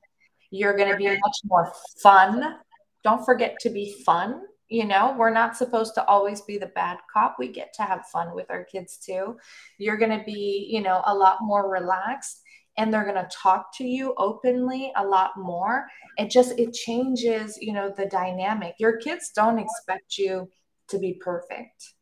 You're 0.51 0.77
going 0.77 0.91
to 0.91 0.97
be 0.97 1.09
much 1.09 1.39
more 1.45 1.73
fun. 2.03 2.57
Don't 3.03 3.25
forget 3.25 3.57
to 3.61 3.71
be 3.71 3.95
fun. 4.05 4.43
You 4.69 4.87
know, 4.87 5.15
we're 5.19 5.31
not 5.31 5.57
supposed 5.57 5.95
to 5.97 6.05
always 6.05 6.43
be 6.43 6.59
the 6.59 6.67
bad 6.67 6.99
cop. 7.13 7.37
We 7.39 7.49
get 7.49 7.75
to 7.75 7.83
have 7.83 8.07
fun 8.07 8.35
with 8.35 8.51
our 8.51 8.65
kids 8.65 8.97
too. 8.97 9.37
You're 9.79 9.99
going 9.99 10.17
to 10.17 10.25
be, 10.25 10.69
you 10.71 10.81
know, 10.81 11.03
a 11.07 11.15
lot 11.15 11.39
more 11.41 11.71
relaxed 11.71 12.42
and 12.77 12.93
they're 12.93 13.05
going 13.05 13.15
to 13.17 13.29
talk 13.31 13.77
to 13.77 13.85
you 13.85 14.15
openly 14.17 14.93
a 14.97 15.05
lot 15.05 15.33
more. 15.37 15.87
It 16.17 16.31
just 16.31 16.59
it 16.59 16.73
changes 16.73 17.59
you 17.61 17.73
know 17.73 17.93
the 17.97 18.07
dynamic. 18.07 18.75
Your 18.79 18.97
kids 18.99 19.33
don't 19.35 19.59
expect 19.59 20.19
you 20.19 20.49
to 20.89 20.99
be 20.99 21.15
perfect 21.15 21.95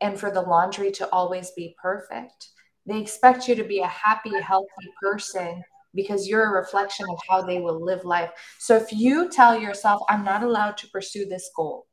and 0.00 0.18
for 0.18 0.30
the 0.30 0.42
laundry 0.42 0.90
to 0.92 1.08
always 1.10 1.50
be 1.52 1.74
perfect. 1.80 2.48
They 2.86 3.00
expect 3.00 3.48
you 3.48 3.54
to 3.56 3.64
be 3.64 3.80
a 3.80 3.86
happy 3.86 4.40
healthy 4.40 4.88
person 5.02 5.62
because 5.94 6.28
you're 6.28 6.44
a 6.44 6.60
reflection 6.60 7.06
of 7.10 7.18
how 7.28 7.42
they 7.42 7.60
will 7.60 7.82
live 7.84 8.04
life. 8.04 8.30
So 8.58 8.76
if 8.76 8.92
you 8.92 9.28
tell 9.30 9.58
yourself 9.58 10.02
i'm 10.08 10.24
not 10.24 10.42
allowed 10.42 10.76
to 10.78 10.88
pursue 10.88 11.26
this 11.26 11.50
goal. 11.56 11.86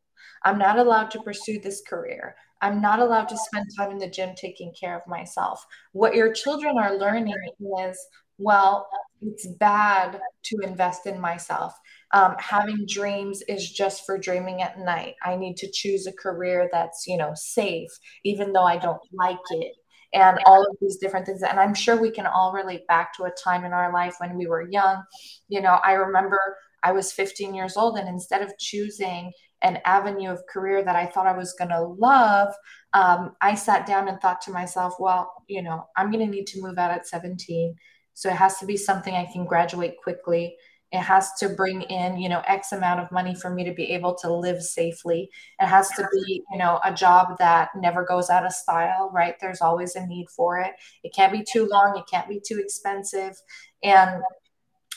I'm 0.43 0.59
not 0.59 0.77
allowed 0.77 1.09
to 1.11 1.23
pursue 1.23 1.59
this 1.59 1.81
career 1.87 2.35
I'm 2.65 2.81
not 2.81 2.99
allowed 2.99 3.29
to 3.29 3.37
spend 3.37 3.67
time 3.77 3.91
in 3.91 3.99
the 3.99 4.09
gym 4.09 4.33
taking 4.35 4.73
care 4.73 4.95
of 4.97 5.05
myself. 5.07 5.63
What 5.91 6.15
your 6.15 6.33
children 6.33 6.79
are 6.79 6.97
learning 6.97 7.35
is, 7.79 8.07
well, 8.39 8.87
it's 9.21 9.45
bad 9.59 10.19
to 10.45 10.57
invest 10.63 11.05
in 11.05 11.21
myself. 11.21 11.75
Um, 12.11 12.35
having 12.39 12.87
dreams 12.89 13.43
is 13.47 13.69
just 13.69 14.03
for 14.03 14.17
dreaming 14.17 14.63
at 14.63 14.79
night. 14.79 15.13
I 15.23 15.35
need 15.35 15.57
to 15.57 15.71
choose 15.71 16.07
a 16.07 16.11
career 16.11 16.67
that's, 16.71 17.05
you 17.05 17.17
know, 17.17 17.33
safe, 17.35 17.91
even 18.23 18.51
though 18.51 18.65
I 18.65 18.77
don't 18.77 19.01
like 19.13 19.37
it. 19.51 19.73
And 20.15 20.39
all 20.47 20.63
of 20.63 20.75
these 20.81 20.97
different 20.97 21.27
things. 21.27 21.43
And 21.43 21.59
I'm 21.59 21.75
sure 21.75 22.01
we 22.01 22.09
can 22.09 22.25
all 22.25 22.51
relate 22.51 22.87
back 22.87 23.13
to 23.17 23.25
a 23.25 23.31
time 23.43 23.63
in 23.63 23.73
our 23.73 23.93
life 23.93 24.15
when 24.17 24.35
we 24.35 24.47
were 24.47 24.67
young. 24.71 25.03
You 25.49 25.61
know, 25.61 25.79
I 25.83 25.91
remember 25.91 26.39
I 26.81 26.93
was 26.93 27.11
15 27.11 27.53
years 27.53 27.77
old, 27.77 27.97
and 27.97 28.07
instead 28.07 28.41
of 28.41 28.57
choosing 28.57 29.31
an 29.65 29.79
avenue 29.83 30.29
of 30.29 30.45
career 30.45 30.83
that 30.83 30.95
I 30.95 31.07
thought 31.07 31.25
I 31.25 31.35
was 31.35 31.53
going 31.53 31.71
to 31.71 31.81
love, 31.81 32.53
um, 32.93 33.31
I 33.41 33.55
sat 33.55 33.87
down 33.87 34.07
and 34.07 34.21
thought 34.21 34.39
to 34.41 34.51
myself, 34.51 34.93
well, 34.99 35.33
you 35.47 35.63
know, 35.63 35.87
I'm 35.97 36.11
going 36.11 36.23
to 36.23 36.31
need 36.31 36.45
to 36.47 36.61
move 36.61 36.77
out 36.77 36.91
at 36.91 37.07
17. 37.07 37.75
So 38.13 38.29
it 38.29 38.35
has 38.35 38.59
to 38.59 38.67
be 38.67 38.77
something 38.77 39.15
I 39.15 39.25
can 39.25 39.43
graduate 39.43 39.95
quickly. 40.03 40.55
It 40.91 40.99
has 40.99 41.33
to 41.39 41.49
bring 41.49 41.81
in, 41.81 42.17
you 42.19 42.29
know, 42.29 42.43
X 42.45 42.73
amount 42.73 42.99
of 42.99 43.11
money 43.11 43.33
for 43.33 43.49
me 43.49 43.63
to 43.63 43.73
be 43.73 43.91
able 43.91 44.13
to 44.17 44.31
live 44.31 44.61
safely. 44.61 45.31
It 45.59 45.65
has 45.65 45.89
to 45.97 46.07
be, 46.13 46.43
you 46.51 46.59
know, 46.59 46.79
a 46.85 46.93
job 46.93 47.35
that 47.39 47.69
never 47.75 48.05
goes 48.05 48.29
out 48.29 48.45
of 48.45 48.53
style, 48.53 49.09
right? 49.11 49.33
There's 49.41 49.61
always 49.61 49.95
a 49.95 50.05
need 50.05 50.27
for 50.29 50.59
it. 50.59 50.73
It 51.03 51.11
can't 51.15 51.33
be 51.33 51.43
too 51.43 51.65
long, 51.65 51.97
it 51.97 52.05
can't 52.09 52.29
be 52.29 52.39
too 52.39 52.59
expensive. 52.59 53.33
And 53.81 54.21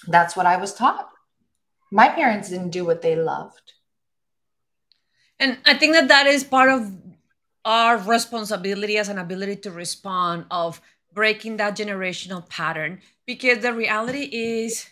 that's 0.06 0.36
what 0.36 0.44
I 0.44 0.58
was 0.58 0.74
taught. 0.74 1.08
My 1.90 2.10
parents 2.10 2.50
didn't 2.50 2.70
do 2.70 2.84
what 2.84 3.00
they 3.00 3.16
loved 3.16 3.72
and 5.40 5.58
I 5.64 5.74
think 5.74 5.94
that 5.94 6.08
that 6.08 6.26
is 6.26 6.44
part 6.44 6.70
of 6.70 6.92
our 7.64 7.98
responsibility 7.98 8.98
as 8.98 9.08
an 9.08 9.18
ability 9.18 9.56
to 9.56 9.70
respond 9.70 10.46
of 10.50 10.80
breaking 11.12 11.56
that 11.58 11.76
generational 11.76 12.48
pattern 12.48 13.00
because 13.26 13.58
the 13.58 13.72
reality 13.72 14.28
is 14.32 14.86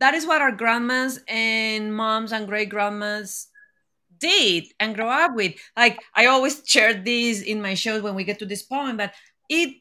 that 0.00 0.14
is 0.14 0.26
what 0.26 0.42
our 0.42 0.52
grandmas 0.52 1.20
and 1.28 1.94
moms 1.94 2.32
and 2.32 2.48
great 2.48 2.68
grandmas 2.68 3.48
did 4.18 4.66
and 4.80 4.94
grow 4.94 5.08
up 5.08 5.34
with. 5.34 5.54
Like 5.76 6.00
I 6.14 6.26
always 6.26 6.62
share 6.66 6.94
this 6.94 7.42
in 7.42 7.62
my 7.62 7.74
shows 7.74 8.02
when 8.02 8.14
we 8.14 8.24
get 8.24 8.38
to 8.40 8.46
this 8.46 8.62
point, 8.62 8.98
but 8.98 9.14
it 9.48 9.76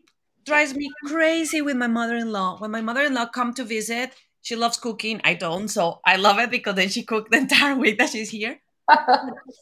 drives 0.46 0.76
me 0.76 0.92
crazy 1.06 1.62
with 1.62 1.78
my 1.78 1.88
mother-in-law. 1.88 2.60
When 2.60 2.72
my 2.72 2.82
mother-in-law 2.82 3.28
come 3.28 3.54
to 3.56 3.64
visit, 3.64 4.14
she 4.42 4.56
loves 4.56 4.78
cooking. 4.78 5.22
I 5.24 5.36
don't, 5.36 5.70
so 5.70 6.02
I 6.06 6.18
love 6.18 6.40
it 6.40 6.52
because 6.52 6.76
then 6.76 6.90
she 6.90 7.04
cooked 7.04 7.32
the 7.32 7.38
entire 7.38 7.76
week 7.76 7.98
that 8.00 8.10
she's 8.12 8.32
here. 8.32 8.60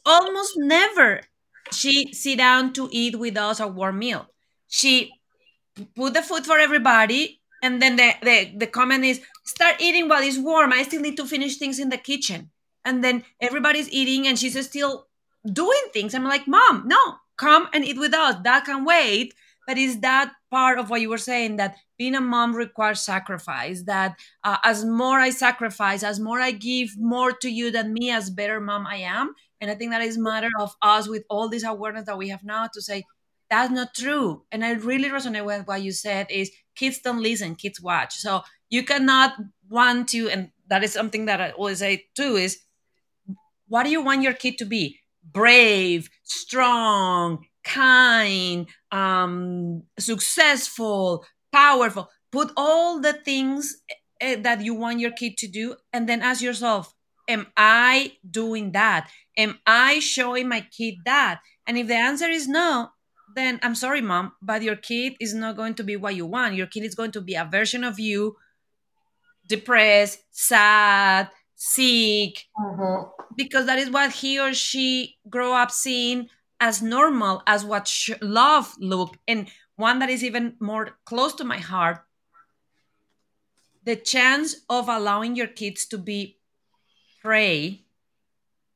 Almost 0.06 0.54
never 0.56 1.20
she 1.72 2.12
sit 2.12 2.38
down 2.38 2.72
to 2.74 2.88
eat 2.90 3.18
with 3.18 3.36
us 3.36 3.60
a 3.60 3.66
warm 3.66 3.98
meal. 3.98 4.26
She 4.68 5.12
put 5.96 6.14
the 6.14 6.22
food 6.22 6.44
for 6.44 6.58
everybody, 6.58 7.40
and 7.62 7.80
then 7.80 7.96
the, 7.96 8.14
the, 8.22 8.52
the 8.56 8.66
comment 8.66 9.04
is 9.04 9.20
start 9.44 9.76
eating 9.80 10.08
while 10.08 10.22
it's 10.22 10.38
warm. 10.38 10.72
I 10.72 10.82
still 10.82 11.00
need 11.00 11.16
to 11.16 11.26
finish 11.26 11.56
things 11.56 11.78
in 11.78 11.88
the 11.88 11.98
kitchen. 11.98 12.50
And 12.84 13.02
then 13.04 13.24
everybody's 13.40 13.90
eating 13.90 14.26
and 14.26 14.38
she's 14.38 14.58
still 14.66 15.06
doing 15.50 15.82
things. 15.92 16.14
I'm 16.14 16.24
like, 16.24 16.48
Mom, 16.48 16.82
no, 16.86 16.98
come 17.36 17.68
and 17.72 17.84
eat 17.84 17.98
with 17.98 18.12
us. 18.12 18.36
That 18.42 18.64
can 18.64 18.84
wait. 18.84 19.34
But 19.66 19.78
is 19.78 20.00
that 20.00 20.32
part 20.50 20.78
of 20.78 20.90
what 20.90 21.00
you 21.00 21.08
were 21.08 21.18
saying 21.18 21.56
that 21.56 21.76
being 22.02 22.16
a 22.16 22.20
mom 22.20 22.52
requires 22.52 23.00
sacrifice 23.00 23.84
that 23.84 24.18
uh, 24.42 24.56
as 24.64 24.84
more 24.84 25.20
i 25.20 25.30
sacrifice 25.30 26.02
as 26.02 26.18
more 26.18 26.40
i 26.40 26.50
give 26.50 26.90
more 26.98 27.30
to 27.30 27.48
you 27.48 27.70
than 27.70 27.92
me 27.92 28.10
as 28.10 28.28
better 28.28 28.58
mom 28.60 28.84
i 28.88 28.96
am. 28.96 29.32
And 29.60 29.70
i 29.70 29.76
think 29.76 29.92
that 29.92 30.02
is 30.02 30.18
matter 30.18 30.50
of 30.58 30.74
us 30.82 31.08
with 31.08 31.22
all 31.30 31.48
this 31.48 31.64
awareness 31.64 32.06
that 32.06 32.18
we 32.18 32.28
have 32.30 32.42
now 32.42 32.66
to 32.74 32.82
say 32.82 33.04
that's 33.50 33.70
not 33.70 33.94
true. 33.94 34.42
And 34.50 34.64
i 34.64 34.72
really 34.72 35.10
resonate 35.10 35.44
with 35.44 35.68
what 35.68 35.82
you 35.86 35.92
said 35.92 36.26
is 36.28 36.50
kids 36.74 36.98
don't 37.04 37.22
listen 37.22 37.54
kids 37.54 37.80
watch. 37.80 38.16
So 38.16 38.42
you 38.68 38.82
cannot 38.82 39.30
want 39.70 40.08
to 40.08 40.28
and 40.28 40.50
that 40.70 40.82
is 40.82 40.92
something 40.92 41.26
that 41.26 41.40
i 41.40 41.50
always 41.52 41.78
say 41.78 42.06
too 42.16 42.34
is 42.34 42.58
what 43.68 43.84
do 43.84 43.90
you 43.90 44.02
want 44.02 44.22
your 44.26 44.34
kid 44.34 44.58
to 44.58 44.64
be? 44.64 44.98
Brave 45.22 46.10
strong 46.24 47.46
kind, 47.64 48.66
um, 48.90 49.84
successful, 49.98 51.24
powerful. 51.52 52.08
Put 52.30 52.50
all 52.56 53.00
the 53.00 53.12
things 53.12 53.76
uh, 54.20 54.36
that 54.40 54.62
you 54.62 54.74
want 54.74 55.00
your 55.00 55.12
kid 55.12 55.36
to 55.38 55.48
do, 55.48 55.76
and 55.92 56.08
then 56.08 56.22
ask 56.22 56.42
yourself, 56.42 56.94
Am 57.28 57.46
I 57.56 58.14
doing 58.28 58.72
that? 58.72 59.08
Am 59.36 59.58
I 59.64 60.00
showing 60.00 60.48
my 60.48 60.66
kid 60.76 60.96
that? 61.04 61.40
And 61.66 61.78
if 61.78 61.86
the 61.86 61.94
answer 61.94 62.26
is 62.26 62.48
no, 62.48 62.88
then 63.34 63.60
I'm 63.62 63.74
sorry, 63.74 64.00
mom, 64.00 64.32
but 64.42 64.62
your 64.62 64.76
kid 64.76 65.14
is 65.20 65.32
not 65.32 65.56
going 65.56 65.74
to 65.74 65.84
be 65.84 65.96
what 65.96 66.16
you 66.16 66.26
want. 66.26 66.56
Your 66.56 66.66
kid 66.66 66.84
is 66.84 66.94
going 66.94 67.12
to 67.12 67.20
be 67.20 67.34
a 67.34 67.44
version 67.44 67.84
of 67.84 68.00
you, 68.00 68.36
depressed, 69.46 70.18
sad, 70.30 71.30
sick, 71.54 72.44
mm-hmm. 72.58 73.08
because 73.36 73.66
that 73.66 73.78
is 73.78 73.90
what 73.90 74.12
he 74.12 74.38
or 74.38 74.52
she 74.52 75.16
grow 75.30 75.52
up 75.54 75.70
seeing 75.70 76.28
as 76.60 76.82
normal 76.82 77.42
as 77.46 77.64
what 77.64 77.88
sh- 77.88 78.10
love 78.20 78.74
look 78.78 79.16
and 79.26 79.48
one 79.82 79.98
that 80.00 80.10
is 80.16 80.24
even 80.24 80.54
more 80.60 80.86
close 81.04 81.34
to 81.34 81.44
my 81.44 81.58
heart 81.58 81.98
the 83.84 83.96
chance 83.96 84.56
of 84.68 84.88
allowing 84.88 85.36
your 85.36 85.46
kids 85.46 85.86
to 85.86 85.98
be 85.98 86.38
prey 87.20 87.84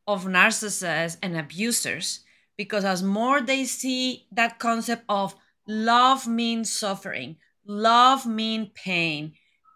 of 0.06 0.24
narcissists 0.24 1.16
and 1.22 1.36
abusers 1.36 2.20
because 2.56 2.84
as 2.84 3.02
more 3.02 3.40
they 3.40 3.64
see 3.64 4.26
that 4.32 4.58
concept 4.58 5.04
of 5.08 5.34
love 5.66 6.26
means 6.26 6.70
suffering 6.78 7.36
love 7.66 8.26
mean 8.26 8.70
pain 8.74 9.32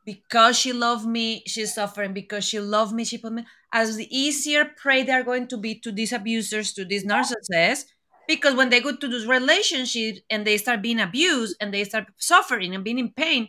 because 0.07 0.57
she 0.57 0.73
loved 0.73 1.07
me 1.07 1.43
she's 1.47 1.75
suffering 1.75 2.13
because 2.13 2.45
she 2.45 2.61
loved 2.61 2.93
me 2.93 3.05
she 3.05 3.19
put 3.19 3.33
me 3.33 3.45
as 3.73 3.97
the 3.97 4.09
easier 4.17 4.65
prey 4.65 5.03
they're 5.03 5.25
going 5.25 5.47
to 5.49 5.57
be 5.57 5.75
to 5.75 5.91
these 5.93 6.13
abusers 6.13 6.73
to 6.73 6.85
these 6.85 7.05
narcissists 7.05 7.85
because 8.31 8.55
when 8.55 8.71
they 8.71 8.81
go 8.81 8.95
to 8.95 9.09
those 9.09 9.27
relationships 9.27 10.21
and 10.31 10.47
they 10.47 10.57
start 10.57 10.81
being 10.81 11.01
abused 11.01 11.57
and 11.61 11.75
they 11.75 11.83
start 11.83 12.07
suffering 12.17 12.77
and 12.77 12.85
being 12.85 13.01
in 13.01 13.11
pain 13.11 13.49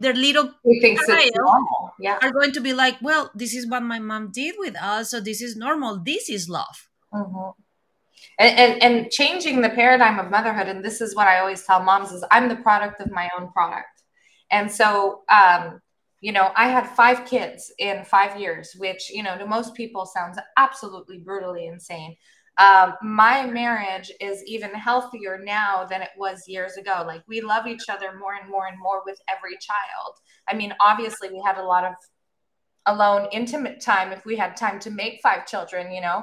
their 0.00 0.14
little 0.14 0.46
child 1.06 1.32
yeah. 2.00 2.18
are 2.22 2.30
going 2.30 2.52
to 2.52 2.60
be 2.60 2.72
like 2.72 2.96
well 3.02 3.30
this 3.34 3.54
is 3.54 3.68
what 3.68 3.82
my 3.82 3.98
mom 3.98 4.30
did 4.32 4.54
with 4.56 4.76
us 4.76 5.10
so 5.10 5.20
this 5.20 5.42
is 5.42 5.56
normal. 5.56 6.00
This 6.02 6.30
is 6.30 6.48
love. 6.48 6.88
Mm-hmm. 7.12 7.50
and, 8.38 8.58
and, 8.62 8.82
and 8.82 9.10
changing 9.10 9.60
the 9.60 9.70
paradigm 9.70 10.18
of 10.18 10.30
motherhood 10.30 10.68
and 10.68 10.84
this 10.84 11.00
is 11.00 11.14
what 11.16 11.26
i 11.26 11.38
always 11.40 11.62
tell 11.64 11.82
moms 11.82 12.10
is 12.12 12.24
i'm 12.30 12.48
the 12.48 12.56
product 12.56 13.00
of 13.00 13.10
my 13.10 13.28
own 13.36 13.50
product. 13.52 13.94
And 14.50 14.70
so 14.72 15.22
um, 15.28 15.82
you 16.20 16.32
know 16.32 16.50
i 16.56 16.66
had 16.68 16.86
five 17.02 17.26
kids 17.26 17.72
in 17.78 18.04
five 18.04 18.40
years 18.40 18.74
which 18.78 19.10
you 19.10 19.22
know 19.22 19.36
to 19.38 19.46
most 19.46 19.74
people 19.74 20.04
sounds 20.06 20.38
absolutely 20.56 21.18
brutally 21.18 21.66
insane 21.66 22.16
um, 22.58 22.94
my 23.02 23.46
marriage 23.46 24.10
is 24.20 24.42
even 24.44 24.74
healthier 24.74 25.40
now 25.42 25.86
than 25.88 26.02
it 26.02 26.10
was 26.16 26.48
years 26.48 26.76
ago. 26.76 27.04
Like 27.06 27.22
we 27.28 27.40
love 27.40 27.66
each 27.66 27.88
other 27.88 28.18
more 28.18 28.34
and 28.34 28.50
more 28.50 28.66
and 28.66 28.78
more 28.78 29.02
with 29.06 29.18
every 29.34 29.56
child. 29.58 30.14
I 30.48 30.54
mean, 30.54 30.74
obviously, 30.80 31.30
we 31.30 31.40
had 31.46 31.58
a 31.58 31.64
lot 31.64 31.84
of 31.84 31.94
alone 32.88 33.28
intimate 33.32 33.80
time 33.80 34.12
if 34.12 34.24
we 34.24 34.34
had 34.34 34.56
time 34.56 34.80
to 34.80 34.90
make 34.90 35.20
five 35.22 35.46
children 35.46 35.92
you 35.92 36.00
know 36.00 36.22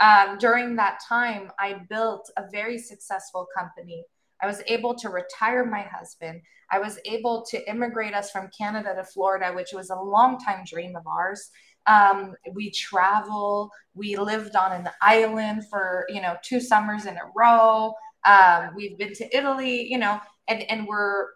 um, 0.00 0.38
during 0.38 0.76
that 0.76 0.98
time 1.06 1.50
i 1.58 1.74
built 1.90 2.30
a 2.36 2.44
very 2.52 2.78
successful 2.78 3.46
company 3.56 4.04
i 4.42 4.46
was 4.46 4.62
able 4.66 4.94
to 4.94 5.08
retire 5.08 5.64
my 5.64 5.82
husband 5.82 6.40
i 6.70 6.78
was 6.78 6.98
able 7.04 7.44
to 7.50 7.68
immigrate 7.68 8.14
us 8.14 8.30
from 8.30 8.48
canada 8.56 8.94
to 8.94 9.04
florida 9.04 9.52
which 9.54 9.72
was 9.72 9.90
a 9.90 10.00
long 10.00 10.38
time 10.38 10.64
dream 10.64 10.94
of 10.94 11.06
ours 11.06 11.50
um, 11.86 12.34
we 12.52 12.70
travel 12.70 13.70
we 13.94 14.16
lived 14.16 14.56
on 14.56 14.72
an 14.72 14.88
island 15.02 15.64
for 15.68 16.06
you 16.08 16.20
know 16.20 16.36
two 16.42 16.60
summers 16.60 17.06
in 17.06 17.16
a 17.16 17.30
row. 17.36 17.92
Um, 18.24 18.70
we've 18.74 18.96
been 18.96 19.12
to 19.14 19.36
italy 19.36 19.86
you 19.90 19.98
know 19.98 20.18
and 20.48 20.62
and 20.70 20.86
we're 20.86 21.28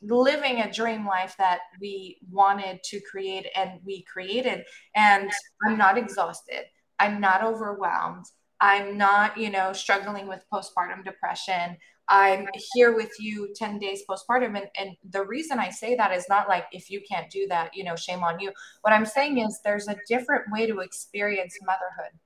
living 0.00 0.60
a 0.60 0.72
dream 0.72 1.06
life 1.06 1.34
that 1.38 1.60
we 1.80 2.18
wanted 2.30 2.80
to 2.84 3.00
create 3.00 3.46
and 3.56 3.80
we 3.84 4.02
created. 4.04 4.64
And 4.94 5.30
i'm 5.66 5.76
not 5.76 5.98
exhausted. 5.98 6.64
I'm 6.98 7.20
not 7.20 7.44
overwhelmed. 7.44 8.26
I'm 8.60 8.96
not 8.98 9.36
you 9.36 9.50
know 9.50 9.72
struggling 9.72 10.26
with 10.26 10.44
postpartum 10.52 11.04
depression 11.04 11.76
i'm 12.08 12.46
here 12.74 12.94
with 12.94 13.10
you 13.18 13.52
10 13.54 13.78
days 13.78 14.02
postpartum 14.08 14.56
and, 14.56 14.68
and 14.78 14.96
the 15.10 15.24
reason 15.24 15.58
i 15.58 15.70
say 15.70 15.94
that 15.94 16.12
is 16.12 16.26
not 16.28 16.48
like 16.48 16.64
if 16.72 16.90
you 16.90 17.00
can't 17.10 17.30
do 17.30 17.46
that 17.48 17.70
you 17.74 17.84
know 17.84 17.96
shame 17.96 18.22
on 18.22 18.38
you 18.40 18.52
what 18.82 18.92
i'm 18.92 19.06
saying 19.06 19.38
is 19.38 19.60
there's 19.64 19.88
a 19.88 19.96
different 20.08 20.44
way 20.50 20.66
to 20.66 20.80
experience 20.80 21.56
motherhood 21.62 22.18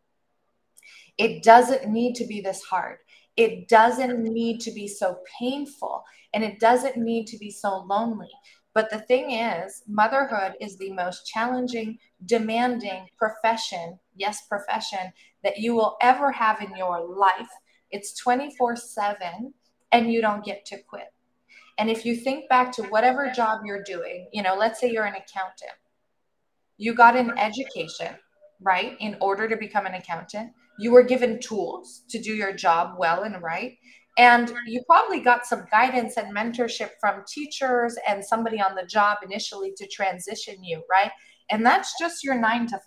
it 1.19 1.43
doesn't 1.43 1.89
need 1.89 2.15
to 2.15 2.27
be 2.27 2.41
this 2.41 2.63
hard 2.63 2.99
it 3.37 3.69
doesn't 3.69 4.23
need 4.23 4.61
to 4.61 4.71
be 4.73 4.87
so 4.87 5.19
painful 5.39 6.05
and 6.35 6.45
it 6.45 6.59
doesn't 6.59 6.97
need 6.97 7.27
to 7.29 7.39
be 7.39 7.51
so 7.51 7.85
lonely. 7.89 8.31
But 8.75 8.91
the 8.91 9.01
thing 9.01 9.33
is, 9.33 9.83
motherhood 9.87 10.55
is 10.61 10.79
the 10.79 10.93
most 10.93 11.27
challenging, 11.27 11.99
demanding 12.25 13.07
profession, 13.19 13.99
yes, 14.17 14.47
profession, 14.49 15.13
that 15.45 15.59
you 15.59 15.75
will 15.75 15.97
ever 16.01 16.33
have 16.33 16.63
in 16.63 16.75
your 16.77 17.07
life. 17.07 17.51
It's 17.91 18.15
24 18.19 18.77
7 18.77 19.53
and 19.93 20.13
you 20.13 20.21
don't 20.21 20.45
get 20.45 20.65
to 20.67 20.79
quit. 20.83 21.13
And 21.79 21.91
if 21.91 22.05
you 22.05 22.17
think 22.17 22.49
back 22.49 22.73
to 22.73 22.83
whatever 22.85 23.31
job 23.35 23.61
you're 23.65 23.83
doing, 23.83 24.29
you 24.33 24.43
know, 24.43 24.55
let's 24.55 24.81
say 24.81 24.91
you're 24.91 25.05
an 25.05 25.15
accountant, 25.15 25.73
you 26.77 26.95
got 26.95 27.17
an 27.17 27.37
education, 27.39 28.15
right, 28.61 28.97
in 29.01 29.17
order 29.21 29.49
to 29.49 29.57
become 29.57 29.87
an 29.87 29.95
accountant. 29.95 30.53
You 30.79 30.93
were 30.93 31.03
given 31.03 31.41
tools 31.41 32.03
to 32.11 32.21
do 32.21 32.35
your 32.35 32.53
job 32.53 32.97
well 32.99 33.23
and 33.23 33.41
right. 33.43 33.77
And 34.19 34.53
you 34.67 34.83
probably 34.87 35.21
got 35.21 35.47
some 35.47 35.65
guidance 35.71 36.17
and 36.19 36.37
mentorship 36.37 36.91
from 37.01 37.23
teachers 37.27 37.97
and 38.07 38.23
somebody 38.23 38.61
on 38.61 38.75
the 38.75 38.85
job 38.85 39.19
initially 39.23 39.73
to 39.77 39.87
transition 39.89 40.63
you 40.63 40.83
right? 40.91 41.11
And 41.51 41.65
that's 41.65 41.99
just 41.99 42.23
your 42.23 42.39
9 42.39 42.67
to 42.69 42.73
5 42.73 42.83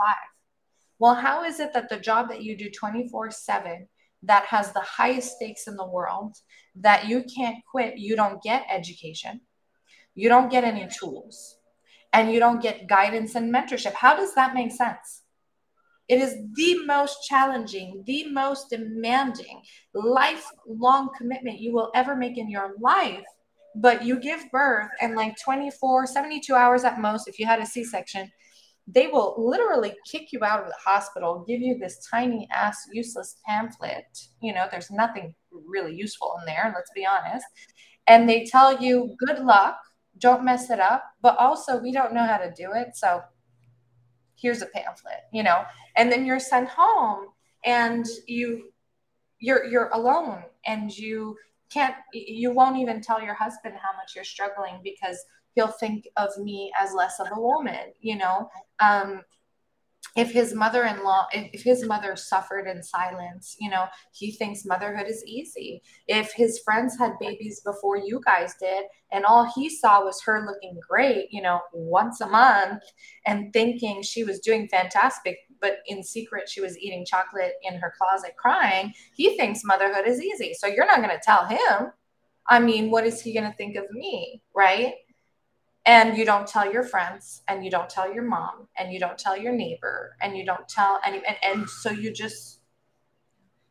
well 1.00 1.16
how 1.16 1.44
is 1.44 1.60
it 1.60 1.74
that 1.74 1.90
the 1.90 1.98
job 1.98 2.30
that 2.30 2.44
you 2.44 2.58
do 2.58 2.70
24 2.70 3.32
7 3.32 3.88
that 4.24 4.46
has 4.46 4.72
the 4.72 4.82
highest 4.82 5.36
stakes 5.36 5.68
in 5.68 5.76
the 5.76 5.88
world 5.88 6.36
that 6.76 7.08
you 7.08 7.24
can't 7.24 7.58
quit 7.70 7.98
you 7.98 8.16
don't 8.16 8.42
get 8.42 8.66
education 8.70 9.42
you 10.14 10.30
don't 10.30 10.52
get 10.52 10.64
any 10.64 10.88
tools 10.88 11.58
and 12.14 12.32
you 12.32 12.40
don't 12.40 12.62
get 12.62 12.88
guidance 12.88 13.36
and 13.36 13.54
mentorship 13.54 13.94
how 13.94 14.16
does 14.16 14.34
that 14.36 14.54
make 14.54 14.72
sense 14.72 15.24
it 16.08 16.20
is 16.22 16.38
the 16.54 16.86
most 16.86 17.24
challenging, 17.24 18.04
the 18.06 18.30
most 18.30 18.70
demanding, 18.70 19.62
lifelong 19.94 21.10
commitment 21.18 21.60
you 21.60 21.74
will 21.74 21.90
ever 21.96 22.16
make 22.16 22.38
in 22.38 22.50
your 22.50 22.76
life. 22.80 23.26
But 23.76 24.06
you 24.06 24.20
give 24.20 24.50
birth, 24.52 24.90
and 25.02 25.16
like 25.16 25.36
24, 25.44 26.06
72 26.06 26.54
hours 26.54 26.84
at 26.84 27.02
most, 27.02 27.28
if 27.28 27.40
you 27.40 27.46
had 27.46 27.60
a 27.60 27.66
C 27.66 27.84
section, 27.84 28.32
they 28.88 29.08
will 29.08 29.34
literally 29.38 29.96
kick 30.10 30.32
you 30.32 30.44
out 30.44 30.62
of 30.62 30.68
the 30.68 30.76
hospital, 30.86 31.44
give 31.48 31.60
you 31.60 31.78
this 31.78 32.08
tiny 32.10 32.48
ass 32.54 32.78
useless 32.94 33.38
pamphlet. 33.46 34.06
You 34.42 34.54
know, 34.54 34.68
there's 34.70 34.92
nothing 34.92 35.34
really 35.66 35.96
useful 35.96 36.36
in 36.40 36.46
there, 36.46 36.72
let's 36.76 36.92
be 36.96 37.06
honest. 37.06 37.46
And 38.08 38.30
they 38.30 38.46
tell 38.46 38.82
you, 38.82 39.16
good 39.18 39.40
luck, 39.40 39.78
don't 40.20 40.46
mess 40.46 40.70
it 40.70 40.80
up. 40.80 41.04
But 41.22 41.38
also, 41.38 41.80
we 41.80 41.92
don't 41.92 42.14
know 42.14 42.26
how 42.26 42.38
to 42.38 42.54
do 42.56 42.72
it. 42.74 42.96
So 42.96 43.22
here's 44.36 44.62
a 44.62 44.68
pamphlet 44.68 45.22
you 45.32 45.44
know 45.44 45.64
and 45.96 46.12
then 46.12 46.26
you're 46.26 46.40
sent 46.40 46.68
home 46.70 47.28
and 47.66 48.06
you 48.28 48.70
you're 49.40 49.66
you're 49.66 49.90
alone 49.90 50.44
and 50.66 50.96
you 50.96 51.36
can't 51.72 51.96
you 52.14 52.52
won't 52.52 52.78
even 52.78 53.02
tell 53.02 53.22
your 53.22 53.34
husband 53.34 53.76
how 53.82 53.96
much 53.98 54.14
you're 54.16 54.24
struggling 54.24 54.80
because 54.84 55.18
he'll 55.56 55.68
think 55.68 56.08
of 56.18 56.30
me 56.38 56.72
as 56.80 56.94
less 56.94 57.20
of 57.20 57.28
a 57.36 57.40
woman 57.40 57.92
you 58.02 58.18
know 58.18 58.50
um 58.80 59.22
if 60.16 60.32
his 60.32 60.54
mother-in-law 60.54 61.28
if, 61.34 61.62
his 61.62 61.86
mother 61.86 62.16
suffered 62.16 62.68
in 62.68 62.82
silence 62.82 63.56
you 63.60 63.70
know 63.70 63.86
he 64.14 64.32
thinks 64.32 64.66
motherhood 64.66 65.08
is 65.08 65.24
easy. 65.26 65.82
If 66.08 66.32
his 66.32 66.60
friends 66.60 66.98
had 66.98 67.20
babies 67.20 67.62
before 67.62 67.98
you 67.98 68.22
guys 68.26 68.56
did 68.60 68.86
and 69.12 69.26
all 69.26 69.52
he 69.56 69.70
saw 69.70 70.04
was 70.04 70.22
her 70.24 70.46
looking 70.46 70.80
great 70.88 71.28
you 71.32 71.42
know 71.42 71.60
once 71.74 72.22
a 72.22 72.28
month 72.28 72.84
and 73.26 73.52
thinking 73.54 74.02
she 74.02 74.24
was 74.24 74.40
doing 74.40 74.68
fantastic 74.68 75.38
but 75.62 75.78
in 75.88 76.04
secret 76.04 76.50
she 76.50 76.62
was 76.62 76.78
eating 76.78 77.06
chocolate 77.06 77.54
in 77.64 77.76
her 77.76 77.94
closet 77.98 78.36
crying 78.38 78.94
he 79.16 79.38
thinks 79.38 79.64
motherhood 79.64 80.08
is 80.08 80.22
easy. 80.22 80.54
So 80.54 80.68
you're 80.68 80.86
not 80.86 80.98
going 80.98 81.10
to 81.10 81.22
tell 81.24 81.46
him. 81.46 81.92
I 82.48 82.60
mean 82.60 82.92
what 82.92 83.06
is 83.06 83.22
he 83.22 83.34
going 83.34 83.50
to 83.50 83.58
think 83.58 83.76
of 83.76 83.90
me 83.92 84.42
right 84.56 84.94
and 85.86 86.18
you 86.18 86.26
don't 86.26 86.48
tell 86.48 86.72
your 86.72 86.84
friends 86.84 87.42
and 87.48 87.64
you 87.64 87.72
don't 87.72 87.90
tell 87.90 88.12
your 88.14 88.24
mom 88.24 88.68
and 88.78 88.92
you 88.92 89.00
don't 89.00 89.18
tell 89.18 89.38
your 89.38 89.54
neighbor 89.54 90.16
and 90.22 90.36
you 90.38 90.46
don't 90.46 90.68
tell 90.68 91.00
any 91.06 91.22
and, 91.28 91.38
and 91.44 91.70
so 91.70 91.92
you 91.92 92.12
just 92.12 92.60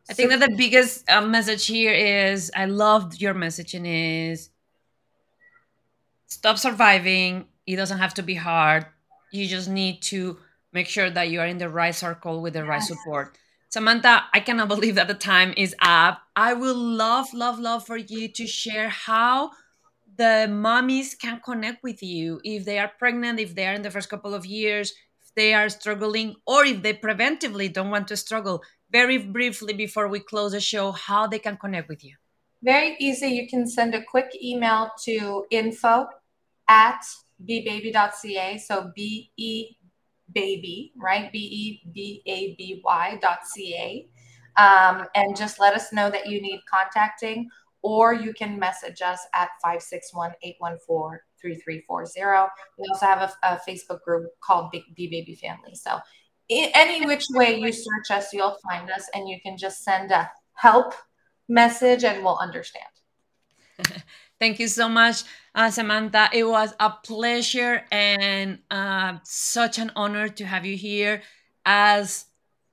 i 0.09 0.12
think 0.12 0.31
that 0.31 0.41
the 0.41 0.55
biggest 0.57 1.09
uh, 1.11 1.21
message 1.21 1.67
here 1.67 1.93
is 1.93 2.51
i 2.55 2.65
loved 2.65 3.21
your 3.21 3.35
message 3.35 3.75
and 3.75 3.87
is 3.87 4.51
stop 6.35 6.59
surviving. 6.59 7.47
It 7.67 7.77
doesn't 7.77 7.99
have 7.99 8.15
to 8.15 8.23
be 8.23 8.35
hard. 8.35 8.87
You 9.33 9.47
just 9.47 9.69
need 9.69 10.03
to 10.12 10.39
make 10.73 10.89
sure 10.89 11.09
that 11.09 11.31
you 11.31 11.41
are 11.41 11.47
in 11.47 11.59
the 11.59 11.69
right 11.69 11.95
circle 11.95 12.43
with 12.43 12.53
the 12.53 12.61
yes. 12.61 12.69
right 12.69 12.83
support. 12.83 13.39
Samantha 13.71 14.25
i 14.33 14.41
cannot 14.41 14.69
believe 14.75 14.97
that 14.97 15.09
the 15.09 15.15
time 15.15 15.55
is 15.57 15.75
up. 15.81 16.21
I 16.37 16.53
would 16.55 16.77
love 16.77 17.33
love 17.33 17.59
love 17.59 17.87
for 17.87 17.97
you 17.97 18.29
to 18.29 18.47
share 18.47 18.89
how 18.89 19.53
the 20.17 20.47
mommies 20.49 21.19
can 21.19 21.41
connect 21.45 21.83
with 21.83 22.03
you 22.03 22.41
if 22.45 22.65
they 22.65 22.79
are 22.79 22.93
pregnant, 22.99 23.41
if 23.41 23.55
they 23.55 23.67
are 23.67 23.75
in 23.75 23.83
the 23.83 23.91
first 23.91 24.09
couple 24.09 24.35
of 24.35 24.47
years, 24.47 24.93
if 25.23 25.35
they 25.35 25.55
are 25.55 25.69
struggling, 25.69 26.37
or 26.47 26.65
if 26.65 26.83
they 26.83 26.95
preventively 26.95 27.73
don't 27.73 27.91
want 27.91 28.09
to 28.09 28.17
struggle. 28.17 28.62
Very 28.91 29.19
briefly 29.19 29.73
before 29.73 30.09
we 30.09 30.21
close 30.21 30.53
the 30.53 30.61
show, 30.61 30.93
how 30.93 31.27
they 31.27 31.39
can 31.39 31.57
connect 31.57 31.89
with 31.89 32.05
you. 32.05 32.15
Very 32.62 32.97
easy. 33.01 33.29
You 33.29 33.49
can 33.49 33.67
send 33.67 33.95
a 33.95 34.03
quick 34.03 34.31
email 34.43 34.91
to 35.05 35.45
info 35.51 36.07
at 36.69 37.03
bebaby.ca. 37.45 38.59
So 38.59 38.93
B 38.95 39.31
E 39.37 39.77
baby, 40.33 40.93
right? 40.97 41.31
B 41.33 41.39
E 41.39 41.91
B 41.93 42.23
A 42.27 42.55
B 42.57 42.81
Y 42.85 43.19
dot 43.21 43.41
C 43.45 43.75
A. 43.77 44.09
Um, 44.57 45.07
and 45.17 45.37
just 45.37 45.59
let 45.59 45.75
us 45.75 45.93
know 45.93 46.11
that 46.11 46.29
you 46.29 46.41
need 46.41 46.61
contacting 46.71 47.51
or 47.85 48.12
you 48.14 48.32
can 48.32 48.59
message 48.59 49.03
us 49.03 49.20
at 49.35 49.51
561-814-3340. 49.62 52.49
We 52.78 52.89
also 52.91 53.07
have 53.07 53.20
a, 53.20 53.30
a 53.47 53.61
Facebook 53.68 54.01
group 54.03 54.30
called 54.43 54.70
Big 54.72 54.85
B 54.97 55.07
Baby 55.07 55.35
Family. 55.35 55.74
So 55.74 55.99
any 56.49 57.05
which 57.05 57.26
way 57.32 57.61
you 57.61 57.70
search 57.72 58.11
us, 58.11 58.32
you'll 58.32 58.57
find 58.66 58.91
us 58.91 59.07
and 59.14 59.28
you 59.28 59.39
can 59.43 59.59
just 59.59 59.85
send 59.85 60.12
a 60.12 60.30
help 60.55 60.95
message 61.47 62.05
and 62.05 62.24
we'll 62.24 62.39
understand. 62.39 62.87
Thank 64.41 64.61
you 64.61 64.68
so 64.68 64.89
much, 64.89 65.24
uh, 65.55 65.70
Samantha. 65.70 66.30
It 66.32 66.45
was 66.45 66.72
a 66.80 66.89
pleasure 66.91 67.85
and 67.93 68.61
uh, 68.70 69.18
such 69.24 69.78
an 69.78 69.93
honor 69.95 70.28
to 70.28 70.47
have 70.47 70.64
you 70.64 70.76
here 70.76 71.20
as 71.66 72.24